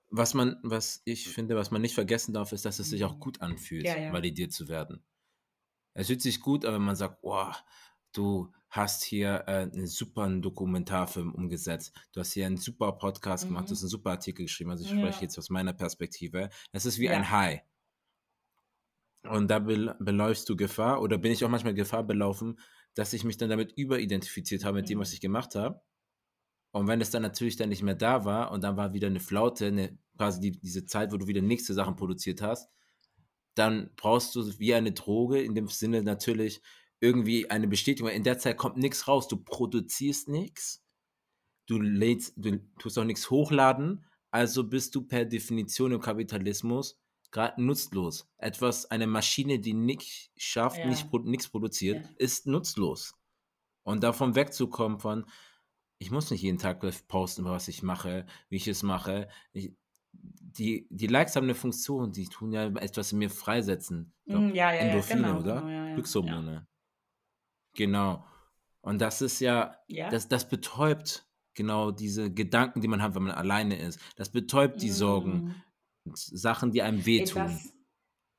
was 0.09 0.33
man, 0.33 0.57
was 0.61 1.01
ich 1.05 1.29
finde, 1.29 1.55
was 1.55 1.71
man 1.71 1.81
nicht 1.81 1.95
vergessen 1.95 2.33
darf, 2.33 2.51
ist, 2.51 2.65
dass 2.65 2.79
es 2.79 2.89
sich 2.89 3.05
auch 3.05 3.19
gut 3.19 3.41
anfühlt, 3.41 3.85
Ja, 3.85 3.97
ja. 3.97 4.11
validiert 4.11 4.51
zu 4.51 4.67
werden. 4.67 5.01
Es 5.93 6.07
fühlt 6.07 6.21
sich 6.21 6.39
gut 6.41 6.65
an, 6.65 6.73
wenn 6.73 6.81
man 6.81 6.95
sagt, 6.95 7.19
oh, 7.21 7.51
du 8.13 8.51
hast 8.69 9.03
hier 9.03 9.43
äh, 9.47 9.63
einen 9.71 9.87
super 9.87 10.29
Dokumentarfilm 10.29 11.33
umgesetzt, 11.33 11.93
du 12.13 12.21
hast 12.21 12.31
hier 12.33 12.45
einen 12.45 12.57
super 12.57 12.93
Podcast 12.93 13.47
gemacht, 13.47 13.65
du 13.65 13.71
Mhm. 13.71 13.75
hast 13.75 13.83
einen 13.83 13.89
super 13.89 14.11
Artikel 14.11 14.45
geschrieben, 14.45 14.71
also 14.71 14.83
ich 14.83 14.89
Ja. 14.91 14.97
spreche 14.97 15.21
jetzt 15.23 15.37
aus 15.37 15.49
meiner 15.49 15.73
Perspektive. 15.73 16.49
Es 16.71 16.85
ist 16.85 16.99
wie 16.99 17.05
Ja. 17.05 17.11
ein 17.11 17.29
High. 17.31 17.61
Und 19.23 19.49
da 19.49 19.59
bel 19.59 19.95
beläufst 19.99 20.49
du 20.49 20.55
Gefahr 20.55 21.01
oder 21.01 21.17
bin 21.17 21.31
ich 21.31 21.45
auch 21.45 21.49
manchmal 21.49 21.73
Gefahr 21.75 22.03
belaufen, 22.03 22.59
dass 22.95 23.13
ich 23.13 23.23
mich 23.23 23.37
dann 23.37 23.49
damit 23.49 23.71
überidentifiziert 23.73 24.65
habe 24.65 24.77
mit 24.79 24.89
dem, 24.89 24.99
was 24.99 25.09
Mhm. 25.09 25.13
ich 25.15 25.21
gemacht 25.21 25.55
habe. 25.55 25.81
Und 26.71 26.87
wenn 26.87 27.01
es 27.01 27.11
dann 27.11 27.21
natürlich 27.21 27.57
dann 27.57 27.69
nicht 27.69 27.83
mehr 27.83 27.95
da 27.95 28.25
war 28.25 28.51
und 28.51 28.63
dann 28.63 28.77
war 28.77 28.93
wieder 28.93 29.07
eine 29.07 29.19
Flaute, 29.19 29.67
eine, 29.67 29.97
quasi 30.17 30.39
die, 30.39 30.51
diese 30.53 30.85
Zeit, 30.85 31.11
wo 31.11 31.17
du 31.17 31.27
wieder 31.27 31.41
nächste 31.41 31.73
Sachen 31.73 31.95
produziert 31.97 32.41
hast, 32.41 32.69
dann 33.55 33.91
brauchst 33.95 34.35
du 34.35 34.59
wie 34.59 34.73
eine 34.73 34.91
Droge, 34.93 35.41
in 35.41 35.55
dem 35.55 35.67
Sinne 35.67 36.03
natürlich 36.03 36.61
irgendwie 36.99 37.49
eine 37.49 37.67
Bestätigung. 37.67 38.11
In 38.11 38.23
der 38.23 38.37
Zeit 38.39 38.57
kommt 38.57 38.77
nichts 38.77 39.07
raus, 39.07 39.27
du 39.27 39.37
produzierst 39.37 40.29
nichts, 40.29 40.83
du 41.67 41.79
lädst, 41.79 42.33
du 42.37 42.59
tust 42.79 42.97
auch 42.99 43.03
nichts 43.03 43.29
hochladen, 43.29 44.05
also 44.31 44.63
bist 44.63 44.95
du 44.95 45.03
per 45.03 45.25
Definition 45.25 45.91
im 45.91 46.01
Kapitalismus 46.01 46.99
gerade 47.31 47.61
nutzlos. 47.63 48.29
Etwas, 48.37 48.91
eine 48.91 49.07
Maschine, 49.07 49.59
die 49.59 49.73
nicht 49.73 50.31
schafft, 50.37 50.83
Ja. 50.83 50.89
nicht, 50.89 51.11
nichts 51.13 51.47
produziert, 51.47 52.03
Ja. 52.03 52.09
ist 52.17 52.45
nutzlos. 52.45 53.13
Und 53.83 54.03
davon 54.03 54.35
wegzukommen 54.35 54.99
von, 54.99 55.25
ich 55.97 56.11
muss 56.11 56.29
nicht 56.31 56.41
jeden 56.41 56.57
Tag 56.57 56.81
posten, 57.07 57.45
was 57.45 57.67
ich 57.67 57.83
mache, 57.83 58.25
wie 58.49 58.57
ich 58.57 58.67
es 58.67 58.83
mache. 58.83 59.29
Ich, 59.53 59.73
die, 60.23 60.87
die 60.89 61.07
Likes 61.07 61.35
haben 61.35 61.45
eine 61.45 61.55
Funktion, 61.55 62.11
die 62.11 62.27
tun 62.27 62.51
ja 62.51 62.65
etwas 62.67 63.11
in 63.11 63.19
mir 63.19 63.29
freisetzen. 63.29 64.13
Glaub, 64.25 64.41
Mm, 64.43 64.47
Ja, 64.49 64.53
ja, 64.53 64.73
ja, 64.73 64.79
Endorphine, 64.81 65.21
genau, 65.21 65.39
oder? 65.39 65.55
genau, 65.61 65.67
ja, 65.69 65.87
ja. 65.87 65.93
Glückshormone. 65.95 66.67
Genau. 67.75 68.23
Und 68.81 68.99
das 69.01 69.21
ist 69.21 69.39
ja, 69.39 69.75
Ja. 69.87 70.09
das, 70.09 70.27
das 70.27 70.47
betäubt 70.49 71.27
genau 71.53 71.91
diese 71.91 72.31
Gedanken, 72.33 72.81
die 72.81 72.87
man 72.87 73.01
hat, 73.01 73.15
wenn 73.15 73.23
man 73.23 73.33
alleine 73.35 73.77
ist. 73.79 73.99
Das 74.15 74.29
betäubt 74.31 74.81
die 74.81 74.89
Sorgen, 74.89 75.55
Mm. 76.03 76.11
Sachen, 76.15 76.71
die 76.71 76.81
einem 76.81 77.05
wehtun. 77.05 77.43
das, 77.43 77.73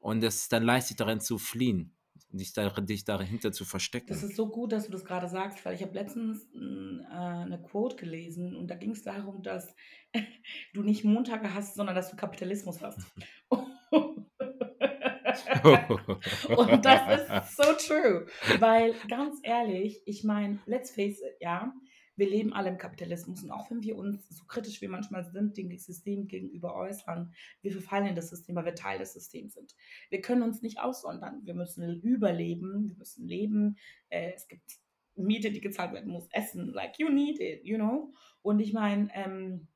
Und 0.01 0.25
es 0.25 0.37
ist 0.43 0.53
dann 0.53 0.65
leicht, 0.65 0.89
sich 0.89 0.97
darin 0.97 1.21
zu 1.21 1.39
fliehen, 1.39 1.97
dich, 2.31 2.53
da, 2.53 2.69
dich 2.69 3.05
dahinter 3.05 3.53
zu 3.53 3.65
verstecken. 3.65 4.09
Das 4.09 4.23
ist 4.23 4.37
so 4.37 4.49
gut, 4.49 4.73
dass 4.73 4.87
du 4.87 4.93
das 4.93 5.05
gerade 5.05 5.29
sagst, 5.29 5.65
weil 5.65 5.75
ich 5.75 5.83
habe 5.83 5.95
letztens 5.95 6.47
mm, 6.55 7.01
äh, 7.01 7.15
eine 7.15 7.63
Quote 7.63 7.97
gelesen 7.97 8.57
und 8.57 8.69
da 8.69 8.75
ging 8.75 8.93
es 8.93 9.03
darum, 9.03 9.43
dass 9.43 9.75
du 10.75 10.83
nicht 10.83 11.05
Montage 11.05 11.55
hast, 11.55 11.75
sondern 11.75 11.95
dass 11.95 12.11
du 12.11 12.17
Kapitalismus 12.17 12.81
hast. 12.81 12.99
und 16.57 16.85
das 16.85 17.21
ist 17.21 17.57
so 17.57 17.73
true, 17.87 18.27
weil 18.61 18.95
ganz 19.09 19.39
ehrlich, 19.43 20.03
ich 20.07 20.25
meine, 20.25 20.61
let's 20.67 20.91
face 20.91 21.21
it, 21.21 21.37
ja, 21.41 21.73
wir 22.23 22.31
leben 22.31 22.53
alle 22.53 22.69
im 22.69 22.79
Kapitalismus 22.79 23.43
und 23.43 23.51
auch 23.51 23.69
wenn 23.69 23.83
wir 23.83 23.97
uns 23.97 24.29
so 24.29 24.45
kritisch 24.45 24.81
wie 24.81 24.87
manchmal 24.87 25.25
sind, 25.25 25.57
dem 25.57 25.77
System 25.77 26.29
gegenüber 26.29 26.77
äußern, 26.77 27.35
wir 27.63 27.73
verfallen 27.73 28.07
in 28.07 28.15
das 28.15 28.31
System, 28.31 28.55
weil 28.55 28.65
wir 28.65 28.77
Teil 28.77 29.01
des 29.01 29.13
Systems 29.13 29.55
sind. 29.55 29.75
Wir 30.09 30.21
können 30.21 30.43
uns 30.43 30.63
nicht 30.63 30.79
aussondern. 30.79 31.41
Wir 31.45 31.55
müssen 31.55 32.01
überleben, 32.01 32.91
wir 32.91 32.97
müssen 32.97 33.27
leben. 33.27 33.77
Äh, 34.09 34.35
es 34.37 34.47
gibt 34.47 34.63
Miete, 35.17 35.51
die 35.51 35.61
gezahlt 35.61 35.93
werden 35.93 36.13
muss, 36.13 36.29
Essen, 36.31 36.69
like 36.69 36.97
you 37.01 37.09
need 37.09 37.41
it, 37.41 37.65
you 37.65 37.77
know. 37.77 38.15
Und 38.41 38.61
ich 38.61 38.73
meine, 38.73 39.09
ähm, 39.15 39.67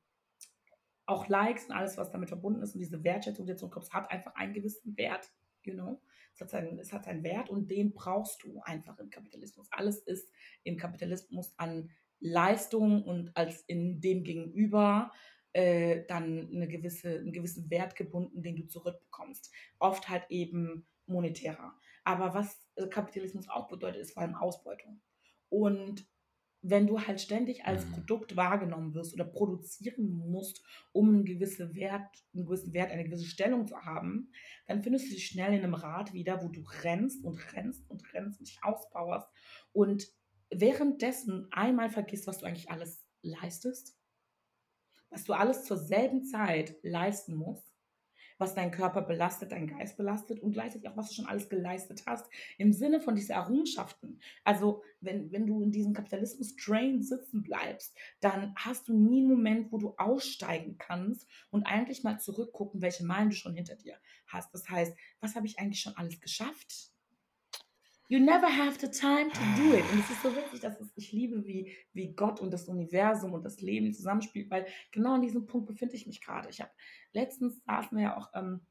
auch 1.05 1.27
Likes 1.27 1.65
und 1.65 1.73
alles, 1.73 1.97
was 1.97 2.11
damit 2.11 2.29
verbunden 2.29 2.61
ist 2.61 2.75
und 2.75 2.79
diese 2.79 3.03
Wertschätzung, 3.03 3.45
die 3.45 3.51
du 3.51 3.57
zurückkommst, 3.57 3.93
hat 3.93 4.09
einfach 4.09 4.35
einen 4.35 4.53
gewissen 4.53 4.95
Wert, 4.95 5.29
you 5.63 5.73
know. 5.73 6.01
Es 6.33 6.39
hat, 6.39 6.49
seinen, 6.49 6.79
es 6.79 6.93
hat 6.93 7.03
seinen 7.03 7.23
Wert 7.23 7.49
und 7.49 7.69
den 7.69 7.93
brauchst 7.93 8.41
du 8.43 8.61
einfach 8.61 8.97
im 8.99 9.09
Kapitalismus. 9.09 9.67
Alles 9.71 9.99
ist 9.99 10.31
im 10.63 10.77
Kapitalismus 10.77 11.53
an 11.57 11.89
Leistung 12.19 13.03
und 13.03 13.35
als 13.35 13.61
in 13.67 14.01
dem 14.01 14.23
Gegenüber 14.23 15.11
äh, 15.53 16.05
dann 16.07 16.49
eine 16.53 16.67
gewisse, 16.67 17.09
einen 17.09 17.33
gewissen 17.33 17.69
Wert 17.69 17.95
gebunden, 17.95 18.43
den 18.43 18.55
du 18.55 18.67
zurückbekommst. 18.67 19.51
Oft 19.79 20.09
halt 20.09 20.25
eben 20.29 20.87
monetärer. 21.05 21.73
Aber 22.03 22.33
was 22.33 22.69
äh, 22.75 22.87
Kapitalismus 22.87 23.49
auch 23.49 23.67
bedeutet, 23.67 24.01
ist 24.01 24.13
vor 24.13 24.23
allem 24.23 24.35
Ausbeutung. 24.35 25.01
Und 25.49 26.05
wenn 26.61 26.87
du 26.87 26.99
halt 26.99 27.21
ständig 27.21 27.65
als 27.65 27.85
Mhm. 27.85 27.91
Produkt 27.91 28.35
wahrgenommen 28.35 28.93
wirst 28.93 29.13
oder 29.13 29.23
produzieren 29.23 30.09
musst, 30.09 30.63
um 30.91 31.09
einen 31.09 31.25
gewissen 31.25 31.75
Wert, 31.75 32.25
einen 32.33 32.45
gewissen 32.45 32.73
Wert, 32.73 32.91
eine 32.91 33.05
gewisse 33.05 33.25
Stellung 33.25 33.67
zu 33.67 33.77
haben, 33.77 34.31
dann 34.65 34.83
findest 34.83 35.07
du 35.07 35.13
dich 35.13 35.27
schnell 35.27 35.53
in 35.53 35.63
einem 35.63 35.75
Rad 35.75 36.13
wieder, 36.13 36.43
wo 36.43 36.49
du 36.49 36.63
rennst 36.83 37.23
und 37.23 37.37
rennst 37.53 37.89
und 37.89 38.13
rennst 38.13 38.39
und 38.39 38.49
dich 38.49 38.59
auspowerst 38.63 39.29
und 39.71 40.07
währenddessen 40.49 41.47
einmal 41.51 41.89
vergisst, 41.89 42.27
was 42.27 42.39
du 42.39 42.45
eigentlich 42.45 42.69
alles 42.69 43.05
leistest, 43.21 43.97
was 45.09 45.23
du 45.23 45.33
alles 45.33 45.63
zur 45.63 45.77
selben 45.77 46.23
Zeit 46.23 46.75
leisten 46.83 47.35
musst, 47.35 47.73
was 48.37 48.53
deinen 48.53 48.71
Körper 48.71 49.01
belastet, 49.01 49.51
deinen 49.51 49.67
Geist 49.67 49.97
belastet 49.97 50.39
und 50.41 50.51
gleichzeitig 50.51 50.87
auch, 50.87 50.97
was 50.97 51.09
du 51.09 51.15
schon 51.15 51.25
alles 51.25 51.49
geleistet 51.49 52.03
hast, 52.05 52.29
im 52.57 52.71
Sinne 52.71 52.99
von 52.99 53.15
diesen 53.15 53.31
Errungenschaften. 53.31 54.21
Also, 54.43 54.83
wenn, 55.01 55.31
wenn 55.31 55.47
du 55.47 55.61
in 55.61 55.71
diesem 55.71 55.93
Kapitalismus-Train 55.93 57.01
sitzen 57.01 57.43
bleibst, 57.43 57.97
dann 58.19 58.53
hast 58.55 58.87
du 58.87 58.93
nie 58.93 59.19
einen 59.19 59.29
Moment, 59.29 59.71
wo 59.71 59.77
du 59.77 59.95
aussteigen 59.97 60.77
kannst 60.77 61.27
und 61.49 61.65
eigentlich 61.65 62.03
mal 62.03 62.19
zurückgucken, 62.19 62.81
welche 62.81 63.05
Meilen 63.05 63.29
du 63.29 63.35
schon 63.35 63.55
hinter 63.55 63.75
dir 63.75 63.97
hast. 64.27 64.53
Das 64.53 64.69
heißt, 64.69 64.95
was 65.19 65.35
habe 65.35 65.47
ich 65.47 65.57
eigentlich 65.57 65.81
schon 65.81 65.95
alles 65.95 66.19
geschafft? 66.19 66.91
You 68.09 68.19
never 68.19 68.47
have 68.47 68.79
the 68.79 68.87
time 68.87 69.29
to 69.29 69.39
do 69.57 69.75
it. 69.75 69.83
Und 69.91 69.99
es 69.99 70.09
ist 70.09 70.23
so 70.23 70.33
witzig, 70.33 70.61
dass 70.61 70.79
es, 70.79 70.87
ich 70.95 71.11
liebe, 71.11 71.45
wie, 71.45 71.75
wie 71.91 72.13
Gott 72.13 72.39
und 72.39 72.51
das 72.51 72.69
Universum 72.69 73.33
und 73.33 73.43
das 73.43 73.59
Leben 73.59 73.93
zusammenspielt, 73.93 74.49
weil 74.49 74.65
genau 74.91 75.15
an 75.15 75.21
diesem 75.21 75.45
Punkt 75.45 75.67
befinde 75.67 75.95
ich 75.95 76.07
mich 76.07 76.21
gerade. 76.21 76.49
Ich 76.49 76.61
habe 76.61 76.71
letztens 77.11 77.61
saßen 77.65 77.97
wir 77.97 78.05
ja 78.05 78.17
auch 78.17 78.29
ähm, 78.33 78.61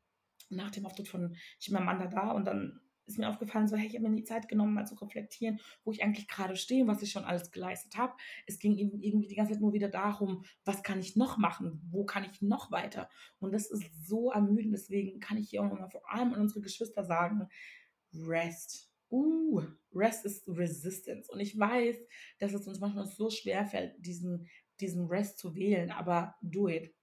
nach 0.49 0.71
dem 0.71 0.87
Auftritt 0.87 1.09
von 1.09 1.37
Chimamanda 1.59 2.07
da 2.07 2.31
und 2.31 2.47
dann 2.47 2.81
ist 3.05 3.19
mir 3.19 3.29
aufgefallen, 3.29 3.69
so, 3.69 3.77
hey, 3.77 3.87
ich 3.87 3.95
habe 3.95 4.09
mir 4.09 4.17
die 4.17 4.25
Zeit 4.25 4.49
genommen, 4.49 4.73
mal 4.73 4.87
zu 4.87 4.95
reflektieren, 4.95 5.61
wo 5.85 5.93
ich 5.93 6.03
eigentlich 6.03 6.29
gerade 6.29 6.57
stehe 6.57 6.87
was 6.87 7.03
ich 7.03 7.13
schon 7.13 7.25
alles 7.25 7.51
geleistet 7.53 7.97
habe. 7.97 8.15
Es 8.47 8.59
ging 8.59 8.77
eben 8.79 9.01
irgendwie 9.01 9.29
die 9.29 9.37
ganze 9.37 9.53
Zeit 9.53 9.61
nur 9.61 9.75
wieder 9.75 9.89
darum, 9.89 10.45
was 10.65 10.83
kann 10.83 10.99
ich 10.99 11.15
noch 11.15 11.37
machen, 11.37 11.83
wo 11.91 12.05
kann 12.05 12.25
ich 12.25 12.41
noch 12.41 12.71
weiter. 12.71 13.09
Und 13.39 13.53
das 13.53 13.71
ist 13.71 13.85
so 14.07 14.33
ermüdend, 14.33 14.75
deswegen 14.75 15.21
kann 15.21 15.37
ich 15.37 15.51
hier 15.51 15.63
auch 15.63 15.69
nochmal 15.71 15.91
vor 15.91 16.11
allem 16.11 16.33
an 16.33 16.41
unsere 16.41 16.63
Geschwister 16.63 17.05
sagen, 17.05 17.49
rest. 18.15 18.91
Uh, 19.11 19.63
Rest 19.93 20.25
ist 20.25 20.47
Resistance. 20.49 21.31
Und 21.31 21.41
ich 21.41 21.59
weiß, 21.59 21.97
dass 22.39 22.53
es 22.53 22.67
uns 22.67 22.81
manchmal 22.81 23.07
so 23.07 23.31
schwer 23.31 23.67
fällt, 23.67 23.95
diesen, 23.99 24.49
diesen 24.81 25.07
Rest 25.07 25.39
zu 25.39 25.55
wählen, 25.55 25.91
aber 25.91 26.35
do 26.43 26.69
it. 26.69 26.95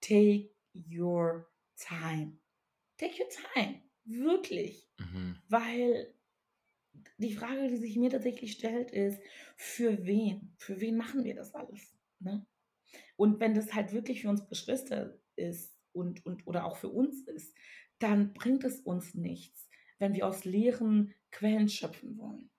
Take 0.00 0.50
your 0.74 1.48
time. 1.76 2.38
Take 2.96 3.14
your 3.22 3.28
time. 3.54 3.82
Wirklich. 4.04 4.88
Mhm. 4.98 5.38
Weil 5.48 6.14
die 7.18 7.34
Frage, 7.34 7.68
die 7.68 7.76
sich 7.76 7.96
mir 7.96 8.10
tatsächlich 8.10 8.52
stellt, 8.52 8.90
ist, 8.90 9.20
für 9.56 10.04
wen? 10.06 10.54
Für 10.56 10.80
wen 10.80 10.96
machen 10.96 11.24
wir 11.24 11.34
das 11.34 11.54
alles? 11.54 11.96
Ne? 12.20 12.46
Und 13.16 13.40
wenn 13.40 13.54
das 13.54 13.74
halt 13.74 13.92
wirklich 13.92 14.22
für 14.22 14.28
uns 14.28 14.48
Geschwister 14.48 15.18
ist 15.36 15.76
und, 15.92 16.24
und 16.24 16.46
oder 16.46 16.64
auch 16.64 16.76
für 16.76 16.88
uns 16.88 17.22
ist, 17.26 17.54
dann 17.98 18.32
bringt 18.32 18.64
es 18.64 18.80
uns 18.80 19.14
nichts, 19.14 19.68
wenn 19.98 20.14
wir 20.14 20.26
aus 20.26 20.44
leeren 20.44 21.14
Quellen 21.30 21.68
schöpfen 21.68 22.16
wollen. 22.18 22.50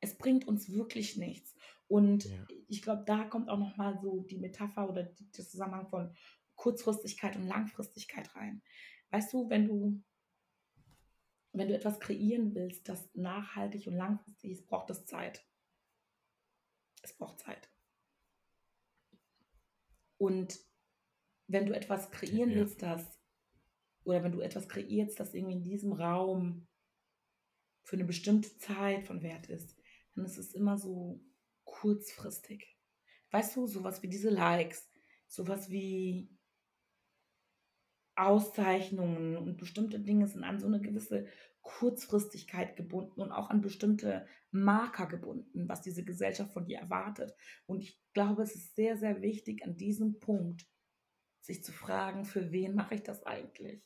Es 0.00 0.16
bringt 0.16 0.46
uns 0.46 0.70
wirklich 0.70 1.16
nichts. 1.16 1.54
Und 1.88 2.24
Ja. 2.24 2.46
ich 2.68 2.82
glaube, 2.82 3.04
da 3.06 3.24
kommt 3.24 3.48
auch 3.48 3.58
nochmal 3.58 3.98
so 4.00 4.20
die 4.20 4.38
Metapher 4.38 4.88
oder 4.88 5.04
der 5.04 5.46
Zusammenhang 5.46 5.88
von 5.88 6.14
Kurzfristigkeit 6.54 7.36
und 7.36 7.46
Langfristigkeit 7.46 8.34
rein. 8.36 8.62
Weißt 9.10 9.32
du, 9.32 9.48
wenn 9.48 9.66
du, 9.66 10.02
wenn 11.52 11.68
du 11.68 11.74
etwas 11.74 11.98
kreieren 11.98 12.54
willst, 12.54 12.88
das 12.88 13.12
nachhaltig 13.14 13.86
und 13.86 13.94
langfristig 13.94 14.52
ist, 14.52 14.66
braucht 14.66 14.90
es 14.90 15.06
Zeit. 15.06 15.44
Es 17.02 17.16
braucht 17.16 17.40
Zeit. 17.40 17.70
Und 20.18 20.58
wenn 21.46 21.66
du 21.66 21.74
etwas 21.74 22.10
kreieren 22.10 22.50
Ja. 22.50 22.56
willst, 22.56 22.82
das, 22.82 23.18
oder 24.04 24.22
wenn 24.22 24.32
du 24.32 24.40
etwas 24.40 24.68
kreierst, 24.68 25.18
das 25.18 25.34
irgendwie 25.34 25.56
in 25.56 25.64
diesem 25.64 25.92
Raum 25.92 26.67
für 27.88 27.96
eine 27.96 28.04
bestimmte 28.04 28.54
Zeit 28.58 29.06
von 29.06 29.22
Wert 29.22 29.48
ist, 29.48 29.74
dann 30.14 30.26
ist 30.26 30.36
es 30.36 30.52
immer 30.52 30.76
so 30.76 31.24
kurzfristig. 31.64 32.76
Weißt 33.30 33.56
du, 33.56 33.66
sowas 33.66 34.02
wie 34.02 34.08
diese 34.08 34.28
Likes, 34.28 34.90
sowas 35.26 35.70
wie 35.70 36.30
Auszeichnungen 38.14 39.38
und 39.38 39.56
bestimmte 39.56 40.00
Dinge 40.00 40.26
sind 40.26 40.44
an 40.44 40.60
so 40.60 40.66
eine 40.66 40.82
gewisse 40.82 41.28
Kurzfristigkeit 41.62 42.76
gebunden 42.76 43.22
und 43.22 43.32
auch 43.32 43.48
an 43.48 43.62
bestimmte 43.62 44.26
Marker 44.50 45.06
gebunden, 45.06 45.66
was 45.66 45.80
diese 45.80 46.04
Gesellschaft 46.04 46.52
von 46.52 46.66
dir 46.66 46.80
erwartet. 46.80 47.34
Und 47.64 47.80
ich 47.80 47.98
glaube, 48.12 48.42
es 48.42 48.54
ist 48.54 48.76
sehr, 48.76 48.98
sehr 48.98 49.22
wichtig 49.22 49.64
an 49.64 49.78
diesem 49.78 50.18
Punkt, 50.18 50.66
sich 51.40 51.64
zu 51.64 51.72
fragen, 51.72 52.26
für 52.26 52.52
wen 52.52 52.74
mache 52.74 52.96
ich 52.96 53.02
das 53.02 53.24
eigentlich? 53.24 53.82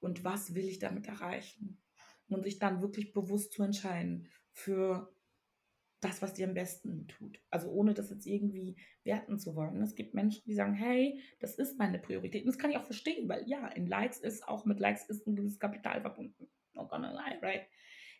Und 0.00 0.24
was 0.24 0.54
will 0.54 0.64
ich 0.64 0.78
damit 0.78 1.08
erreichen? 1.08 1.82
Und 2.28 2.44
sich 2.44 2.58
dann 2.58 2.82
wirklich 2.82 3.12
bewusst 3.12 3.52
zu 3.52 3.62
entscheiden 3.62 4.28
für 4.52 5.12
das, 6.00 6.22
was 6.22 6.34
dir 6.34 6.46
am 6.46 6.54
besten 6.54 7.08
tut. 7.08 7.40
Also 7.50 7.68
ohne 7.70 7.94
das 7.94 8.10
jetzt 8.10 8.26
irgendwie 8.26 8.76
werten 9.04 9.38
zu 9.38 9.56
wollen. 9.56 9.82
Es 9.82 9.94
gibt 9.94 10.14
Menschen, 10.14 10.42
die 10.46 10.54
sagen, 10.54 10.74
hey, 10.74 11.20
das 11.40 11.56
ist 11.56 11.78
meine 11.78 11.98
Priorität. 11.98 12.42
Und 12.42 12.48
das 12.48 12.58
kann 12.58 12.70
ich 12.70 12.76
auch 12.76 12.84
verstehen, 12.84 13.28
weil 13.28 13.48
ja, 13.48 13.66
in 13.68 13.86
Likes 13.86 14.18
ist 14.18 14.46
auch 14.46 14.64
mit 14.64 14.78
Likes 14.78 15.08
ist 15.08 15.26
ein 15.26 15.34
gewisses 15.34 15.58
Kapital 15.58 16.00
verbunden. 16.00 16.48
Not 16.74 16.90
gonna 16.90 17.12
lie, 17.12 17.38
right? 17.42 17.66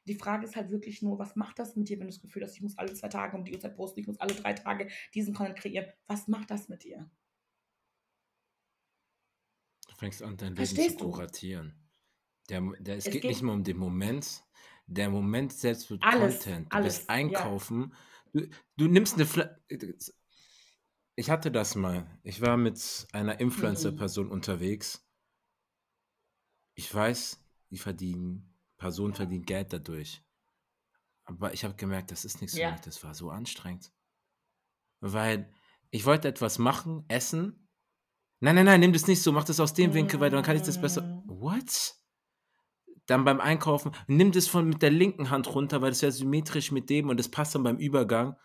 Die 0.06 0.14
Frage 0.14 0.46
ist 0.46 0.56
halt 0.56 0.70
wirklich 0.70 1.02
nur, 1.02 1.18
was 1.18 1.36
macht 1.36 1.59
das 1.59 1.76
mit 1.76 1.88
dir, 1.88 1.98
wenn 1.98 2.06
du 2.06 2.12
das 2.12 2.22
Gefühl 2.22 2.42
hast, 2.42 2.54
ich 2.54 2.62
muss 2.62 2.78
alle 2.78 2.94
zwei 2.94 3.09
Tage 3.09 3.36
um 3.36 3.44
die 3.44 3.52
Uhrzeit 3.52 3.76
posten, 3.76 4.00
ich 4.00 4.06
muss 4.06 4.18
alle 4.20 4.34
drei 4.34 4.54
Tage 4.54 4.88
diesen 5.14 5.34
Content 5.34 5.59
kreieren. 5.59 5.86
Was 6.06 6.28
macht 6.28 6.50
das 6.50 6.68
mit 6.68 6.82
dir? 6.82 7.11
Du 9.86 9.94
fängst 9.96 10.22
an, 10.22 10.36
dein 10.36 10.54
Leben 10.54 10.66
zu 10.66 10.74
Verstehst 10.74 11.00
du? 11.00 11.11
Der, 12.49 12.61
der, 12.80 12.96
es, 12.96 13.07
Es 13.07 13.12
geht, 13.12 13.22
geht- 13.22 13.30
nicht 13.30 13.42
mehr 13.42 13.53
um 13.55 13.64
den 13.64 13.76
Moment. 13.76 14.44
Der 14.86 15.11
Moment 15.11 15.53
selbst 15.53 15.90
wird 15.90 16.03
Alles, 16.03 16.36
Content. 16.42 16.72
Du 16.72 16.76
alles, 16.76 16.96
bist 16.99 17.09
ja. 17.09 17.14
einkaufen. 17.14 17.94
Du, 18.32 18.46
du 18.76 18.88
nimmst 18.88 19.14
eine 19.14 19.26
Fla 19.26 19.51
Ich 21.14 21.30
hatte 21.30 21.51
das 21.51 21.74
mal. 21.74 22.07
Ich 22.22 22.40
war 22.40 22.57
mit 22.57 23.07
einer 23.12 23.38
Influencer-Person 23.38 24.30
unterwegs. 24.30 25.05
Ich 26.74 26.94
weiß, 26.94 27.44
die 27.70 27.76
verdienen, 27.78 28.55
Personen 28.78 29.12
verdienen 29.14 29.44
Geld 29.44 29.72
dadurch. 29.72 30.22
Aber 31.24 31.53
ich 31.53 31.64
habe 31.64 31.74
gemerkt, 31.74 32.11
das 32.11 32.24
ist 32.24 32.40
nichts 32.40 32.55
für 32.57 32.62
Ja. 32.62 32.70
mich. 32.72 32.80
Das 32.80 33.03
war 33.05 33.14
so 33.14 33.30
anstrengend. 33.30 33.92
Weil 35.01 35.53
ich 35.90 36.07
wollte 36.07 36.28
etwas 36.28 36.59
machen, 36.59 37.05
essen. 37.09 37.68
Nein, 38.40 38.55
nein, 38.55 38.64
nein, 38.64 38.80
nimm 38.80 38.92
das 38.92 39.07
nicht 39.07 39.20
so, 39.20 39.32
mach 39.32 39.44
das 39.44 39.61
aus 39.61 39.74
dem 39.74 39.92
Winkel, 39.92 40.20
weil 40.20 40.30
dann 40.30 40.44
kann 40.44 40.57
ich 40.57 40.62
das 40.62 40.80
besser. 40.80 41.03
Mm. 41.03 41.24
What? 41.28 41.96
Dann 43.09 43.24
beim 43.24 43.40
Einkaufen, 43.40 43.92
nimm 44.09 44.32
das 44.32 44.48
von 44.48 44.68
mit 44.70 44.82
der 44.82 44.92
linken 44.92 45.30
Hand 45.30 45.54
runter, 45.54 45.82
weil 45.82 45.90
das 45.90 46.02
wäre 46.02 46.12
symmetrisch 46.12 46.72
mit 46.72 46.90
dem 46.90 47.11
und 47.11 47.18
das 47.18 47.30
passt 47.30 47.56
dann 47.56 47.64
beim 47.64 47.78
Übergang. 47.78 48.36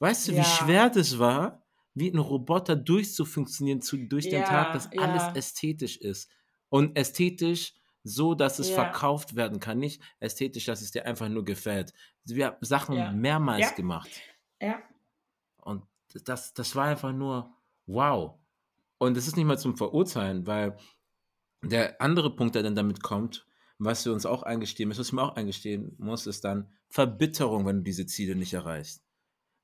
Weißt 0.00 0.28
du, 0.28 0.36
wie 0.36 0.36
Ja. 0.36 0.44
schwer 0.44 0.90
das 0.90 1.18
war, 1.18 1.66
wie 1.94 2.10
ein 2.12 2.18
Roboter 2.18 2.76
durchzufunktionieren 2.76 3.82
zu, 3.82 3.96
durch 3.98 4.28
den 4.28 4.40
Ja, 4.42 4.44
Tag, 4.44 4.72
dass 4.72 4.90
ja. 4.92 5.02
alles 5.02 5.28
ästhetisch 5.28 5.96
ist. 5.98 6.30
Und 6.70 6.96
ästhetisch 6.98 7.74
so, 8.04 8.34
dass 8.34 8.58
es 8.60 8.70
verkauft 8.70 9.36
werden 9.36 9.60
kann, 9.60 9.78
nicht 9.78 10.02
ästhetisch, 10.20 10.66
dass 10.66 10.82
es 10.82 10.92
dir 10.92 11.06
einfach 11.06 11.28
nur 11.28 11.44
gefällt. 11.44 11.92
Wir 12.24 12.46
haben 12.48 12.56
Sachen 12.60 13.20
mehrmals 13.20 13.74
gemacht. 13.74 14.26
Ja, 14.60 14.82
Und 15.62 15.84
das, 16.24 16.54
das 16.54 16.74
war 16.76 16.86
einfach 16.86 17.12
nur 17.12 17.54
wow. 17.86 18.38
Und 18.98 19.16
es 19.16 19.26
ist 19.26 19.36
nicht 19.36 19.46
mal 19.46 19.58
zum 19.58 19.76
Verurteilen, 19.76 20.46
weil 20.46 20.76
der 21.62 22.00
andere 22.02 22.34
Punkt, 22.36 22.54
der 22.56 22.62
dann 22.64 22.76
damit 22.76 23.02
kommt, 23.02 23.46
was 23.78 24.04
wir 24.04 24.12
uns 24.12 24.26
auch 24.26 24.42
eingestehen 24.42 24.88
müssen, 24.88 25.00
was 25.00 25.08
ich 25.08 25.12
mir 25.12 25.22
auch 25.22 25.36
eingestehen 25.36 25.94
muss, 25.98 26.26
ist 26.26 26.44
dann 26.44 26.70
Verbitterung, 26.88 27.66
wenn 27.66 27.78
du 27.78 27.82
diese 27.82 28.06
Ziele 28.06 28.34
nicht 28.36 28.54
erreichst. 28.54 29.02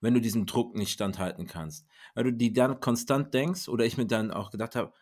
Wenn 0.01 0.15
du 0.15 0.21
diesem 0.21 0.47
Druck 0.47 0.75
nicht 0.75 0.93
standhalten 0.93 1.47
kannst. 1.47 1.87
Weil 2.15 2.25
du 2.25 2.33
die 2.33 2.53
dann 2.53 2.81
konstant 2.81 3.33
denkst, 3.35 3.69
oder 3.69 3.85
ich 3.85 3.97
mir 3.97 4.07
dann 4.07 4.31
auch 4.33 4.51
gedacht 4.51 4.75
habe, 4.77 4.93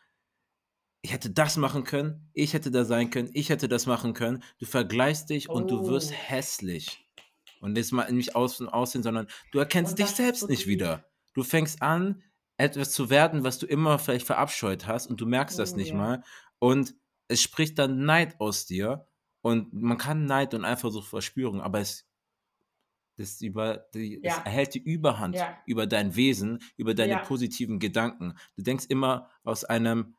ich 1.03 1.13
hätte 1.13 1.31
das 1.31 1.57
machen 1.57 1.85
können, 1.85 2.29
ich 2.35 2.53
hätte 2.53 2.71
da 2.71 2.85
sein 2.85 3.09
können, 3.11 3.31
ich 3.33 3.49
hätte 3.49 3.69
das 3.69 3.87
machen 3.87 4.13
können. 4.13 4.43
Du 4.59 4.67
vergleichst 4.67 5.31
dich 5.31 5.49
und 5.49 5.71
du 5.71 5.87
wirst 5.89 6.11
Oh. 6.11 6.15
hässlich. 6.15 7.09
Und 7.61 7.77
jetzt 7.77 7.93
mal 7.93 8.11
nicht 8.13 8.37
aus 8.37 8.61
und 8.61 8.69
aussehen, 8.69 9.03
sondern 9.03 9.27
du 9.53 9.59
erkennst 9.59 9.99
dich 9.99 10.07
selbst 10.09 10.49
nicht 10.49 10.67
wieder. 10.67 11.05
Du 11.35 11.43
fängst 11.43 11.81
an, 11.83 12.23
etwas 12.59 12.91
zu 12.93 13.09
werden, 13.09 13.45
was 13.45 13.59
du 13.59 13.67
immer 13.67 13.99
vielleicht 13.99 14.27
verabscheut 14.27 14.87
hast 14.87 15.07
und 15.09 15.21
du 15.21 15.27
merkst 15.27 15.59
das 15.59 15.73
Oh, 15.73 15.77
nicht 15.77 15.91
ja. 15.91 15.97
mal. 15.97 16.23
Und 16.59 16.95
es 17.31 17.43
spricht 17.43 17.79
dann 17.79 18.05
Neid 18.05 18.41
aus 18.41 18.67
dir. 18.67 19.07
Und 19.43 19.73
man 19.73 19.97
kann 19.99 20.27
Neid 20.27 20.53
und 20.55 20.65
Eifersucht 20.67 21.09
verspüren, 21.09 21.61
aber 21.61 21.81
es, 21.81 22.07
das 23.17 23.41
über, 23.43 23.87
die, 23.95 24.21
Ja. 24.23 24.43
erhält 24.45 24.75
die 24.75 24.83
Überhand 24.83 25.37
Ja. 25.37 25.59
über 25.67 25.87
dein 25.87 26.17
Wesen, 26.17 26.59
über 26.77 26.95
deine 26.95 27.13
Ja. 27.13 27.19
positiven 27.19 27.79
Gedanken. 27.79 28.35
Du 28.57 28.63
denkst 28.63 28.87
immer 28.89 29.31
aus 29.45 29.65
einem 29.65 30.15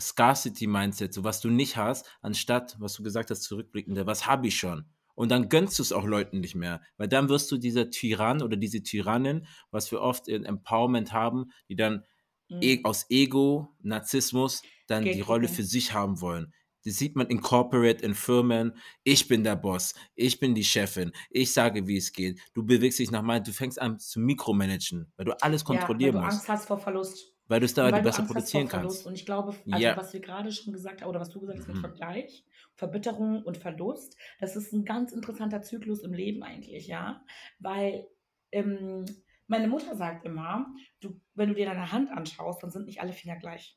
Scarcity-Mindset, 0.00 1.12
so 1.12 1.24
was 1.24 1.40
du 1.40 1.50
nicht 1.50 1.76
hast, 1.76 2.06
anstatt, 2.22 2.76
was 2.78 2.94
du 2.94 3.02
gesagt 3.02 3.30
hast, 3.30 3.42
zurückblickende, 3.42 4.06
was 4.06 4.26
habe 4.26 4.46
ich 4.48 4.56
schon? 4.58 4.86
Und 5.14 5.30
dann 5.30 5.48
gönnst 5.48 5.78
du 5.78 5.82
es 5.82 5.92
auch 5.92 6.04
Leuten 6.04 6.38
nicht 6.40 6.54
mehr, 6.54 6.80
weil 6.96 7.08
dann 7.08 7.28
wirst 7.28 7.50
du 7.50 7.56
dieser 7.58 7.90
Tyrann 7.90 8.40
oder 8.42 8.56
diese 8.56 8.82
Tyrannin, 8.82 9.46
was 9.72 9.90
wir 9.90 10.00
oft 10.00 10.28
in 10.28 10.44
Empowerment 10.44 11.12
haben, 11.12 11.50
die 11.68 11.74
dann 11.76 12.04
Mhm. 12.48 12.58
e 12.62 12.84
aus 12.84 13.06
Ego, 13.10 13.74
Narzissmus 13.82 14.62
dann 14.90 15.02
die 15.04 15.10
Gatekeeping. 15.10 15.26
Rolle 15.26 15.48
für 15.48 15.62
sich 15.64 15.92
haben 15.92 16.20
wollen. 16.20 16.52
Das 16.84 16.94
sieht 16.96 17.16
man 17.16 17.26
in 17.26 17.40
Corporate, 17.40 18.04
in 18.04 18.14
Firmen. 18.14 18.76
Ich 19.04 19.26
bin 19.28 19.42
der 19.44 19.56
Boss, 19.56 19.94
ich 20.14 20.38
bin 20.40 20.54
die 20.54 20.64
Chefin, 20.64 21.12
ich 21.30 21.52
sage, 21.52 21.86
wie 21.86 21.96
es 21.96 22.12
geht. 22.12 22.40
Du 22.54 22.64
bewegst 22.64 22.98
dich 22.98 23.10
nach 23.10 23.22
meinem, 23.22 23.44
du 23.44 23.52
fängst 23.52 23.80
an 23.80 23.98
zu 23.98 24.20
mikromanagen, 24.20 25.12
weil 25.16 25.26
du 25.26 25.32
alles 25.42 25.64
kontrollieren 25.64 26.14
ja, 26.16 26.20
weil 26.20 26.20
du 26.22 26.26
musst, 26.26 26.38
Angst 26.38 26.48
hast 26.48 26.66
vor 26.68 26.78
Verlust. 26.78 27.34
weil 27.48 27.60
du 27.60 27.66
es 27.66 27.74
da 27.74 27.90
besser 27.90 27.96
Angst 28.06 28.18
hast 28.20 28.26
produzieren 28.28 28.68
kannst. 28.68 29.06
Und 29.06 29.14
ich 29.14 29.26
glaube, 29.26 29.54
also 29.70 29.84
Ja. 29.84 29.96
was 29.96 30.12
wir 30.12 30.20
gerade 30.20 30.52
schon 30.52 30.72
gesagt 30.72 31.02
haben, 31.02 31.08
oder 31.10 31.20
was 31.20 31.30
du 31.30 31.40
gesagt 31.40 31.58
hast 31.58 31.66
mit 31.66 31.76
Mhm. 31.76 31.80
Vergleich, 31.80 32.44
Verbitterung 32.74 33.42
und 33.42 33.56
Verlust, 33.58 34.16
das 34.38 34.54
ist 34.54 34.72
ein 34.72 34.84
ganz 34.84 35.12
interessanter 35.12 35.62
Zyklus 35.62 36.02
im 36.02 36.12
Leben 36.14 36.42
eigentlich, 36.44 36.86
ja. 36.86 37.24
Weil 37.58 38.06
ähm, 38.52 39.04
meine 39.48 39.66
Mutter 39.68 39.96
sagt 39.96 40.24
immer, 40.24 40.66
du, 41.00 41.20
wenn 41.34 41.48
du 41.48 41.54
dir 41.54 41.66
deine 41.66 41.90
Hand 41.90 42.10
anschaust, 42.10 42.62
dann 42.62 42.70
sind 42.70 42.86
nicht 42.86 43.00
alle 43.00 43.12
Finger 43.12 43.36
gleich. 43.36 43.76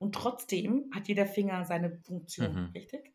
Und 0.00 0.16
trotzdem 0.16 0.90
hat 0.94 1.08
jeder 1.08 1.26
Finger 1.26 1.64
seine 1.64 2.00
Funktion, 2.04 2.58
Mhm. 2.58 2.74
richtig? 2.74 3.14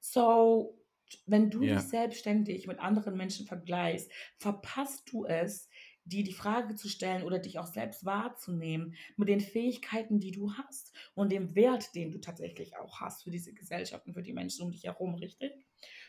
So, 0.00 0.78
wenn 1.26 1.50
du 1.50 1.66
Ja. 1.66 1.66
dich 1.66 1.88
selbstständig 1.88 2.66
mit 2.66 2.80
anderen 2.80 3.16
Menschen 3.16 3.46
vergleichst, 3.46 4.10
verpasst 4.38 5.12
du 5.12 5.24
es, 5.26 5.68
dir 6.04 6.24
die 6.24 6.32
Frage 6.32 6.74
zu 6.76 6.88
stellen 6.88 7.24
oder 7.24 7.38
dich 7.40 7.58
auch 7.58 7.66
selbst 7.66 8.04
wahrzunehmen 8.04 8.94
mit 9.16 9.28
den 9.28 9.40
Fähigkeiten, 9.40 10.20
die 10.20 10.32
du 10.32 10.52
hast 10.54 10.94
und 11.14 11.32
dem 11.32 11.54
Wert, 11.56 11.94
den 11.96 12.12
du 12.12 12.20
tatsächlich 12.20 12.76
auch 12.76 13.00
hast 13.00 13.24
für 13.24 13.30
diese 13.30 13.54
Gesellschaft 13.54 14.06
und 14.06 14.14
für 14.14 14.22
die 14.22 14.32
Menschen 14.32 14.64
um 14.64 14.70
dich 14.72 14.84
herum, 14.84 15.16
richtig? 15.16 15.66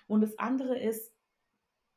Und 0.07 0.22
das 0.22 0.38
andere 0.39 0.78
ist, 0.80 1.13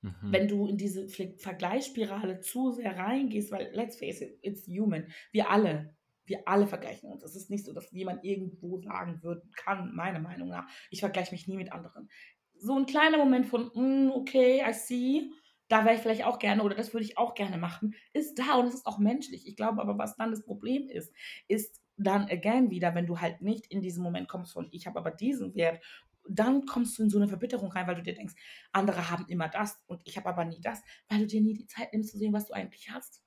Mhm. 0.03 0.33
wenn 0.33 0.49
du 0.49 0.67
in 0.67 0.77
diese 0.77 1.09
Vergleichsspirale 1.09 2.41
zu 2.41 2.71
sehr 2.71 2.97
reingehst, 2.97 3.51
weil 3.51 3.71
let's 3.75 3.97
face 3.99 4.21
it, 4.21 4.39
it's 4.43 4.67
human. 4.67 5.13
Wir 5.33 5.51
alle, 5.51 5.97
wir 6.31 6.49
alle 6.49 6.67
vergleichen 6.67 7.11
uns. 7.11 7.23
Es 7.23 7.37
ist 7.37 7.51
nicht 7.51 7.67
so, 7.67 7.75
dass 7.75 7.91
jemand 7.91 8.25
irgendwo 8.25 8.79
sagen 8.79 9.23
wird, 9.23 9.45
kann, 9.57 9.95
meiner 9.95 10.21
Meinung 10.21 10.49
nach, 10.49 10.67
ich 10.91 11.01
vergleiche 11.01 11.33
mich 11.35 11.47
nie 11.47 11.57
mit 11.57 11.73
anderen. 11.73 12.09
So 12.55 12.79
ein 12.79 12.87
kleiner 12.87 13.19
Moment 13.19 13.47
von, 13.47 13.71
mm, 13.75 14.13
okay, 14.13 14.63
I 14.67 14.73
see, 14.73 15.31
da 15.69 15.85
wäre 15.85 15.97
ich 15.97 16.01
vielleicht 16.01 16.25
auch 16.25 16.39
gerne 16.39 16.63
oder 16.63 16.75
das 16.75 16.95
würde 16.95 17.05
ich 17.05 17.19
auch 17.19 17.35
gerne 17.35 17.59
machen, 17.59 17.95
ist 18.13 18.39
da 18.39 18.57
und 18.57 18.67
es 18.67 18.75
ist 18.75 18.87
auch 18.87 18.99
menschlich. 18.99 19.47
Ich 19.47 19.57
glaube 19.57 19.83
aber, 19.83 19.99
was 19.99 20.17
dann 20.17 20.31
das 20.31 20.45
Problem 20.45 20.89
ist, 20.89 21.13
ist 21.49 21.81
dann 21.97 22.25
again 22.31 22.71
wieder, 22.71 22.95
wenn 22.95 23.07
du 23.07 23.21
halt 23.21 23.43
nicht 23.43 23.67
in 23.67 23.83
diesen 23.83 24.03
Moment 24.03 24.29
kommst 24.29 24.53
von, 24.53 24.69
ich 24.73 24.87
habe 24.87 24.99
aber 24.99 25.11
diesen 25.11 25.55
Wert, 25.55 25.85
dann 26.29 26.65
kommst 26.67 26.99
du 26.99 27.03
in 27.03 27.11
so 27.11 27.19
eine 27.19 27.29
Verbitterung 27.29 27.73
rein, 27.73 27.87
weil 27.87 27.97
du 27.97 28.03
dir 28.03 28.15
denkst, 28.15 28.35
andere 28.73 29.11
haben 29.11 29.27
immer 29.29 29.49
das 29.49 29.83
und 29.87 30.01
ich 30.05 30.17
habe 30.17 30.29
aber 30.29 30.45
nie 30.45 30.61
das, 30.61 30.81
weil 31.09 31.21
du 31.21 31.27
dir 31.27 31.41
nie 31.41 31.55
die 31.55 31.67
Zeit 31.67 31.93
nimmst 31.93 32.11
zu 32.11 32.19
sehen, 32.19 32.33
was 32.33 32.47
du 32.47 32.53
eigentlich 32.53 32.91
hast. 32.91 33.23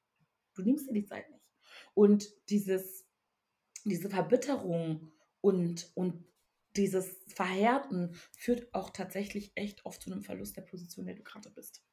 Du 0.55 0.63
nimmst 0.63 0.89
dir 0.89 0.93
die 0.93 1.05
Zeit 1.05 1.29
nicht. 1.29 1.42
Und 1.93 2.29
dieses, 2.49 3.05
diese 3.85 4.09
Verbitterung 4.09 5.11
und, 5.41 5.91
und 5.95 6.23
dieses 6.75 7.17
Verhärten 7.27 8.15
führt 8.31 8.73
auch 8.73 8.89
tatsächlich 8.89 9.51
echt 9.55 9.85
oft 9.85 10.01
zu 10.01 10.11
einem 10.11 10.23
Verlust 10.23 10.57
der 10.57 10.61
Position, 10.63 11.05
der 11.05 11.15
du 11.15 11.23
gerade 11.23 11.49
bist. 11.49 11.83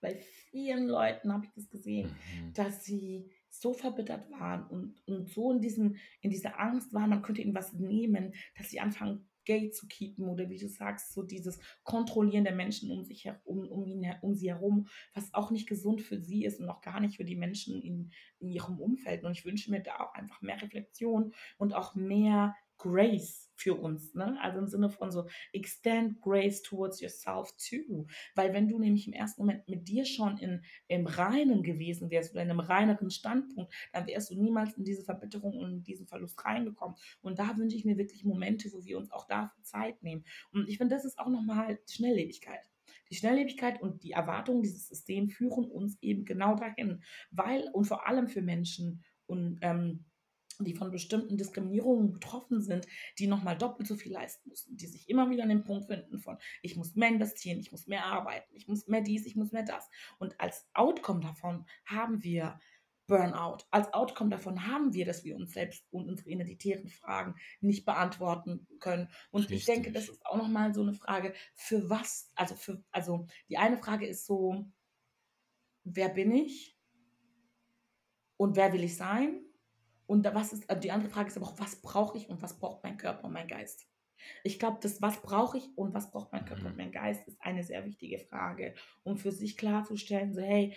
Bei 0.00 0.16
vielen 0.16 0.88
Leuten 0.88 1.32
habe 1.32 1.44
ich 1.44 1.52
das 1.52 1.68
gesehen, 1.68 2.08
Mhm. 2.08 2.52
dass 2.54 2.84
sie 2.84 3.30
so 3.50 3.74
verbittert 3.74 4.30
waren 4.30 4.66
und, 4.68 5.06
und 5.06 5.28
so 5.28 5.52
in, 5.52 5.60
diesen, 5.60 5.98
in 6.22 6.30
dieser 6.30 6.58
Angst 6.58 6.92
waren, 6.94 7.10
man 7.10 7.22
könnte 7.22 7.42
ihnen 7.42 7.54
was 7.54 7.74
nehmen, 7.74 8.34
dass 8.56 8.70
sie 8.70 8.80
anfangen, 8.80 9.28
Gate 9.44 9.74
zu 9.74 9.86
keepen 9.86 10.28
oder 10.28 10.48
wie 10.48 10.58
du 10.58 10.68
sagst, 10.68 11.12
so 11.12 11.22
dieses 11.22 11.58
Kontrollieren 11.82 12.44
der 12.44 12.54
Menschen 12.54 12.90
um 12.90 13.04
sich 13.04 13.24
herum, 13.24 13.68
um, 13.68 13.86
ihn, 13.86 14.06
um 14.22 14.34
sie 14.34 14.50
herum, 14.50 14.88
was 15.14 15.32
auch 15.34 15.50
nicht 15.50 15.68
gesund 15.68 16.02
für 16.02 16.20
sie 16.20 16.44
ist 16.44 16.60
und 16.60 16.68
auch 16.68 16.80
gar 16.80 17.00
nicht 17.00 17.16
für 17.16 17.24
die 17.24 17.36
Menschen 17.36 17.80
in, 17.80 18.10
in 18.38 18.50
ihrem 18.50 18.78
Umfeld. 18.78 19.24
Und 19.24 19.32
ich 19.32 19.44
wünsche 19.44 19.70
mir 19.70 19.80
da 19.80 20.00
auch 20.00 20.14
einfach 20.14 20.42
mehr 20.42 20.60
Reflexion 20.60 21.32
und 21.58 21.74
auch 21.74 21.94
mehr 21.94 22.54
Grace 22.82 23.48
für 23.54 23.74
uns. 23.74 24.12
Ne? 24.14 24.36
Also 24.40 24.58
im 24.58 24.66
Sinne 24.66 24.90
von 24.90 25.12
so, 25.12 25.28
extend 25.52 26.20
grace 26.20 26.62
towards 26.62 27.00
yourself 27.00 27.52
too. 27.56 28.06
Weil 28.34 28.52
wenn 28.52 28.68
du 28.68 28.78
nämlich 28.78 29.06
im 29.06 29.12
ersten 29.12 29.42
Moment 29.42 29.68
mit 29.68 29.86
dir 29.86 30.04
schon 30.04 30.36
in, 30.38 30.64
im 30.88 31.06
Reinen 31.06 31.62
gewesen 31.62 32.10
wärst 32.10 32.32
oder 32.32 32.42
in 32.42 32.50
einem 32.50 32.58
reineren 32.58 33.10
Standpunkt, 33.10 33.72
dann 33.92 34.06
wärst 34.08 34.30
du 34.30 34.34
niemals 34.34 34.74
in 34.74 34.84
diese 34.84 35.04
Verbitterung 35.04 35.56
und 35.58 35.70
in 35.70 35.82
diesen 35.84 36.08
Verlust 36.08 36.44
reingekommen. 36.44 36.96
Und 37.20 37.38
da 37.38 37.56
wünsche 37.56 37.76
ich 37.76 37.84
mir 37.84 37.96
wirklich 37.96 38.24
Momente, 38.24 38.68
wo 38.72 38.84
wir 38.84 38.98
uns 38.98 39.12
auch 39.12 39.28
dafür 39.28 39.62
Zeit 39.62 40.02
nehmen. 40.02 40.24
Und 40.52 40.68
ich 40.68 40.78
finde, 40.78 40.96
das 40.96 41.04
ist 41.04 41.18
auch 41.20 41.28
nochmal 41.28 41.78
Schnelllebigkeit. 41.88 42.68
Die 43.10 43.14
Schnelllebigkeit 43.14 43.80
und 43.80 44.02
die 44.02 44.12
Erwartungen 44.12 44.62
dieses 44.62 44.88
Systems 44.88 45.34
führen 45.34 45.66
uns 45.66 45.98
eben 46.02 46.24
genau 46.24 46.56
dahin. 46.56 47.02
Weil, 47.30 47.68
und 47.72 47.84
vor 47.84 48.08
allem 48.08 48.26
für 48.26 48.42
Menschen 48.42 49.04
und 49.26 49.58
ähm, 49.60 50.04
die 50.60 50.74
von 50.74 50.90
bestimmten 50.90 51.36
Diskriminierungen 51.36 52.12
betroffen 52.12 52.60
sind, 52.60 52.86
die 53.18 53.26
nochmal 53.26 53.56
doppelt 53.56 53.88
so 53.88 53.96
viel 53.96 54.12
leisten 54.12 54.48
müssen, 54.48 54.76
die 54.76 54.86
sich 54.86 55.08
immer 55.08 55.30
wieder 55.30 55.42
an 55.42 55.48
den 55.48 55.64
Punkt 55.64 55.86
finden 55.86 56.20
von, 56.20 56.38
ich 56.62 56.76
muss 56.76 56.94
mehr 56.94 57.08
investieren, 57.08 57.58
ich 57.58 57.72
muss 57.72 57.86
mehr 57.86 58.04
arbeiten, 58.04 58.54
ich 58.54 58.68
muss 58.68 58.86
mehr 58.86 59.00
dies, 59.00 59.26
ich 59.26 59.36
muss 59.36 59.52
mehr 59.52 59.64
das. 59.64 59.88
Und 60.18 60.40
als 60.40 60.68
Outcome 60.74 61.20
davon 61.20 61.66
haben 61.84 62.22
wir 62.22 62.58
Burnout. 63.06 63.58
Als 63.70 63.92
Outcome 63.92 64.30
davon 64.30 64.66
haben 64.66 64.94
wir, 64.94 65.04
dass 65.04 65.24
wir 65.24 65.36
uns 65.36 65.52
selbst 65.52 65.84
und 65.90 66.08
unsere 66.08 66.30
identitären 66.30 66.88
Fragen 66.88 67.34
nicht 67.60 67.84
beantworten 67.84 68.66
können. 68.78 69.08
Und 69.30 69.50
ich 69.50 69.64
denke, 69.64 69.92
das 69.92 70.04
Richtig. 70.04 70.18
ist 70.20 70.26
auch 70.26 70.36
nochmal 70.36 70.72
so 70.72 70.82
eine 70.82 70.94
Frage, 70.94 71.34
für 71.54 71.90
was, 71.90 72.30
also 72.36 72.54
für, 72.54 72.82
also 72.90 73.26
die 73.48 73.58
eine 73.58 73.76
Frage 73.76 74.06
ist 74.06 74.24
so, 74.24 74.64
wer 75.84 76.08
bin 76.08 76.32
ich? 76.32 76.78
Und 78.36 78.56
wer 78.56 78.72
will 78.72 78.84
ich 78.84 78.96
sein? 78.96 79.44
Und 80.12 80.24
da- 80.24 80.34
was 80.34 80.52
ist, 80.52 80.68
äh, 80.68 80.78
die 80.78 80.90
andere 80.90 81.10
Frage 81.10 81.28
ist 81.28 81.38
aber 81.38 81.46
auch, 81.46 81.58
was 81.58 81.80
brauche 81.80 82.18
ich 82.18 82.28
und 82.28 82.42
was 82.42 82.58
braucht 82.58 82.84
mein 82.84 82.98
Körper 82.98 83.24
und 83.24 83.32
mein 83.32 83.48
Geist? 83.48 83.88
Ich 84.44 84.58
glaube, 84.58 84.76
das, 84.82 85.00
was 85.00 85.22
brauche 85.22 85.56
ich 85.56 85.70
und 85.74 85.94
was 85.94 86.10
braucht 86.10 86.32
mein 86.32 86.44
Körper 86.44 86.64
Mhm. 86.64 86.66
und 86.66 86.76
mein 86.76 86.92
Geist, 86.92 87.26
ist 87.26 87.40
eine 87.40 87.64
sehr 87.64 87.86
wichtige 87.86 88.18
Frage, 88.18 88.74
um 89.04 89.16
für 89.16 89.32
sich 89.32 89.56
klarzustellen, 89.56 90.34
so, 90.34 90.42
hey, 90.42 90.76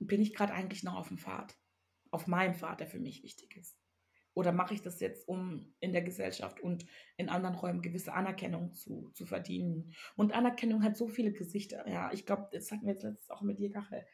bin 0.00 0.20
ich 0.20 0.34
gerade 0.34 0.52
eigentlich 0.52 0.82
noch 0.82 0.96
auf 0.96 1.06
dem 1.08 1.18
Pfad? 1.18 1.56
Auf 2.10 2.26
meinem 2.26 2.56
Pfad, 2.56 2.80
der 2.80 2.88
für 2.88 2.98
mich 2.98 3.22
wichtig 3.22 3.56
ist? 3.56 3.78
Oder 4.34 4.50
mache 4.50 4.74
ich 4.74 4.82
das 4.82 4.98
jetzt, 4.98 5.28
um 5.28 5.72
in 5.78 5.92
der 5.92 6.02
Gesellschaft 6.02 6.58
und 6.58 6.86
in 7.18 7.28
anderen 7.28 7.54
Räumen 7.54 7.82
gewisse 7.82 8.14
Anerkennung 8.14 8.72
zu, 8.72 9.10
zu 9.14 9.26
verdienen? 9.26 9.94
Und 10.16 10.32
Anerkennung 10.32 10.82
hat 10.82 10.96
so 10.96 11.06
viele 11.06 11.32
Gesichter. 11.32 11.86
Ja, 11.88 12.12
ich 12.12 12.26
glaube, 12.26 12.48
das 12.50 12.72
hatten 12.72 12.86
wir 12.86 12.94
jetzt 12.94 13.04
letztens 13.04 13.30
auch 13.30 13.42
mit 13.42 13.60
dir, 13.60 13.70
Kachel. 13.70 14.04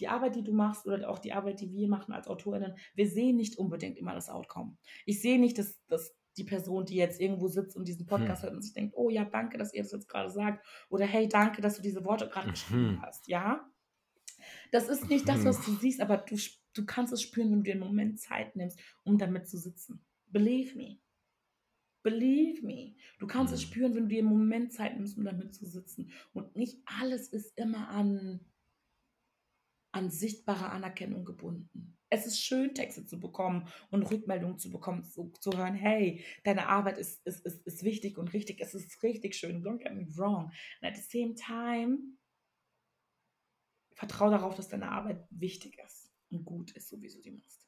Die 0.00 0.08
Arbeit, 0.08 0.36
die 0.36 0.42
du 0.44 0.52
machst 0.52 0.86
oder 0.86 1.08
auch 1.08 1.18
die 1.18 1.32
Arbeit, 1.32 1.60
die 1.60 1.72
wir 1.72 1.88
machen 1.88 2.12
als 2.12 2.28
AutorInnen, 2.28 2.76
wir 2.94 3.08
sehen 3.08 3.36
nicht 3.36 3.58
unbedingt 3.58 3.96
immer 3.98 4.14
das 4.14 4.28
Outcome. 4.28 4.76
Ich 5.06 5.20
sehe 5.22 5.38
nicht, 5.38 5.58
dass, 5.58 5.80
dass 5.86 6.14
die 6.36 6.44
Person, 6.44 6.84
die 6.84 6.96
jetzt 6.96 7.18
irgendwo 7.20 7.48
sitzt 7.48 7.76
und 7.76 7.88
diesen 7.88 8.04
Podcast 8.06 8.42
Hm. 8.42 8.46
hört 8.48 8.56
und 8.56 8.62
sich 8.62 8.74
denkt, 8.74 8.94
oh 8.96 9.08
ja, 9.08 9.24
danke, 9.24 9.56
dass 9.56 9.72
ihr 9.72 9.82
das 9.82 9.92
jetzt 9.92 10.08
gerade 10.08 10.28
sagt. 10.30 10.66
Oder 10.90 11.06
hey, 11.06 11.28
danke, 11.28 11.62
dass 11.62 11.76
du 11.76 11.82
diese 11.82 12.04
Worte 12.04 12.28
gerade 12.28 12.50
geschrieben 12.50 12.96
Mhm. 12.96 13.02
hast. 13.02 13.26
Ja, 13.28 13.70
das 14.70 14.88
ist 14.90 15.08
nicht 15.08 15.26
das, 15.28 15.40
Mhm. 15.40 15.44
was 15.46 15.64
du 15.64 15.72
siehst, 15.76 16.00
aber 16.02 16.18
du, 16.18 16.36
du 16.74 16.84
kannst 16.84 17.12
es 17.14 17.22
spüren, 17.22 17.50
wenn 17.50 17.58
du 17.58 17.62
dir 17.64 17.72
einen 17.72 17.80
Moment 17.84 18.20
Zeit 18.20 18.54
nimmst, 18.54 18.78
um 19.02 19.16
damit 19.16 19.48
zu 19.48 19.56
sitzen. 19.56 20.04
Believe 20.26 20.76
me. 20.76 20.98
Believe 22.02 22.64
me. 22.64 22.94
Du 23.18 23.26
kannst 23.26 23.52
es 23.52 23.60
Mhm. 23.62 23.70
spüren, 23.70 23.94
wenn 23.94 24.02
du 24.04 24.08
dir 24.10 24.20
einen 24.20 24.28
Moment 24.28 24.72
Zeit 24.72 24.94
nimmst, 24.96 25.18
um 25.18 25.24
damit 25.24 25.54
zu 25.54 25.66
sitzen. 25.66 26.10
Und 26.32 26.54
nicht 26.54 26.78
alles 26.84 27.28
ist 27.28 27.56
immer 27.58 27.88
an, 27.88 28.40
an 29.92 30.10
sichtbare 30.10 30.70
Anerkennung 30.70 31.24
gebunden. 31.24 31.96
Es 32.08 32.26
ist 32.26 32.40
schön, 32.40 32.74
Texte 32.74 33.04
zu 33.04 33.18
bekommen 33.18 33.68
und 33.90 34.04
Rückmeldungen 34.04 34.58
zu 34.58 34.70
bekommen, 34.70 35.04
zu, 35.04 35.32
zu 35.40 35.50
hören, 35.56 35.74
hey, 35.74 36.24
deine 36.44 36.68
Arbeit 36.68 36.98
ist, 36.98 37.26
ist, 37.26 37.44
ist, 37.44 37.66
ist 37.66 37.82
wichtig 37.82 38.16
und 38.16 38.32
richtig, 38.32 38.60
es 38.60 38.74
ist 38.74 39.02
richtig 39.02 39.34
schön, 39.34 39.64
don't 39.64 39.78
get 39.78 39.92
me 39.94 40.06
wrong. 40.16 40.52
And 40.80 40.92
at 40.92 40.96
the 40.96 41.02
same 41.02 41.34
time, 41.34 41.98
vertraue 43.94 44.30
darauf, 44.30 44.54
dass 44.54 44.68
deine 44.68 44.90
Arbeit 44.90 45.26
wichtig 45.30 45.78
ist 45.84 46.12
und 46.30 46.44
gut 46.44 46.70
ist, 46.72 46.88
so 46.88 47.00
wie 47.00 47.08
du 47.08 47.20
sie 47.20 47.30
machst. 47.32 47.66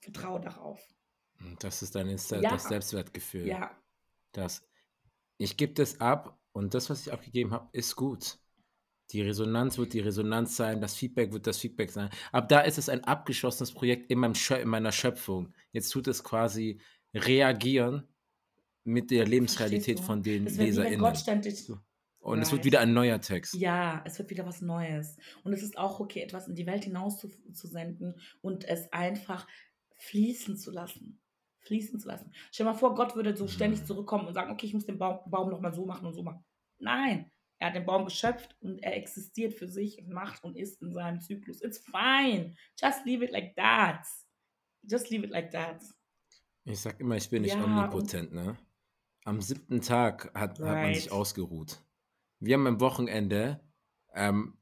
Vertraue 0.00 0.40
darauf. 0.40 0.80
Das 1.58 1.82
ist 1.82 1.94
dein 1.94 2.16
Se 2.18 2.40
Ja. 2.40 2.50
das 2.50 2.68
Selbstwertgefühl. 2.68 3.48
Ja, 3.48 3.76
Das, 4.32 4.66
ich 5.38 5.56
gebe 5.56 5.72
das 5.74 6.00
ab 6.00 6.38
und 6.52 6.74
das, 6.74 6.90
was 6.90 7.06
ich 7.06 7.12
abgegeben 7.12 7.52
habe, 7.52 7.68
ist 7.72 7.96
gut. 7.96 8.38
Die 9.14 9.22
Resonanz 9.22 9.78
wird 9.78 9.92
die 9.92 10.00
Resonanz 10.00 10.56
sein, 10.56 10.80
das 10.80 10.96
Feedback 10.96 11.32
wird 11.32 11.46
das 11.46 11.58
Feedback 11.58 11.90
sein. 11.92 12.10
Aber 12.32 12.46
da 12.48 12.60
ist 12.62 12.78
es 12.78 12.88
ein 12.88 13.04
abgeschlossenes 13.04 13.72
Projekt 13.72 14.10
in, 14.10 14.18
meinem 14.18 14.34
Schö 14.34 14.56
in 14.56 14.68
meiner 14.68 14.90
Schöpfung. 14.90 15.54
Jetzt 15.70 15.90
tut 15.90 16.08
es 16.08 16.24
quasi 16.24 16.80
reagieren 17.14 18.08
mit 18.82 19.12
der 19.12 19.24
Lebensrealität 19.26 20.00
von 20.00 20.22
den 20.22 20.46
LeserInnen. 20.46 21.00
Und 22.20 22.40
es 22.42 22.50
wird 22.50 22.60
Right. 22.60 22.64
wieder 22.64 22.80
ein 22.80 22.92
neuer 22.92 23.20
Text. 23.20 23.54
Ja, 23.54 24.02
es 24.04 24.18
wird 24.18 24.30
wieder 24.30 24.46
was 24.46 24.60
Neues. 24.62 25.16
Und 25.44 25.52
es 25.52 25.62
ist 25.62 25.78
auch 25.78 26.00
okay, 26.00 26.20
etwas 26.22 26.48
in 26.48 26.56
die 26.56 26.66
Welt 26.66 26.82
hinaus 26.84 27.18
zu, 27.18 27.28
zu 27.52 27.68
senden 27.68 28.14
und 28.40 28.64
es 28.64 28.92
einfach 28.92 29.46
fließen 29.96 30.56
zu 30.56 30.72
lassen. 30.72 31.20
Fließen 31.60 32.00
zu 32.00 32.08
lassen. 32.08 32.32
Stell 32.50 32.66
dir 32.66 32.72
mal 32.72 32.78
vor, 32.78 32.94
Gott 32.94 33.14
würde 33.14 33.36
so 33.36 33.46
ständig 33.46 33.80
Mhm. 33.82 33.86
zurückkommen 33.86 34.26
und 34.26 34.34
sagen, 34.34 34.50
okay, 34.50 34.66
ich 34.66 34.74
muss 34.74 34.86
den 34.86 34.98
Baum, 34.98 35.20
Baum 35.30 35.50
nochmal 35.50 35.72
so 35.72 35.86
machen 35.86 36.06
und 36.06 36.14
so 36.14 36.22
machen. 36.22 36.44
Nein, 36.78 37.30
er 37.64 37.68
hat 37.70 37.76
den 37.76 37.86
Baum 37.86 38.04
geschöpft 38.04 38.56
und 38.60 38.82
er 38.82 38.94
existiert 38.94 39.54
für 39.54 39.68
sich 39.68 39.98
und 39.98 40.10
macht 40.10 40.44
und 40.44 40.54
ist 40.56 40.82
in 40.82 40.92
seinem 40.92 41.20
Zyklus. 41.20 41.62
It's 41.62 41.78
fine. 41.78 42.54
Just 42.78 43.06
leave 43.06 43.24
it 43.24 43.30
like 43.32 43.56
that. 43.56 44.06
Just 44.82 45.08
leave 45.10 45.24
it 45.24 45.30
like 45.30 45.50
that. 45.52 45.82
Ich 46.64 46.80
sag 46.80 47.00
immer, 47.00 47.16
ich 47.16 47.30
bin 47.30 47.42
nicht 47.42 47.60
Ja, 47.60 47.60
omnipotent, 47.60 48.32
ne? 48.32 48.56
Am 49.24 49.40
siebten 49.40 49.80
Tag 49.82 50.32
hat, 50.34 50.62
hat 50.62 50.82
man 50.82 50.94
sich 50.94 51.10
Right. 51.10 51.12
ausgeruht. 51.12 51.82
Wir 52.40 52.54
haben 52.54 52.66
am 52.66 52.80
Wochenende, 52.80 53.60
ähm, 54.14 54.58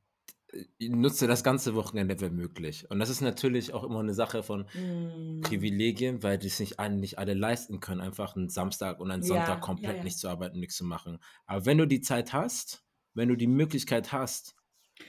nutze 0.81 1.27
das 1.27 1.45
ganze 1.45 1.75
Wochenende, 1.75 2.21
wenn 2.21 2.35
möglich. 2.37 2.91
Und 2.91 2.99
das 3.01 3.11
ist 3.11 3.21
natürlich 3.23 3.73
auch 3.75 3.85
immer 3.85 4.01
eine 4.01 4.15
Sache 4.15 4.43
von 4.43 4.67
Mm. 4.75 5.43
Privilegien, 5.43 6.23
weil 6.23 6.39
die 6.39 6.49
es 6.49 6.61
nicht 6.61 6.79
alle, 6.81 6.97
nicht 6.97 7.19
alle 7.19 7.35
leisten 7.35 7.81
können, 7.81 8.01
einfach 8.01 8.37
einen 8.37 8.49
Samstag 8.51 9.01
und 9.01 9.11
einen 9.11 9.23
Ja, 9.23 9.25
Sonntag 9.25 9.61
ja, 9.61 9.61
komplett 9.61 10.03
ja. 10.03 10.05
nicht 10.05 10.19
zu 10.19 10.29
arbeiten, 10.29 10.61
nichts 10.61 10.77
zu 10.77 10.85
machen. 10.85 11.19
Aber 11.47 11.67
wenn 11.67 11.79
du 11.79 11.87
die 11.87 12.01
Zeit 12.03 12.33
hast, 12.33 12.85
wenn 13.15 13.29
du 13.29 13.37
die 13.37 13.47
Möglichkeit 13.47 14.13
hast, 14.13 14.55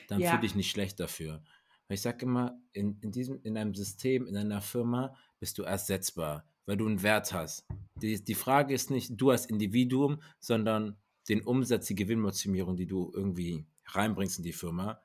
dann 0.08 0.22
Ja. 0.22 0.32
fühl 0.32 0.39
dich 0.41 0.56
nicht 0.56 0.72
schlecht 0.72 0.99
dafür. 0.99 1.43
Weil 1.88 1.95
ich 1.95 2.01
sage 2.01 2.26
immer, 2.26 2.60
in, 2.72 2.97
in, 3.01 3.12
diesem, 3.12 3.39
in 3.43 3.58
einem 3.58 3.74
System, 3.76 4.26
in 4.28 4.38
einer 4.38 4.62
Firma 4.62 5.16
bist 5.39 5.58
du 5.58 5.64
ersetzbar, 5.64 6.45
weil 6.66 6.78
du 6.78 6.88
einen 6.88 7.04
Wert 7.04 7.34
hast. 7.34 7.66
Die, 8.01 8.24
die 8.24 8.36
Frage 8.36 8.74
ist 8.74 8.89
nicht 8.89 9.12
du 9.20 9.30
als 9.32 9.45
Individuum, 9.45 10.22
sondern 10.39 10.97
den 11.30 11.41
Umsatz, 11.41 11.88
die 11.88 11.95
Gewinnmaximierung, 11.95 12.76
die 12.76 12.88
du 12.88 13.12
irgendwie 13.14 13.66
reinbringst 13.88 14.38
in 14.39 14.43
die 14.43 14.54
Firma. 14.54 15.01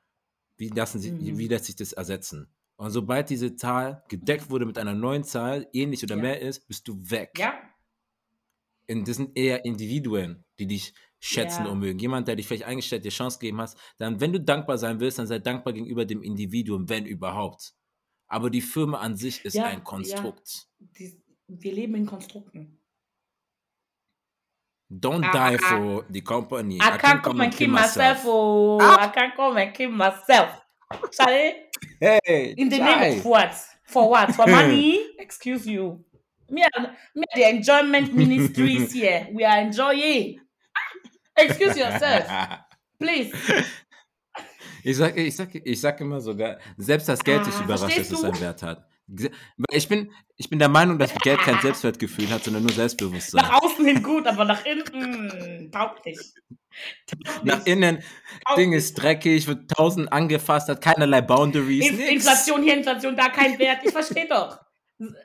Wie, 0.57 0.69
lassen 0.69 0.99
sie, 0.99 1.11
Mhm. 1.11 1.37
wie 1.37 1.47
lässt 1.47 1.65
sich 1.65 1.75
das 1.75 1.93
ersetzen? 1.93 2.47
Und 2.77 2.91
sobald 2.91 3.29
diese 3.29 3.55
Zahl 3.55 4.03
gedeckt 4.07 4.49
wurde 4.49 4.65
mit 4.65 4.77
einer 4.77 4.93
neuen 4.93 5.23
Zahl, 5.25 5.67
ähnlich 5.73 6.01
oder 6.03 6.15
Ja. 6.15 6.21
mehr 6.21 6.41
ist, 6.41 6.65
bist 6.67 6.87
du 6.87 6.97
weg. 7.09 7.31
Ja, 7.37 7.53
das 8.89 9.17
sind 9.17 9.37
eher 9.37 9.63
Individuen, 9.65 10.43
die 10.57 10.67
dich 10.67 10.93
schätzen 11.19 11.65
Ja. 11.65 11.71
und 11.71 11.79
mögen. 11.79 11.99
Jemand, 11.99 12.27
der 12.27 12.35
dich 12.35 12.47
vielleicht 12.47 12.63
eingestellt, 12.63 13.05
dir 13.05 13.11
Chance 13.11 13.37
gegeben 13.39 13.61
hast, 13.61 13.77
dann, 13.97 14.19
wenn 14.19 14.33
du 14.33 14.39
dankbar 14.39 14.77
sein 14.77 14.99
willst, 14.99 15.19
dann 15.19 15.27
sei 15.27 15.39
dankbar 15.39 15.73
gegenüber 15.73 16.05
dem 16.05 16.23
Individuum, 16.23 16.87
wenn 16.89 17.05
überhaupt. 17.05 17.73
Aber 18.27 18.49
die 18.49 18.61
Firma 18.61 18.99
an 18.99 19.15
sich 19.15 19.43
ist 19.45 19.55
Ja, 19.55 19.65
ein 19.65 19.83
Konstrukt. 19.83 20.67
die, 20.79 21.21
wir 21.47 21.73
leben 21.73 21.95
in 21.95 22.05
Konstrukten. 22.05 22.79
Don't 24.91 25.23
Ah, 25.23 25.51
die 25.51 25.57
ah. 25.63 25.67
for 25.67 26.05
the 26.09 26.21
company. 26.21 26.75
I, 26.77 26.97
can't 26.97 27.21
come 27.21 27.43
and 27.43 27.53
kill 27.55 27.67
myself. 27.69 28.23
Oh, 28.25 28.79
I 28.81 29.07
can't 29.13 29.35
come 29.35 29.55
and 29.61 29.73
kill 29.73 29.91
myself. 29.91 30.49
Charlie, 31.11 31.53
Hey, 32.01 32.53
in 32.57 32.69
the 32.69 32.79
name 32.79 33.17
of 33.19 33.25
what? 33.25 33.53
For 33.83 34.09
what? 34.09 34.33
For 34.33 34.47
money? 34.47 34.99
Excuse 35.19 35.67
you. 35.67 36.03
Me 36.49 36.63
and, 36.75 36.89
me 37.15 37.23
the 37.35 37.43
enjoyment 37.49 38.13
ministries 38.13 38.91
here. 38.99 39.27
We 39.33 39.45
are 39.45 39.61
enjoying. 39.61 40.39
Excuse 41.37 41.77
yourself, 41.77 42.25
please. 42.99 43.31
Ich 44.83 44.97
sag, 44.97 45.17
ich 45.17 45.35
sag, 45.35 45.49
ich 45.53 45.79
sag 45.81 45.99
immer 46.01 46.21
sogar, 46.21 46.57
selbst 46.77 47.07
das 47.09 47.23
Geld 47.23 47.41
Ah, 47.45 47.63
überrascht, 47.63 47.97
dass 47.99 48.11
es 48.11 48.23
einen 48.23 48.39
Wert 48.39 48.63
hat. 48.63 48.85
Ich 49.71 49.87
bin, 49.89 50.11
ich 50.37 50.49
bin 50.49 50.59
der 50.59 50.69
Meinung, 50.69 50.99
dass 50.99 51.13
Geld 51.15 51.39
kein 51.39 51.59
Selbstwertgefühl 51.61 52.29
hat, 52.29 52.43
sondern 52.43 52.63
nur 52.63 52.71
Selbstbewusstsein. 52.71 53.41
Nach 53.41 53.61
außen 53.63 53.83
hin 53.85 54.03
gut, 54.03 54.27
aber 54.27 54.45
nach 54.45 54.63
innen 54.65 55.71
taugt 55.71 56.05
nicht. 56.05 56.33
Nach 57.43 57.57
nicht. 57.57 57.67
innen, 57.67 58.03
Taugt 58.45 58.57
Ding 58.59 58.69
nicht. 58.69 58.77
ist 58.79 58.93
dreckig, 58.95 59.47
wird 59.47 59.69
tausend 59.71 60.13
angefasst, 60.13 60.69
hat 60.69 60.81
keinerlei 60.81 61.21
Boundaries. 61.21 61.89
In. 61.89 61.99
Inflation 61.99 62.61
hier, 62.61 62.77
Inflation 62.77 63.15
da, 63.15 63.29
kein 63.29 63.57
Wert. 63.57 63.79
Ich 63.83 63.91
verstehe 63.91 64.27
doch. 64.27 64.59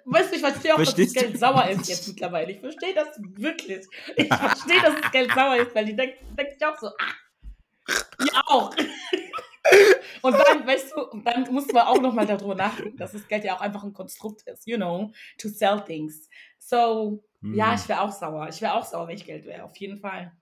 Weißt 0.04 0.30
du, 0.30 0.36
ich 0.36 0.40
verstehe 0.40 0.72
auch, 0.72 0.76
Verstehst 0.76 1.16
dass 1.16 1.22
das 1.22 1.30
Geld 1.30 1.40
sauer 1.40 1.68
ist 1.68 1.88
jetzt 1.88 2.08
mittlerweile. 2.08 2.52
Ich 2.52 2.60
verstehe 2.60 2.94
das 2.94 3.08
wirklich. 3.20 3.86
Ich 4.16 4.28
verstehe, 4.34 4.80
dass 4.80 5.00
das 5.00 5.10
Geld 5.10 5.32
sauer 5.32 5.56
ist, 5.56 5.74
weil 5.74 5.84
die 5.84 5.96
denkt, 5.96 6.18
denkt 6.38 6.52
sich 6.52 6.64
auch 6.64 6.78
so, 6.78 6.86
ah, 6.86 7.94
ihr 8.20 8.42
auch. 8.46 8.74
Und 10.22 10.34
dann, 10.34 10.66
weißt 10.66 10.92
du, 10.92 11.20
dann 11.24 11.42
muss 11.52 11.66
man 11.72 11.86
auch 11.86 12.00
nochmal 12.00 12.26
darüber 12.26 12.54
nachdenken, 12.54 12.96
dass 12.96 13.12
das 13.12 13.26
Geld 13.26 13.44
ja 13.44 13.56
auch 13.56 13.60
einfach 13.60 13.82
ein 13.82 13.92
Konstrukt 13.92 14.42
ist, 14.42 14.66
you 14.66 14.76
know, 14.76 15.12
to 15.38 15.48
sell 15.48 15.80
things. 15.84 16.28
So, 16.58 17.24
ja, 17.42 17.72
Mm, 17.72 17.74
ich 17.74 17.88
wäre 17.88 18.00
auch 18.00 18.12
sauer. 18.12 18.48
Ich 18.48 18.62
wäre 18.62 18.74
auch 18.74 18.84
sauer, 18.84 19.06
wenn 19.08 19.16
ich 19.16 19.26
Geld 19.26 19.44
wäre, 19.44 19.64
auf 19.64 19.76
jeden 19.76 19.98
Fall. 19.98 20.32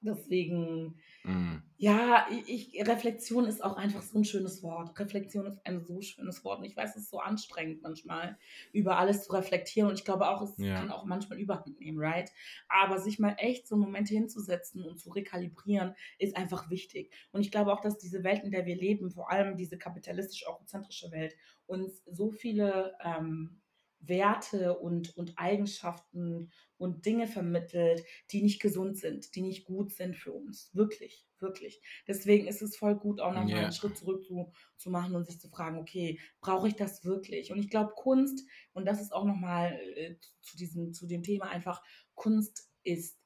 Deswegen, 0.00 1.00
mm. 1.24 1.56
ja, 1.78 2.26
ich, 2.30 2.74
ich, 2.74 2.86
Reflexion 2.86 3.46
ist 3.46 3.62
auch 3.62 3.76
einfach 3.76 4.02
so 4.02 4.18
ein 4.18 4.24
schönes 4.24 4.62
Wort. 4.62 4.98
Reflexion 4.98 5.46
ist 5.46 5.64
ein 5.64 5.80
so 5.80 6.00
schönes 6.00 6.44
Wort. 6.44 6.58
Und 6.58 6.64
ich 6.64 6.76
weiß, 6.76 6.96
es 6.96 7.04
ist 7.04 7.10
so 7.10 7.18
anstrengend 7.20 7.82
manchmal, 7.82 8.38
über 8.72 8.98
alles 8.98 9.24
zu 9.24 9.32
reflektieren. 9.32 9.88
Und 9.88 9.98
ich 9.98 10.04
glaube 10.04 10.28
auch, 10.28 10.42
es 10.42 10.56
Ja. 10.58 10.74
kann 10.74 10.90
auch 10.90 11.04
manchmal 11.04 11.38
Überhand 11.38 11.80
nehmen, 11.80 11.98
right? 11.98 12.30
Aber 12.68 12.98
sich 12.98 13.18
mal 13.18 13.34
echt 13.38 13.66
so 13.66 13.76
Momente 13.76 14.14
hinzusetzen 14.14 14.84
und 14.84 14.98
zu 14.98 15.10
rekalibrieren, 15.10 15.94
ist 16.18 16.36
einfach 16.36 16.70
wichtig. 16.70 17.12
Und 17.32 17.40
ich 17.40 17.50
glaube 17.50 17.72
auch, 17.72 17.80
dass 17.80 17.98
diese 17.98 18.22
Welt, 18.24 18.44
in 18.44 18.50
der 18.50 18.66
wir 18.66 18.76
leben, 18.76 19.10
vor 19.10 19.30
allem 19.30 19.56
diese 19.56 19.78
kapitalistisch-eurozentrische 19.78 21.10
Welt, 21.10 21.34
uns 21.66 22.02
so 22.04 22.30
viele 22.30 22.94
ähm, 23.02 23.61
Werte 24.02 24.78
und, 24.78 25.16
und 25.16 25.38
Eigenschaften 25.38 26.50
und 26.76 27.06
Dinge 27.06 27.26
vermittelt, 27.28 28.04
die 28.30 28.42
nicht 28.42 28.60
gesund 28.60 28.98
sind, 28.98 29.34
die 29.34 29.42
nicht 29.42 29.64
gut 29.64 29.92
sind 29.92 30.16
für 30.16 30.32
uns. 30.32 30.70
Wirklich, 30.74 31.26
wirklich. 31.38 31.80
Deswegen 32.08 32.46
ist 32.48 32.62
es 32.62 32.76
voll 32.76 32.96
gut, 32.96 33.20
auch 33.20 33.32
nochmal 33.32 33.50
Ja. 33.50 33.62
einen 33.62 33.72
Schritt 33.72 33.96
zurück 33.96 34.24
zu, 34.24 34.52
zu 34.76 34.90
machen 34.90 35.14
und 35.14 35.24
sich 35.26 35.40
zu 35.40 35.48
fragen, 35.48 35.78
okay, 35.78 36.18
brauche 36.40 36.68
ich 36.68 36.74
das 36.74 37.04
wirklich? 37.04 37.52
Und 37.52 37.58
ich 37.60 37.70
glaube, 37.70 37.92
Kunst, 37.96 38.44
und 38.72 38.86
das 38.86 39.00
ist 39.00 39.12
auch 39.12 39.24
nochmal 39.24 39.78
äh, 39.96 40.16
zu, 40.40 40.56
diesem, 40.56 40.92
zu 40.92 41.06
dem 41.06 41.22
Thema 41.22 41.48
einfach, 41.50 41.82
Kunst 42.14 42.70
ist 42.82 43.18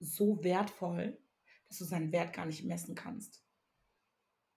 so 0.00 0.42
wertvoll, 0.42 1.18
dass 1.68 1.78
du 1.78 1.84
seinen 1.84 2.12
Wert 2.12 2.32
gar 2.32 2.46
nicht 2.46 2.64
messen 2.64 2.94
kannst. 2.94 3.44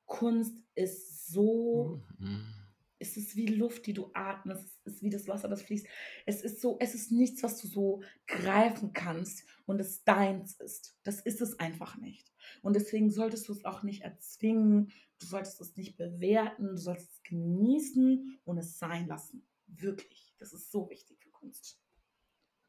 Kunst 0.06 0.62
ist 0.76 1.28
so 1.28 2.02
Mm. 2.20 2.59
Es 3.00 3.18
ist 3.18 3.36
wie 3.36 3.48
Luft, 3.48 3.86
die 3.86 3.94
du 3.94 4.12
atmest, 4.14 4.68
es 4.84 4.96
ist 4.96 5.04
wie 5.04 5.10
das 5.10 5.28
Wasser, 5.28 5.48
das 5.48 5.62
fließt. 5.62 5.88
Es 6.26 6.42
ist 6.42 6.62
so, 6.62 6.78
es 6.80 6.94
ist 6.96 7.12
nichts, 7.12 7.42
was 7.44 7.60
du 7.62 7.68
so 7.68 8.02
greifen 8.28 8.94
kannst 8.94 9.46
und 9.66 9.80
es 9.80 10.04
deins 10.04 10.56
ist. 10.60 10.98
Das 11.04 11.22
ist 11.22 11.42
es 11.42 11.60
einfach 11.60 11.98
nicht. 11.98 12.32
Und 12.62 12.76
deswegen 12.76 13.10
solltest 13.10 13.48
du 13.48 13.54
es 13.54 13.66
auch 13.66 13.84
nicht 13.84 14.02
erzwingen, 14.04 14.92
du 15.20 15.26
solltest 15.26 15.62
es 15.62 15.76
nicht 15.78 15.98
bewerten, 15.98 16.68
du 16.76 16.78
solltest 16.78 17.12
es 17.12 17.24
genießen 17.24 18.40
und 18.46 18.58
es 18.58 18.78
sein 18.80 19.08
lassen. 19.08 19.48
Wirklich. 19.68 20.36
Das 20.40 20.54
ist 20.54 20.72
so 20.72 20.90
wichtig 20.90 21.20
für 21.20 21.30
Kunst. 21.30 21.80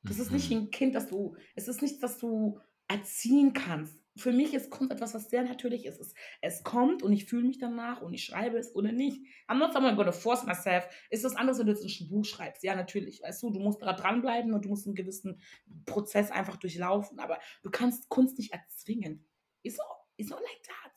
Das 0.04 0.18
ist 0.18 0.30
nicht 0.32 0.48
wie 0.50 0.54
Mhm. 0.56 0.62
ein 0.62 0.70
Kind, 0.70 0.94
das 0.94 1.08
du, 1.08 1.36
es 1.54 1.68
ist 1.68 1.82
nichts, 1.82 2.00
was 2.02 2.18
du 2.18 2.58
erziehen 2.88 3.52
kannst. 3.52 3.99
Für 4.16 4.32
mich 4.32 4.52
ist 4.54 4.70
Kunst 4.70 4.92
etwas, 4.92 5.14
was 5.14 5.30
sehr 5.30 5.44
natürlich 5.44 5.86
ist. 5.86 6.00
Es, 6.00 6.14
es 6.40 6.62
kommt 6.64 7.02
und 7.02 7.12
ich 7.12 7.26
fühle 7.26 7.46
mich 7.46 7.58
danach 7.58 8.02
und 8.02 8.12
ich 8.12 8.24
schreibe 8.24 8.58
es 8.58 8.74
oder 8.74 8.92
nicht. 8.92 9.22
I'm 9.48 9.58
not 9.58 9.72
someone 9.72 9.94
gonna 9.96 10.12
force 10.12 10.44
myself. 10.44 10.84
Ist 11.10 11.24
das 11.24 11.36
anders, 11.36 11.58
wenn 11.58 11.66
du 11.66 11.72
jetzt 11.72 11.84
ein 11.84 12.08
Buch 12.08 12.24
schreibst? 12.24 12.62
Ja, 12.64 12.74
natürlich. 12.74 13.22
Weißt 13.22 13.42
du, 13.42 13.50
du 13.50 13.60
musst 13.60 13.80
da 13.82 13.92
dranbleiben 13.92 14.52
und 14.52 14.64
du 14.64 14.68
musst 14.68 14.86
einen 14.86 14.96
gewissen 14.96 15.40
Prozess 15.86 16.30
einfach 16.30 16.56
durchlaufen. 16.56 17.20
Aber 17.20 17.38
du 17.62 17.70
kannst 17.70 18.08
Kunst 18.08 18.36
nicht 18.38 18.52
erzwingen. 18.52 19.26
It's 19.62 19.78
not, 19.78 19.86
it's 20.16 20.30
not 20.30 20.40
like 20.40 20.62
that. 20.64 20.92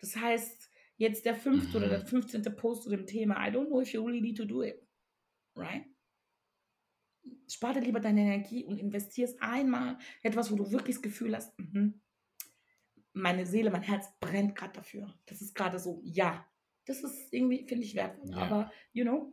Das 0.00 0.14
heißt, 0.16 0.70
jetzt 0.96 1.24
der 1.24 1.34
fünfte 1.34 1.76
oder 1.76 1.88
der 1.88 2.00
Mhm. 2.00 2.06
15. 2.06 2.42
Post 2.56 2.84
zu 2.84 2.90
dem 2.90 3.04
Thema, 3.06 3.34
I 3.46 3.50
don't 3.50 3.66
know 3.66 3.80
if 3.80 3.92
you 3.92 4.04
really 4.04 4.20
need 4.20 4.36
to 4.36 4.44
do 4.44 4.62
it. 4.62 4.80
Right? 5.56 5.84
Spar 7.48 7.74
dir 7.74 7.80
lieber 7.80 8.00
deine 8.00 8.20
Energie 8.20 8.64
und 8.64 8.78
investierst 8.78 9.42
einmal 9.42 9.98
etwas, 10.22 10.52
wo 10.52 10.56
du 10.56 10.70
wirklich 10.70 10.96
das 10.96 11.02
Gefühl 11.02 11.34
hast, 11.34 11.58
mhm, 11.58 12.00
meine 13.18 13.46
Seele, 13.46 13.70
mein 13.70 13.82
Herz 13.82 14.08
brennt 14.20 14.54
gerade 14.56 14.72
dafür. 14.74 15.14
Das 15.26 15.42
ist 15.42 15.54
gerade 15.54 15.78
so, 15.78 16.00
ja. 16.04 16.46
Das 16.86 17.02
ist 17.02 17.32
irgendwie, 17.32 17.66
finde 17.66 17.84
ich, 17.84 17.94
wertvoll. 17.94 18.30
Ja. 18.30 18.38
Aber, 18.38 18.72
you 18.92 19.04
know, 19.04 19.32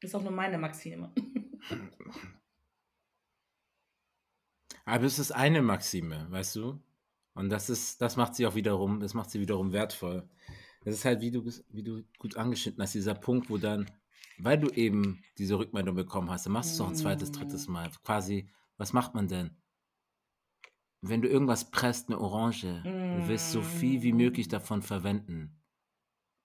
ist 0.00 0.14
auch 0.14 0.22
nur 0.22 0.32
meine 0.32 0.58
Maxime. 0.58 1.12
Aber 4.84 5.04
es 5.04 5.18
ist 5.18 5.32
eine 5.32 5.62
Maxime, 5.62 6.26
weißt 6.30 6.56
du? 6.56 6.80
Und 7.34 7.50
das 7.50 7.68
ist, 7.68 8.00
das 8.00 8.16
macht 8.16 8.34
sie 8.34 8.46
auch 8.46 8.54
wiederum, 8.54 9.00
das 9.00 9.14
macht 9.14 9.30
sie 9.30 9.40
wiederum 9.40 9.72
wertvoll. 9.72 10.28
Das 10.84 10.94
ist 10.94 11.04
halt, 11.04 11.20
wie 11.20 11.32
du, 11.32 11.44
wie 11.70 11.82
du 11.82 12.04
gut 12.18 12.36
angeschnitten 12.36 12.80
hast, 12.82 12.94
dieser 12.94 13.14
Punkt, 13.14 13.50
wo 13.50 13.58
dann, 13.58 13.90
weil 14.38 14.58
du 14.58 14.68
eben 14.68 15.24
diese 15.38 15.58
Rückmeldung 15.58 15.96
bekommen 15.96 16.30
hast, 16.30 16.46
dann 16.46 16.52
machst 16.52 16.70
du 16.70 16.74
es 16.74 16.78
noch 16.78 16.88
ein 16.88 16.94
zweites, 16.94 17.32
drittes 17.32 17.66
Mm. 17.66 17.72
Mal. 17.72 17.90
Quasi, 18.04 18.48
was 18.76 18.92
macht 18.92 19.14
man 19.14 19.26
denn? 19.26 19.50
Wenn 21.08 21.22
du 21.22 21.28
irgendwas 21.28 21.70
presst, 21.70 22.08
eine 22.08 22.20
Orange, 22.20 22.82
du 23.12 23.26
willst 23.26 23.50
so 23.50 23.62
viel 23.62 24.02
wie 24.02 24.12
möglich 24.12 24.46
Mm. 24.48 24.50
davon 24.50 24.82
verwenden. 24.82 25.62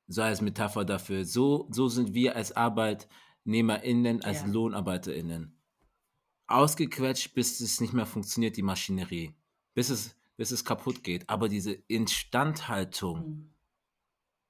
So 0.07 0.21
als 0.21 0.41
Metapher 0.41 0.83
dafür. 0.85 1.25
So, 1.25 1.67
so 1.71 1.87
sind 1.87 2.13
wir 2.13 2.35
als 2.35 2.51
ArbeitnehmerInnen, 2.55 4.23
als 4.23 4.41
Ja. 4.41 4.47
LohnarbeiterInnen 4.47 5.57
ausgequetscht, 6.47 7.33
bis 7.33 7.61
es 7.61 7.79
nicht 7.79 7.93
mehr 7.93 8.05
funktioniert, 8.05 8.57
die 8.57 8.61
Maschinerie. 8.61 9.33
Bis 9.73 9.89
es, 9.89 10.15
bis 10.35 10.51
es 10.51 10.65
kaputt 10.65 11.03
geht. 11.03 11.29
Aber 11.29 11.47
diese 11.47 11.71
Instandhaltung, 11.71 13.19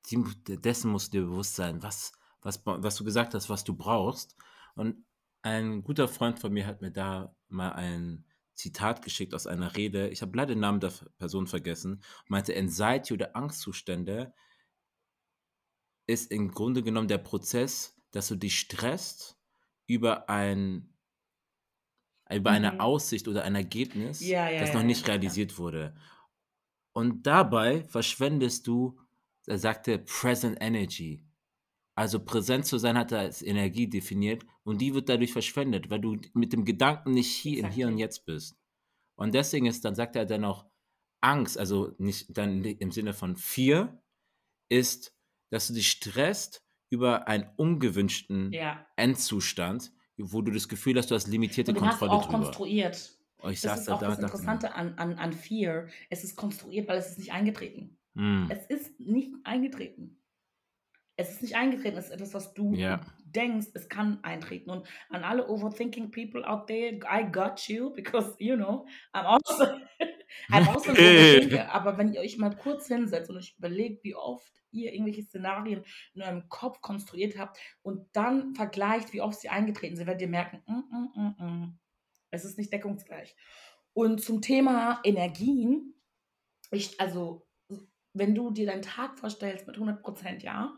Mhm. 0.10 0.26
die, 0.48 0.58
dessen 0.58 0.92
musst 0.92 1.14
du 1.14 1.20
dir 1.20 1.26
bewusst 1.28 1.56
sein, 1.56 1.82
was, 1.84 2.12
was, 2.42 2.62
was 2.66 2.96
du 2.96 3.04
gesagt 3.04 3.34
hast, 3.34 3.50
was 3.50 3.64
du 3.64 3.76
brauchst. 3.76 4.36
Und 4.76 5.06
ein 5.44 5.84
guter 5.84 6.08
Freund 6.08 6.40
von 6.40 6.52
mir 6.52 6.66
hat 6.66 6.82
mir 6.82 6.92
da 6.92 7.36
mal 7.50 7.74
ein 7.74 8.26
Zitat 8.56 9.04
geschickt 9.04 9.34
aus 9.34 9.48
einer 9.48 9.76
Rede. 9.76 10.10
Ich 10.10 10.22
habe 10.22 10.36
leider 10.38 10.54
den 10.54 10.60
Namen 10.60 10.80
der 10.80 10.92
Person 11.18 11.48
vergessen. 11.48 12.04
Meinte, 12.28 12.56
Anxiety 12.56 13.14
oder 13.14 13.36
Angstzustände 13.36 14.34
ist 16.08 16.32
im 16.32 16.52
Grunde 16.52 16.84
genommen 16.84 17.08
der 17.08 17.18
Prozess, 17.18 18.00
dass 18.12 18.28
du 18.28 18.36
dich 18.36 18.60
stresst 18.60 19.40
über 19.88 20.30
ein 20.30 20.94
über 22.30 22.52
eine 22.52 22.72
Mhm. 22.74 22.80
Aussicht 22.80 23.28
oder 23.28 23.44
ein 23.44 23.56
Ergebnis, 23.56 24.20
Ja, 24.20 24.50
ja, 24.50 24.52
das 24.58 24.74
ja, 24.74 24.74
noch 24.74 24.84
nicht 24.84 25.08
realisiert 25.08 25.58
wurde. 25.58 25.96
Und 26.94 27.28
dabei 27.28 27.84
verschwendest 27.86 28.68
du, 28.68 29.00
er 29.46 29.58
sagte, 29.58 30.00
Present 30.00 30.58
Energy. 30.62 31.26
Also 31.96 32.24
präsent 32.24 32.66
zu 32.66 32.78
sein 32.78 32.98
hat 32.98 33.12
er 33.12 33.20
als 33.20 33.42
Energie 33.42 33.90
definiert 33.90 34.46
und 34.64 34.80
die 34.82 34.94
wird 34.94 35.10
dadurch 35.10 35.34
verschwendet, 35.34 35.90
weil 35.90 36.00
du 36.02 36.18
mit 36.34 36.54
dem 36.54 36.66
Gedanken 36.66 37.12
nicht 37.12 37.32
hier 37.36 37.60
im 37.60 37.70
Hier 37.70 37.88
und 37.88 37.98
Exactly. 37.98 37.98
Jetzt 37.98 38.26
bist. 38.26 38.56
Und 39.16 39.34
deswegen 39.36 39.68
ist, 39.68 39.86
dann 39.86 39.96
sagt 39.96 40.16
er 40.16 40.26
dann 40.26 40.46
auch, 40.46 40.68
Angst, 41.22 41.58
also 41.58 41.94
nicht 42.00 42.38
dann 42.38 42.64
im 42.66 42.92
Sinne 42.92 43.14
von 43.14 43.36
Fear, 43.38 44.04
ist, 44.70 45.16
dass 45.52 45.68
du 45.68 45.74
dich 45.74 45.90
stresst 45.92 46.64
über 46.90 47.28
einen 47.28 47.50
ungewünschten 47.58 48.52
Ja. 48.52 48.86
Endzustand, 48.98 49.94
wo 50.18 50.42
du 50.42 50.52
das 50.52 50.70
Gefühl 50.70 50.98
hast, 50.98 51.12
du 51.12 51.16
hast 51.16 51.28
limitierte 51.28 51.74
Und 51.74 51.76
den 51.76 51.86
hast 51.86 52.02
du 52.02 52.06
Kontrolle 52.06 52.10
auch 52.10 52.28
drüber. 52.28 52.28
konstruiert. 52.28 53.18
Oh, 53.40 53.50
ich 53.50 53.62
Das 53.62 53.76
ist 53.76 53.90
da, 53.90 53.96
auch 53.96 54.04
da 54.04 54.16
das 54.16 54.20
Interessante 54.20 54.74
an, 54.74 54.96
an, 54.96 55.14
an 55.16 55.34
Fear. 55.34 55.88
Es 56.10 56.24
ist 56.24 56.36
konstruiert, 56.36 56.88
weil 56.88 56.98
es 56.98 57.12
ist 57.12 57.20
nicht 57.20 57.32
eingetreten. 57.32 58.00
hm, 58.16 58.46
Es 58.48 58.66
ist 58.66 59.00
nicht 59.00 59.32
eingetreten. 59.44 60.21
Es 61.22 61.30
ist 61.32 61.42
nicht 61.42 61.56
eingetreten, 61.56 61.98
es 61.98 62.06
ist 62.06 62.12
etwas, 62.12 62.34
was 62.34 62.54
du 62.54 62.74
Ja. 62.74 63.00
denkst, 63.26 63.68
es 63.74 63.88
kann 63.90 64.24
eintreten. 64.24 64.70
Und 64.72 64.88
an 65.10 65.24
alle 65.24 65.48
overthinking 65.48 66.12
people 66.12 66.44
out 66.48 66.68
there, 66.68 67.00
I 67.10 67.24
got 67.32 67.68
you, 67.68 67.92
because, 67.94 68.36
you 68.40 68.56
know, 68.56 68.86
I'm 69.14 69.26
also, 69.26 69.66
I'm 70.52 70.68
also. 70.68 70.92
Aber 71.72 71.98
wenn 71.98 72.14
ihr 72.14 72.22
euch 72.22 72.38
mal 72.38 72.56
kurz 72.56 72.88
hinsetzt 72.88 73.30
und 73.30 73.38
euch 73.38 73.56
überlegt, 73.58 74.04
wie 74.04 74.16
oft 74.16 74.52
ihr 74.72 74.94
irgendwelche 74.94 75.24
Szenarien 75.24 75.84
in 76.14 76.22
eurem 76.24 76.48
Kopf 76.50 76.82
konstruiert 76.82 77.38
habt 77.38 77.58
und 77.84 78.08
dann 78.14 78.56
vergleicht, 78.56 79.14
wie 79.14 79.22
oft 79.22 79.40
sie 79.40 79.50
eingetreten 79.50 79.96
sind, 79.98 80.08
werdet 80.08 80.22
ihr 80.22 80.30
merken, 80.30 80.62
mm, 80.66 80.74
mm, 80.74 81.22
mm, 81.22 81.46
mm, 81.46 81.80
es 82.32 82.46
ist 82.46 82.58
nicht 82.58 82.72
deckungsgleich. 82.72 83.36
Und 83.94 84.22
zum 84.22 84.42
Thema 84.42 85.02
Energien, 85.04 85.94
ich, 86.72 87.00
also, 87.02 87.46
wenn 88.14 88.34
du 88.34 88.52
dir 88.52 88.66
deinen 88.66 88.82
Tag 88.82 89.20
vorstellst 89.20 89.68
mit 89.68 89.76
100 89.76 90.02
Prozent, 90.02 90.44
ja, 90.44 90.74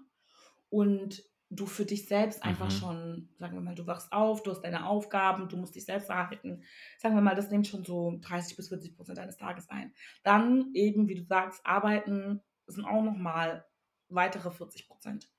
und 0.73 1.23
du 1.51 1.67
für 1.67 1.85
dich 1.85 2.07
selbst 2.07 2.41
einfach 2.41 2.71
Mhm. 2.71 2.71
schon, 2.71 3.29
sagen 3.37 3.53
wir 3.53 3.61
mal, 3.61 3.75
du 3.75 3.85
wachst 3.85 4.11
auf, 4.11 4.41
du 4.41 4.49
hast 4.49 4.61
deine 4.61 4.87
Aufgaben, 4.87 5.47
du 5.49 5.55
musst 5.57 5.75
dich 5.75 5.85
selbst 5.85 6.09
erhalten. 6.09 6.63
Sagen 6.97 7.13
wir 7.13 7.21
mal, 7.21 7.35
das 7.35 7.51
nimmt 7.51 7.67
schon 7.67 7.85
so 7.85 8.17
30 8.21 8.57
bis 8.57 8.69
40 8.69 8.95
Prozent 8.95 9.19
deines 9.19 9.37
Tages 9.37 9.69
ein. 9.69 9.93
Dann 10.23 10.71
eben, 10.73 11.07
wie 11.07 11.13
du 11.13 11.23
sagst, 11.23 11.63
arbeiten 11.63 12.41
sind 12.65 12.85
auch 12.85 13.03
nochmal 13.03 13.67
weitere 14.09 14.49
40 14.49 14.87
Prozent. 14.87 15.29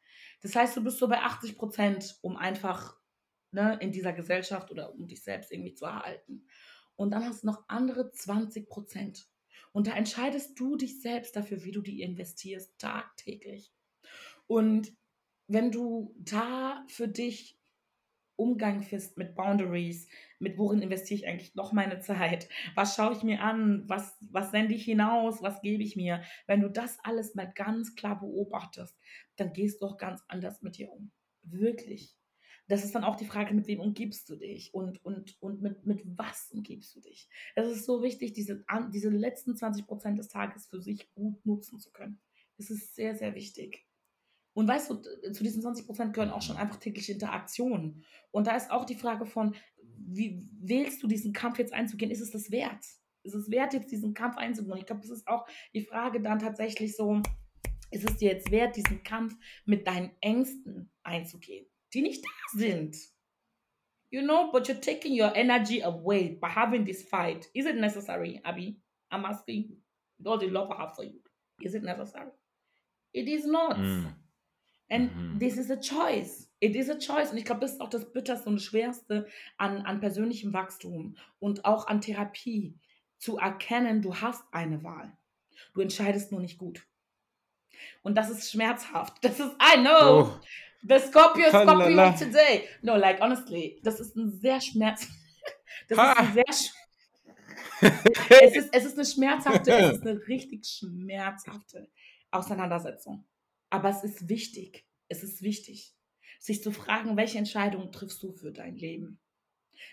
Das 0.40 0.54
heißt, 0.54 0.76
du 0.76 0.84
bist 0.84 0.98
so 0.98 1.08
bei 1.08 1.20
80 1.20 1.56
Prozent, 1.56 2.16
um 2.22 2.36
einfach 2.36 2.96
ne, 3.50 3.76
in 3.80 3.90
dieser 3.90 4.12
Gesellschaft 4.12 4.70
oder 4.70 4.94
um 4.94 5.08
dich 5.08 5.24
selbst 5.24 5.50
irgendwie 5.50 5.74
zu 5.74 5.84
erhalten. 5.86 6.46
Und 6.94 7.10
dann 7.10 7.24
hast 7.24 7.42
du 7.42 7.48
noch 7.48 7.64
andere 7.66 8.12
20 8.12 8.68
Prozent. 8.68 9.26
Und 9.72 9.88
da 9.88 9.94
entscheidest 9.96 10.60
du 10.60 10.76
dich 10.76 11.00
selbst 11.02 11.34
dafür, 11.34 11.64
wie 11.64 11.72
du 11.72 11.82
die 11.82 12.02
investierst, 12.02 12.78
tagtäglich. 12.78 13.72
Und 14.46 14.92
wenn 15.46 15.70
du 15.70 16.14
da 16.18 16.84
für 16.88 17.08
dich 17.08 17.58
Umgang 18.36 18.82
findest 18.82 19.16
mit 19.16 19.34
Boundaries, 19.36 20.08
mit 20.38 20.58
worin 20.58 20.82
investiere 20.82 21.20
ich 21.20 21.26
eigentlich 21.26 21.54
noch 21.54 21.72
meine 21.72 22.00
Zeit, 22.00 22.48
was 22.74 22.96
schaue 22.96 23.12
ich 23.12 23.22
mir 23.22 23.40
an, 23.40 23.88
was, 23.88 24.16
was 24.20 24.50
sende 24.50 24.74
ich 24.74 24.84
hinaus, 24.84 25.42
was 25.42 25.62
gebe 25.62 25.82
ich 25.82 25.94
mir, 25.94 26.22
wenn 26.46 26.60
du 26.60 26.68
das 26.68 26.98
alles 27.04 27.34
mal 27.34 27.50
ganz 27.54 27.94
klar 27.94 28.18
beobachtest, 28.18 28.96
dann 29.36 29.52
gehst 29.52 29.80
du 29.80 29.86
auch 29.86 29.98
ganz 29.98 30.22
anders 30.28 30.62
mit 30.62 30.78
dir 30.78 30.90
um. 30.90 31.12
Wirklich. 31.42 32.16
Das 32.66 32.82
ist 32.82 32.94
dann 32.94 33.04
auch 33.04 33.16
die 33.16 33.26
Frage, 33.26 33.54
mit 33.54 33.66
wem 33.66 33.80
umgibst 33.80 34.28
du 34.30 34.36
dich 34.36 34.72
und, 34.72 35.04
und, 35.04 35.36
und 35.40 35.60
mit, 35.60 35.84
mit 35.84 36.02
was 36.04 36.50
umgibst 36.50 36.96
du 36.96 37.00
dich. 37.00 37.28
Es 37.54 37.70
ist 37.70 37.84
so 37.84 38.02
wichtig, 38.02 38.32
diese, 38.32 38.64
diese 38.92 39.10
letzten 39.10 39.54
20 39.54 39.86
Prozent 39.86 40.18
des 40.18 40.28
Tages 40.28 40.66
für 40.66 40.80
sich 40.80 41.12
gut 41.14 41.44
nutzen 41.44 41.78
zu 41.78 41.92
können. 41.92 42.20
Es 42.56 42.70
ist 42.70 42.94
sehr, 42.94 43.14
sehr 43.14 43.34
wichtig. 43.34 43.86
Und 44.54 44.68
weißt 44.68 44.90
du, 44.90 44.94
zu 45.32 45.42
diesen 45.42 45.62
20 45.62 45.86
Prozent 45.86 46.14
gehören 46.14 46.30
auch 46.30 46.42
schon 46.42 46.56
einfach 46.56 46.76
tägliche 46.76 47.12
Interaktionen. 47.12 48.04
Und 48.30 48.46
da 48.46 48.56
ist 48.56 48.70
auch 48.70 48.84
die 48.84 48.94
Frage 48.94 49.26
von, 49.26 49.54
wie 49.98 50.46
wählst 50.60 51.02
du 51.02 51.06
diesen 51.06 51.32
Kampf 51.32 51.58
jetzt 51.58 51.72
einzugehen? 51.72 52.10
Ist 52.10 52.20
es 52.20 52.30
das 52.30 52.50
wert? 52.50 52.84
Ist 53.24 53.34
es 53.34 53.50
wert, 53.50 53.74
jetzt 53.74 53.90
diesen 53.90 54.14
Kampf 54.14 54.36
einzugehen? 54.36 54.76
Ich 54.78 54.86
glaube, 54.86 55.02
das 55.02 55.10
ist 55.10 55.26
auch 55.26 55.46
die 55.72 55.82
Frage 55.82 56.20
dann 56.20 56.38
tatsächlich 56.38 56.94
so, 56.94 57.20
ist 57.90 58.08
es 58.08 58.16
dir 58.16 58.32
jetzt 58.32 58.50
wert, 58.50 58.76
diesen 58.76 59.02
Kampf 59.02 59.36
mit 59.64 59.86
deinen 59.86 60.10
Ängsten 60.20 60.90
einzugehen, 61.02 61.66
die 61.92 62.02
nicht 62.02 62.24
da 62.24 62.58
sind? 62.58 62.96
You 64.10 64.22
know, 64.22 64.52
but 64.52 64.68
you're 64.68 64.80
taking 64.80 65.20
your 65.20 65.34
energy 65.34 65.82
away 65.82 66.38
by 66.40 66.48
having 66.48 66.84
this 66.84 67.02
fight. 67.02 67.48
Is 67.54 67.66
it 67.66 67.76
necessary, 67.76 68.40
Abby? 68.44 68.80
I'm 69.10 69.24
asking 69.24 69.64
you. 69.68 69.76
All 70.24 70.38
the 70.38 70.46
love 70.46 70.70
I 70.70 70.82
have 70.82 70.94
for 70.94 71.04
you. 71.04 71.20
Is 71.60 71.74
it 71.74 71.82
necessary? 71.82 72.30
It 73.12 73.28
is 73.28 73.46
not. 73.46 73.76
Mm. 73.76 74.14
And 74.94 75.14
Mhm. 75.16 75.38
this 75.40 75.56
is 75.56 75.70
a 75.70 75.76
choice. 75.76 76.48
It 76.60 76.76
is 76.76 76.88
a 76.88 76.98
choice. 76.98 77.30
Und 77.32 77.38
ich 77.38 77.44
glaube, 77.44 77.60
das 77.60 77.72
ist 77.72 77.80
auch 77.80 77.90
das 77.90 78.12
Bitterste 78.12 78.48
und 78.48 78.56
das 78.56 78.64
Schwerste 78.64 79.26
an, 79.58 79.82
an 79.82 80.00
persönlichem 80.00 80.52
Wachstum 80.52 81.16
und 81.40 81.64
auch 81.64 81.86
an 81.88 82.00
Therapie, 82.00 82.78
zu 83.18 83.38
erkennen, 83.38 84.02
du 84.02 84.14
hast 84.16 84.44
eine 84.52 84.82
Wahl. 84.84 85.16
Du 85.72 85.80
entscheidest 85.80 86.30
nur 86.30 86.40
nicht 86.40 86.58
gut. 86.58 86.86
Und 88.02 88.16
das 88.16 88.28
ist 88.30 88.50
schmerzhaft. 88.50 89.16
Das 89.24 89.40
ist, 89.40 89.50
I 89.60 89.80
know, 89.80 90.20
Oh, 90.22 90.40
the 90.82 90.98
Scorpio, 90.98 91.48
Scorpio 91.48 92.12
today. 92.12 92.68
No, 92.82 92.96
like, 92.96 93.20
honestly, 93.20 93.80
das 93.82 94.00
ist 94.00 94.14
ein 94.16 94.30
sehr 94.30 94.60
schmerz... 94.60 95.06
Das 95.88 95.98
Ha. 95.98 96.12
ist 96.12 96.18
ein 96.18 96.32
sehr... 96.34 96.44
sch- 96.44 96.72
es, 98.42 98.56
ist, 98.56 98.68
es 98.74 98.84
ist 98.84 98.94
eine 98.98 99.04
schmerzhafte, 99.06 99.72
es 99.72 99.96
ist 99.98 100.06
eine 100.06 100.20
richtig 100.28 100.64
schmerzhafte 100.66 101.90
Auseinandersetzung. 102.30 103.24
Aber 103.74 103.88
es 103.88 104.04
ist 104.04 104.28
wichtig. 104.28 104.86
Es 105.08 105.24
ist 105.24 105.42
wichtig, 105.42 105.96
sich 106.38 106.62
zu 106.62 106.70
fragen, 106.70 107.16
welche 107.16 107.38
Entscheidungen 107.38 107.90
triffst 107.90 108.22
du 108.22 108.32
für 108.32 108.52
dein 108.52 108.76
Leben? 108.76 109.18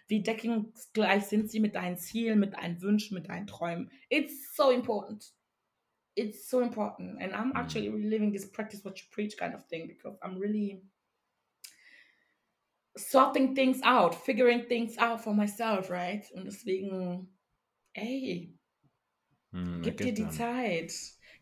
Wie 0.07 0.21
deckungsgleich 0.21 1.25
sind 1.25 1.49
sie 1.49 1.59
mit 1.59 1.73
deinen 1.73 1.97
Zielen, 1.97 2.39
mit 2.39 2.53
deinen 2.53 2.79
Wünschen, 2.79 3.15
mit 3.15 3.27
deinen 3.27 3.47
Träumen? 3.47 3.89
It's 4.09 4.55
so 4.55 4.69
important. 4.69 5.33
It's 6.13 6.47
so 6.47 6.61
important. 6.61 7.19
And 7.19 7.33
I'm 7.33 7.53
actually 7.55 7.89
really 7.89 8.07
living 8.07 8.31
this 8.31 8.51
practice 8.51 8.85
what 8.85 8.99
you 8.99 9.05
preach 9.09 9.35
kind 9.35 9.55
of 9.55 9.65
thing 9.65 9.87
because 9.87 10.15
I'm 10.21 10.37
really 10.37 10.83
sorting 12.95 13.55
things 13.55 13.81
out, 13.83 14.13
figuring 14.13 14.67
things 14.67 14.99
out 14.99 15.21
for 15.21 15.33
myself, 15.33 15.89
right? 15.89 16.23
Und 16.35 16.45
deswegen, 16.45 17.35
ey, 17.93 18.53
I 19.51 19.79
gib 19.81 19.97
dir 19.97 20.13
die 20.13 20.21
that. 20.21 20.33
Zeit. 20.33 20.93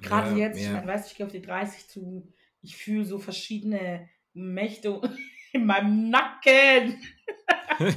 Gerade 0.02 0.32
Ja, 0.32 0.38
jetzt, 0.48 0.58
ich 0.58 0.66
ja. 0.66 0.74
meine, 0.74 0.88
weißt 0.88 1.06
du, 1.06 1.12
ich 1.12 1.18
gehe 1.18 1.26
auf 1.26 1.32
die 1.32 1.42
30 1.42 1.88
zu, 1.88 2.32
ich 2.62 2.76
fühle 2.78 3.06
so 3.06 3.20
verschiedene 3.20 4.10
Mächte 4.34 5.02
in 5.54 5.66
meinem 5.66 6.10
Nacken. 6.10 7.02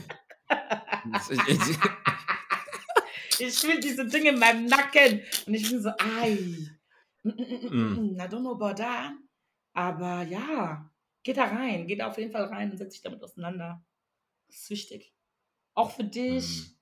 Ich- 1.28 1.48
ich- 1.48 1.78
Ich 3.40 3.58
fühle 3.58 3.80
diese 3.80 4.06
Dinge 4.06 4.30
in 4.30 4.38
meinem 4.38 4.66
Nacken. 4.66 5.22
Und 5.46 5.54
ich 5.54 5.68
bin 5.68 5.82
so, 5.82 5.90
ei. 5.98 6.38
Mm, 7.24 7.28
mm, 7.28 7.32
mm, 7.32 7.68
mm, 7.70 8.14
mm, 8.14 8.20
I 8.20 8.24
don't 8.24 8.40
know 8.40 8.52
about 8.52 8.74
that. 8.80 9.12
Aber 9.72 10.22
ja, 10.22 10.88
geht 11.24 11.38
da 11.38 11.44
rein. 11.46 11.86
Geht 11.88 12.00
da 12.00 12.08
auf 12.08 12.18
jeden 12.18 12.30
Fall 12.30 12.44
rein 12.44 12.70
und 12.70 12.76
setz 12.78 12.92
dich 12.92 13.02
damit 13.02 13.22
auseinander. 13.22 13.84
Das 14.48 14.56
ist 14.58 14.70
wichtig. 14.70 15.12
Auch 15.74 15.90
für 15.90 16.04
dich. 16.04 16.76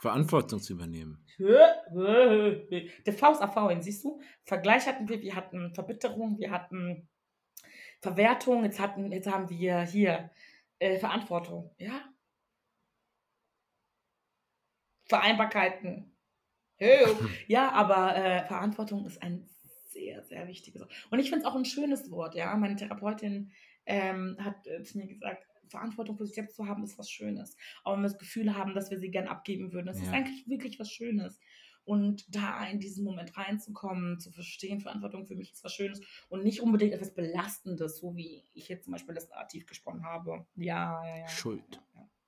Verantwortung 0.00 0.60
zu 0.60 0.74
übernehmen. 0.74 1.24
Der 1.38 3.12
Faust 3.14 3.40
erfahren, 3.40 3.82
siehst 3.82 4.04
du? 4.04 4.20
Vergleich 4.44 4.86
hatten 4.86 5.08
wir, 5.08 5.20
wir 5.20 5.34
hatten 5.34 5.74
Verbitterung, 5.74 6.38
wir 6.38 6.50
hatten 6.50 7.08
Verwertung, 8.00 8.64
jetzt, 8.64 8.80
hatten, 8.80 9.12
jetzt 9.12 9.30
haben 9.30 9.48
wir 9.48 9.82
hier 9.82 10.30
äh, 10.78 10.98
Verantwortung. 10.98 11.74
Ja? 11.78 12.04
Vereinbarkeiten. 15.06 16.08
Ja, 17.46 17.70
aber 17.70 18.16
äh, 18.16 18.44
Verantwortung 18.44 19.06
ist 19.06 19.22
ein 19.22 19.48
sehr, 19.92 20.24
sehr 20.24 20.48
wichtiges 20.48 20.80
Wort. 20.80 20.92
Und 21.10 21.20
ich 21.20 21.28
finde 21.28 21.44
es 21.44 21.48
auch 21.48 21.54
ein 21.54 21.64
schönes 21.64 22.10
Wort, 22.10 22.34
ja. 22.34 22.56
Meine 22.56 22.74
Therapeutin 22.74 23.52
ähm, 23.86 24.36
hat 24.40 24.66
äh, 24.66 24.82
zu 24.82 24.98
mir 24.98 25.06
gesagt, 25.06 25.46
Verantwortung 25.72 26.16
für 26.16 26.24
sich 26.26 26.34
selbst 26.36 26.54
zu 26.56 26.66
haben, 26.68 26.84
ist 26.84 26.96
was 26.98 27.10
Schönes. 27.10 27.56
Auch 27.82 27.92
wenn 27.94 28.00
wir 28.02 28.08
das 28.08 28.18
Gefühl 28.18 28.56
haben, 28.56 28.74
dass 28.74 28.90
wir 28.90 28.98
sie 29.00 29.10
gern 29.10 29.26
abgeben 29.28 29.72
würden. 29.72 29.86
Das 29.86 29.98
ist 29.98 30.06
Ja. 30.06 30.12
eigentlich 30.12 30.46
wirklich 30.48 30.78
was 30.78 30.90
Schönes. 30.90 31.40
Und 31.84 32.32
da 32.32 32.64
in 32.66 32.78
diesen 32.78 33.04
Moment 33.04 33.36
reinzukommen, 33.36 34.20
zu 34.20 34.30
verstehen, 34.30 34.80
Verantwortung 34.80 35.26
für 35.26 35.34
mich 35.34 35.50
ist 35.52 35.64
was 35.64 35.74
Schönes 35.74 36.00
und 36.28 36.44
nicht 36.44 36.60
unbedingt 36.60 36.92
etwas 36.92 37.12
Belastendes, 37.12 37.98
so 37.98 38.14
wie 38.14 38.44
ich 38.54 38.68
jetzt 38.68 38.84
zum 38.84 38.92
Beispiel 38.92 39.16
das 39.16 39.28
Narrativ 39.28 39.66
gesponnen 39.66 40.04
habe. 40.04 40.46
Ja, 40.54 41.04
ja, 41.04 41.16
ja. 41.18 41.28
Schuld. 41.28 41.80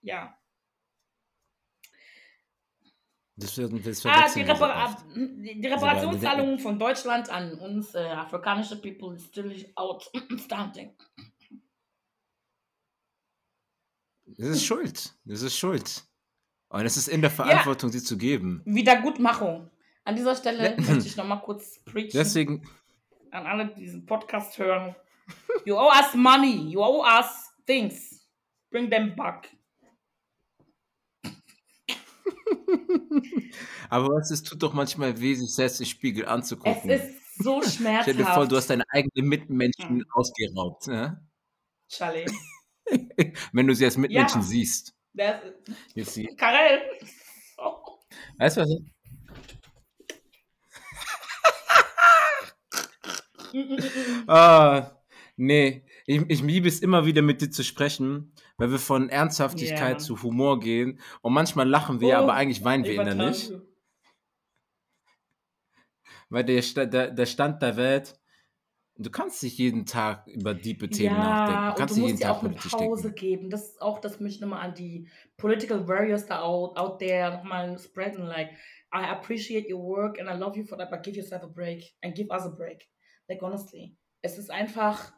Ja. 0.02 0.36
Das, 3.36 3.58
wird, 3.58 3.84
das 3.84 4.06
Ah, 4.06 4.26
die, 4.32 4.42
Repara 4.42 4.96
die 5.16 5.66
Reparationszahlungen 5.66 6.58
von 6.60 6.78
Deutschland 6.78 7.28
an 7.30 7.54
uns 7.58 7.94
äh, 7.94 7.98
afrikanische 7.98 8.80
People 8.80 9.14
is 9.16 9.24
still 9.26 9.52
outstanding. 9.74 10.96
Das 14.38 14.48
ist 14.48 14.64
Schuld. 14.64 15.14
Das 15.24 15.42
ist 15.42 15.56
Schuld. 15.56 16.04
Und 16.68 16.84
es 16.86 16.96
ist 16.96 17.08
in 17.08 17.20
der 17.20 17.30
Verantwortung, 17.30 17.90
sie 17.92 18.02
zu 18.02 18.16
geben. 18.16 18.62
Wiedergutmachung. 18.64 19.70
An 20.04 20.16
dieser 20.16 20.34
Stelle 20.34 20.76
möchte 20.78 21.06
ich 21.06 21.16
nochmal 21.16 21.40
kurz 21.40 21.80
preachen 21.84 22.10
Deswegen, 22.12 22.68
an 23.30 23.46
alle, 23.46 23.68
die 23.68 23.80
diesen 23.80 24.04
Podcast 24.06 24.58
hören. 24.58 24.94
You 25.64 25.76
owe 25.76 25.88
us 25.88 26.14
money. 26.14 26.68
You 26.70 26.80
owe 26.82 27.02
us 27.18 27.50
things. 27.66 28.26
Bring 28.70 28.90
them 28.90 29.14
back. 29.16 29.48
aber 33.88 34.08
was, 34.08 34.30
es 34.30 34.42
tut 34.42 34.62
doch 34.62 34.72
manchmal 34.74 35.18
weh, 35.20 35.34
sich 35.34 35.52
selbst 35.54 35.80
im 35.80 35.86
Spiegel 35.86 36.24
Es 36.24 36.30
anzugucken. 36.30 36.90
ist 36.90 37.36
so 37.42 37.60
Stell 37.62 37.72
schmerzhaft. 37.72 38.18
dir 38.18 38.26
vor, 38.26 38.46
du 38.46 38.56
hast 38.56 38.68
deine 38.70 38.84
eigenen 38.90 39.28
Mitmenschen 39.28 40.00
Hm. 40.00 40.04
ausgeraubt. 40.12 40.86
Ja? 40.88 41.20
Charlie. 41.88 42.26
Wenn 43.52 43.66
du 43.66 43.74
sie 43.74 43.84
als 43.84 43.96
Mitmenschen 43.96 44.40
Ja. 44.40 44.46
siehst. 44.46 44.94
Das, 45.12 45.36
Jetzt 45.94 46.14
sie, 46.14 46.26
Karel. 46.36 46.80
Oh. 47.58 47.98
weißt 48.38 48.56
du 48.58 48.60
was? 48.62 48.68
Ah, 54.26 54.90
nee. 55.36 55.84
Ich, 56.06 56.20
ich 56.28 56.42
liebe 56.42 56.68
es 56.68 56.80
immer 56.80 57.06
wieder 57.06 57.22
mit 57.22 57.40
dir 57.40 57.50
zu 57.50 57.62
sprechen, 57.64 58.32
weil 58.56 58.70
wir 58.70 58.78
von 58.78 59.08
Ernsthaftigkeit 59.08 59.92
Ja. 59.92 59.98
zu 59.98 60.22
Humor 60.22 60.60
gehen. 60.60 61.00
Und 61.22 61.32
manchmal 61.32 61.68
lachen 61.68 62.00
wir, 62.00 62.16
Oh, 62.18 62.22
aber 62.22 62.34
eigentlich 62.34 62.64
weinen 62.64 62.84
wir 62.84 62.92
innerlich. 63.00 63.50
Weil 66.28 66.44
der, 66.44 66.62
der, 66.86 67.10
der 67.10 67.26
Stand 67.26 67.62
der 67.62 67.76
Welt, 67.76 68.18
du 68.96 69.10
kannst 69.10 69.42
nicht 69.42 69.58
jeden 69.58 69.86
Tag 69.86 70.26
über 70.26 70.54
diepe 70.54 70.88
Themen 70.88 71.16
nachdenken. 71.16 71.52
Ja, 71.62 71.66
Du 71.66 71.70
und 71.72 71.78
kannst 71.78 71.96
du 71.96 72.00
nicht 72.00 72.10
musst 72.12 72.22
dir 72.22 72.32
auch 72.32 72.42
eine 72.42 72.54
Pause 72.54 73.02
denken. 73.04 73.16
geben. 73.16 73.50
Das 73.50 73.70
ist 73.70 73.82
auch, 73.82 73.98
das 74.00 74.20
möchte 74.20 74.36
ich 74.36 74.40
nochmal 74.40 74.68
an 74.68 74.74
die 74.74 75.08
Political 75.36 75.86
Warriors 75.88 76.26
da 76.26 76.40
out, 76.42 76.76
out 76.76 76.98
there 77.00 77.32
nochmal 77.36 77.78
spreaden. 77.78 78.24
Like, 78.26 78.50
I 78.94 79.04
appreciate 79.06 79.72
your 79.72 79.82
work 79.82 80.20
and 80.20 80.28
I 80.28 80.34
love 80.38 80.56
you 80.56 80.64
for 80.64 80.78
that, 80.78 80.90
but 80.90 81.02
give 81.02 81.16
yourself 81.16 81.42
a 81.42 81.48
break 81.48 81.94
and 82.02 82.14
give 82.14 82.30
us 82.30 82.42
a 82.44 82.50
break. 82.50 82.88
Like, 83.28 83.42
honestly. 83.42 83.96
Es 84.22 84.38
ist 84.38 84.50
einfach, 84.50 85.12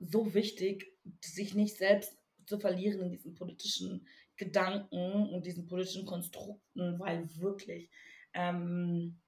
so 0.00 0.32
wichtig, 0.34 0.86
sich 1.22 1.54
nicht 1.54 1.76
selbst 1.76 2.16
zu 2.46 2.58
verlieren 2.58 3.02
in 3.02 3.10
diesen 3.10 3.34
politischen 3.34 4.06
Gedanken 4.36 5.28
und 5.28 5.44
diesen 5.44 5.66
politischen 5.66 6.06
Konstrukten, 6.06 6.98
weil 6.98 7.28
wirklich 7.36 7.90
ähm, 8.32 9.19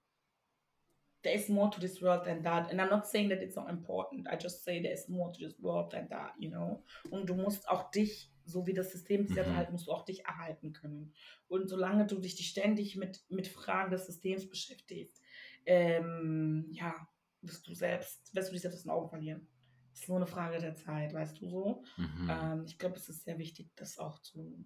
there 1.23 1.35
is 1.35 1.49
more 1.49 1.71
to 1.71 1.81
this 1.81 2.01
world 2.03 2.25
than 2.25 2.43
that. 2.43 2.71
And 2.71 2.81
I'm 2.81 2.91
not 2.91 3.07
saying 3.07 3.29
that 3.31 3.41
it's 3.43 3.57
not 3.57 3.69
important. 3.71 4.27
I 4.29 4.37
just 4.37 4.65
say 4.65 4.83
there 4.83 4.93
is 4.93 5.09
more 5.09 5.33
to 5.33 5.39
this 5.39 5.59
world 5.61 5.91
than 5.93 6.09
that, 6.09 6.33
you 6.39 6.51
know. 6.51 6.83
Und 7.11 7.29
du 7.29 7.35
musst 7.35 7.69
auch 7.69 7.91
dich, 7.91 8.31
so 8.45 8.67
wie 8.67 8.75
das 8.75 8.91
System 8.91 9.27
sich 9.27 9.37
Mhm. 9.37 9.45
erhalten, 9.45 9.73
musst 9.73 9.87
du 9.87 9.93
auch 9.93 10.05
dich 10.05 10.25
erhalten 10.25 10.73
können. 10.73 11.13
Und 11.49 11.69
solange 11.69 12.07
du 12.07 12.19
dich 12.19 12.37
ständig 12.49 12.97
mit, 12.97 13.21
mit 13.31 13.47
Fragen 13.49 13.91
des 13.93 14.07
Systems 14.07 14.49
beschäftigst, 14.49 15.23
ähm, 15.67 16.67
ja, 16.73 16.95
wirst 17.41 17.67
du 17.69 17.75
selbst, 17.75 18.35
wirst 18.35 18.49
du 18.49 18.53
dich 18.53 18.63
selbst 18.63 18.77
aus 18.79 18.83
den 18.83 18.91
Augen 18.91 19.09
verlieren. 19.09 19.47
Es 19.95 20.01
ist 20.01 20.09
nur 20.09 20.17
eine 20.17 20.27
Frage 20.27 20.59
der 20.59 20.75
Zeit, 20.75 21.13
weißt 21.13 21.41
du 21.41 21.47
so. 21.49 21.83
Mhm. 21.97 22.29
Ähm, 22.31 22.65
ich 22.67 22.79
glaube, 22.79 22.97
es 22.97 23.09
ist 23.09 23.25
sehr 23.25 23.39
wichtig, 23.39 23.71
das 23.77 23.99
auch 23.99 24.19
zu, 24.21 24.65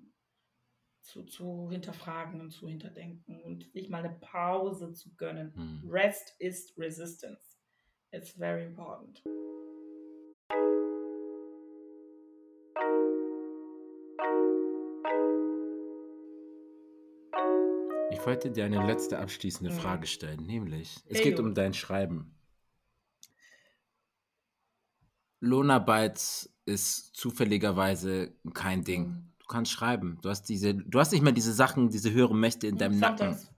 zu, 1.06 1.22
zu 1.24 1.68
hinterfragen 1.70 2.40
und 2.40 2.50
zu 2.50 2.68
hinterdenken 2.68 3.40
und 3.42 3.70
sich 3.72 3.88
mal 3.88 4.04
eine 4.04 4.14
Pause 4.20 4.92
zu 4.92 5.14
gönnen. 5.16 5.52
Mhm. 5.54 5.90
Rest 5.90 6.34
is 6.38 6.74
resistance. 6.76 7.56
It's 8.10 8.30
very 8.30 8.64
important. 8.64 9.22
Ich 18.10 18.24
wollte 18.24 18.50
dir 18.50 18.64
eine 18.64 18.84
letzte 18.86 19.18
abschließende 19.18 19.72
Mhm. 19.72 19.76
Frage 19.78 20.06
stellen, 20.06 20.46
nämlich, 20.46 20.96
es 21.06 21.18
Hey, 21.18 21.24
geht 21.30 21.40
um 21.40 21.54
dein 21.54 21.74
Schreiben. 21.74 22.34
Lohnarbeit 25.40 26.48
ist 26.64 27.14
zufälligerweise 27.14 28.32
kein 28.54 28.82
Ding. 28.82 29.32
Du 29.46 29.52
kannst 29.52 29.70
schreiben. 29.70 30.18
Du 30.22 30.28
hast 30.28 30.48
diese, 30.48 30.74
du 30.74 30.98
hast 30.98 31.12
nicht 31.12 31.22
mehr 31.22 31.32
diese 31.32 31.52
Sachen, 31.52 31.88
diese 31.88 32.12
höheren 32.12 32.40
Mächte 32.40 32.66
in 32.66 32.78
deinem 32.78 32.98
Nacken. 32.98 33.32
Sometimes. 33.34 33.54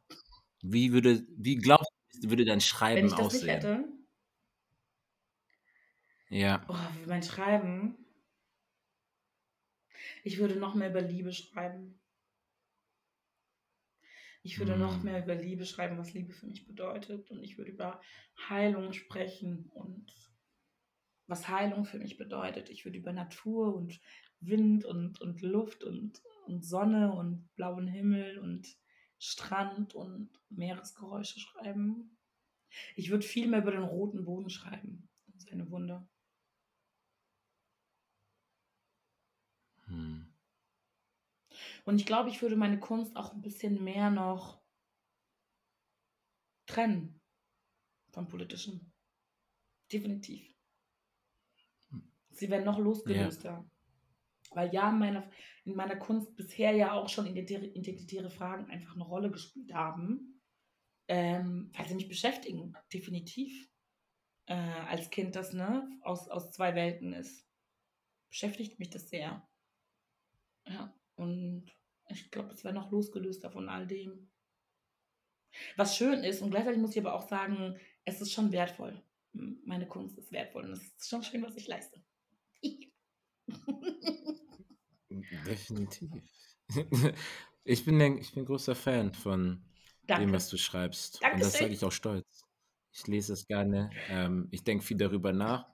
Wie 0.60 0.92
würde, 0.92 1.26
wie 1.38 1.56
glaubst 1.56 1.90
du, 2.20 2.28
würde 2.28 2.44
dein 2.44 2.56
Wenn 2.56 2.60
Schreiben 2.60 3.06
ich 3.06 3.12
das 3.12 3.20
aussehen? 3.20 3.46
nicht 3.46 3.54
hätte, 3.64 3.84
Ja. 6.28 6.66
oh, 6.68 6.76
mein 7.06 7.22
Schreiben, 7.22 7.96
ich 10.24 10.36
würde 10.36 10.56
noch 10.56 10.74
mehr 10.74 10.90
über 10.90 11.00
Liebe 11.00 11.32
schreiben. 11.32 11.98
Ich 14.42 14.58
würde 14.58 14.76
noch 14.76 14.96
Hm. 14.96 15.04
mehr 15.04 15.24
über 15.24 15.34
Liebe 15.34 15.64
schreiben, 15.64 15.96
was 15.96 16.12
Liebe 16.12 16.34
für 16.34 16.46
mich 16.46 16.66
bedeutet. 16.66 17.30
Und 17.30 17.42
ich 17.42 17.56
würde 17.56 17.70
über 17.70 18.00
Heilung 18.50 18.92
sprechen 18.92 19.70
und 19.72 20.12
was 21.26 21.48
Heilung 21.48 21.86
für 21.86 21.98
mich 21.98 22.18
bedeutet. 22.18 22.68
Ich 22.68 22.84
würde 22.84 22.98
über 22.98 23.12
Natur 23.12 23.74
und 23.74 23.98
Wind 24.40 24.84
und, 24.84 25.20
und 25.20 25.42
Luft 25.42 25.84
und, 25.84 26.22
und 26.46 26.64
Sonne 26.64 27.12
und 27.12 27.48
blauen 27.54 27.88
Himmel 27.88 28.38
und 28.38 28.76
Strand 29.18 29.94
und 29.94 30.30
Meeresgeräusche 30.48 31.40
schreiben. 31.40 32.16
Ich 32.94 33.10
würde 33.10 33.26
viel 33.26 33.48
mehr 33.48 33.62
über 33.62 33.72
den 33.72 33.82
roten 33.82 34.24
Boden 34.24 34.50
schreiben 34.50 35.08
und 35.26 35.40
seine 35.42 35.70
Wunder. 35.70 36.08
Hm. 39.86 40.32
Und 41.84 41.96
ich 41.96 42.06
glaube, 42.06 42.28
ich 42.28 42.42
würde 42.42 42.56
meine 42.56 42.78
Kunst 42.78 43.16
auch 43.16 43.32
ein 43.32 43.40
bisschen 43.40 43.82
mehr 43.82 44.10
noch 44.10 44.62
trennen 46.66 47.20
vom 48.10 48.28
Politischen. 48.28 48.92
Definitiv. 49.90 50.54
Sie 52.30 52.50
werden 52.50 52.64
noch 52.64 52.78
losgelöster. 52.78 53.68
Weil 54.58 54.74
ja, 54.74 54.90
in 54.90 54.98
meiner, 54.98 55.30
in 55.66 55.76
meiner 55.76 55.94
Kunst 55.94 56.34
bisher 56.34 56.72
ja 56.72 56.92
auch 56.92 57.08
schon 57.08 57.28
identitäre, 57.28 58.28
Fragen 58.28 58.68
einfach 58.68 58.96
eine 58.96 59.04
Rolle 59.04 59.30
gespielt 59.30 59.72
haben, 59.72 60.42
ähm, 61.06 61.70
weil 61.76 61.86
sie 61.86 61.94
mich 61.94 62.08
beschäftigen, 62.08 62.74
definitiv. 62.92 63.70
Äh, 64.46 64.54
als 64.54 65.10
Kind, 65.10 65.36
das 65.36 65.52
ne, 65.52 65.88
aus, 66.02 66.28
aus 66.28 66.50
zwei 66.50 66.74
Welten 66.74 67.12
ist, 67.12 67.46
beschäftigt 68.30 68.80
mich 68.80 68.90
das 68.90 69.08
sehr. 69.08 69.48
Ja, 70.66 70.92
und 71.14 71.70
ich 72.08 72.28
glaube, 72.32 72.50
es 72.50 72.64
wäre 72.64 72.74
noch 72.74 72.90
losgelöster 72.90 73.52
von 73.52 73.68
all 73.68 73.86
dem. 73.86 74.28
Was 75.76 75.96
schön 75.96 76.24
ist, 76.24 76.42
und 76.42 76.50
gleichzeitig 76.50 76.80
muss 76.80 76.96
ich 76.96 77.00
aber 77.00 77.14
auch 77.14 77.28
sagen, 77.28 77.78
es 78.04 78.20
ist 78.20 78.32
schon 78.32 78.50
wertvoll. 78.50 79.00
Meine 79.32 79.86
Kunst 79.86 80.18
ist 80.18 80.32
wertvoll 80.32 80.64
und 80.64 80.72
es 80.72 80.82
ist 80.82 81.08
schon 81.08 81.22
schön, 81.22 81.44
was 81.44 81.56
ich 81.56 81.68
leiste. 81.68 82.02
Definitiv. 85.46 86.10
Ich 87.70 87.84
bin, 87.84 88.00
ein- 88.00 88.16
ich 88.16 88.32
bin 88.32 88.46
großer 88.46 88.74
Fan 88.74 89.12
von 89.12 89.62
dem, 90.02 90.06
Danke. 90.06 90.32
was 90.32 90.48
du 90.48 90.56
schreibst. 90.56 91.16
Und 91.16 91.22
das 91.22 91.30
Dankeschön. 91.52 91.60
sage 91.60 91.72
ich 91.74 91.84
auch 91.84 91.92
stolz. 91.92 92.44
Ich 92.94 93.06
lese 93.06 93.34
es 93.34 93.46
gerne. 93.46 93.90
Ähm, 94.08 94.48
ich 94.50 94.64
denke 94.64 94.82
viel 94.82 94.96
darüber 94.96 95.34
nach. 95.34 95.66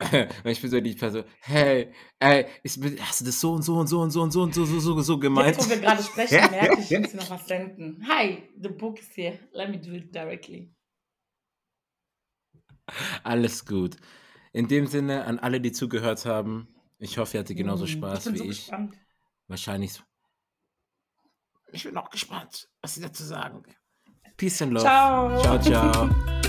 Und 0.10 0.46
ich 0.46 0.60
bin 0.62 0.70
so 0.70 0.80
die 0.80 0.94
Person, 0.94 1.24
hey, 1.40 1.92
ey, 2.18 2.46
ich 2.62 2.80
bin, 2.80 2.98
hast 2.98 3.20
du 3.20 3.26
das 3.26 3.38
so 3.38 3.52
und 3.52 3.60
so 3.62 3.78
und 3.78 3.88
so 3.88 4.00
und 4.00 4.10
so 4.10 4.22
und 4.22 4.32
so 4.32 4.42
und 4.42 4.54
so, 4.54 4.64
so, 4.64 4.80
so, 4.80 5.00
so 5.02 5.18
gemeint? 5.18 5.56
Jetzt, 5.56 5.66
wo 5.66 5.70
wir 5.70 5.80
gerade 5.80 6.02
sprechen, 6.02 6.36
merke 6.50 6.80
ich, 6.80 6.90
ich 6.92 6.98
muss 6.98 7.10
dir 7.10 7.16
noch 7.18 7.28
was 7.30 7.46
senden. 7.46 8.06
Hi, 8.08 8.48
the 8.62 8.68
book 8.70 8.98
is 8.98 9.10
here. 9.14 9.38
Let 9.52 9.68
me 9.70 9.78
do 9.78 9.92
it 9.92 10.14
directly. 10.14 10.72
Alles 13.22 13.66
gut. 13.66 13.96
In 14.52 14.66
dem 14.68 14.86
Sinne, 14.86 15.24
an 15.24 15.38
alle, 15.38 15.60
die 15.60 15.72
zugehört 15.72 16.24
haben, 16.24 16.68
ich 16.98 17.18
hoffe, 17.18 17.36
ihr 17.36 17.40
hattet 17.40 17.56
genauso 17.56 17.84
Hm, 17.86 17.92
Spaß 17.92 18.18
ich 18.18 18.24
bin 18.24 18.34
wie 18.34 18.38
so 18.38 18.44
ich. 18.44 18.58
gespannt. 18.60 18.96
Wahrscheinlich. 19.46 20.02
Ich 21.72 21.84
bin 21.84 21.96
auch 21.96 22.10
gespannt, 22.10 22.68
was 22.80 22.94
sie 22.94 23.00
dazu 23.00 23.24
sagen. 23.24 23.62
Peace 24.36 24.62
and 24.62 24.72
love. 24.72 24.84
Ciao. 24.84 25.42
Ciao, 25.42 25.58
ciao. 25.60 26.10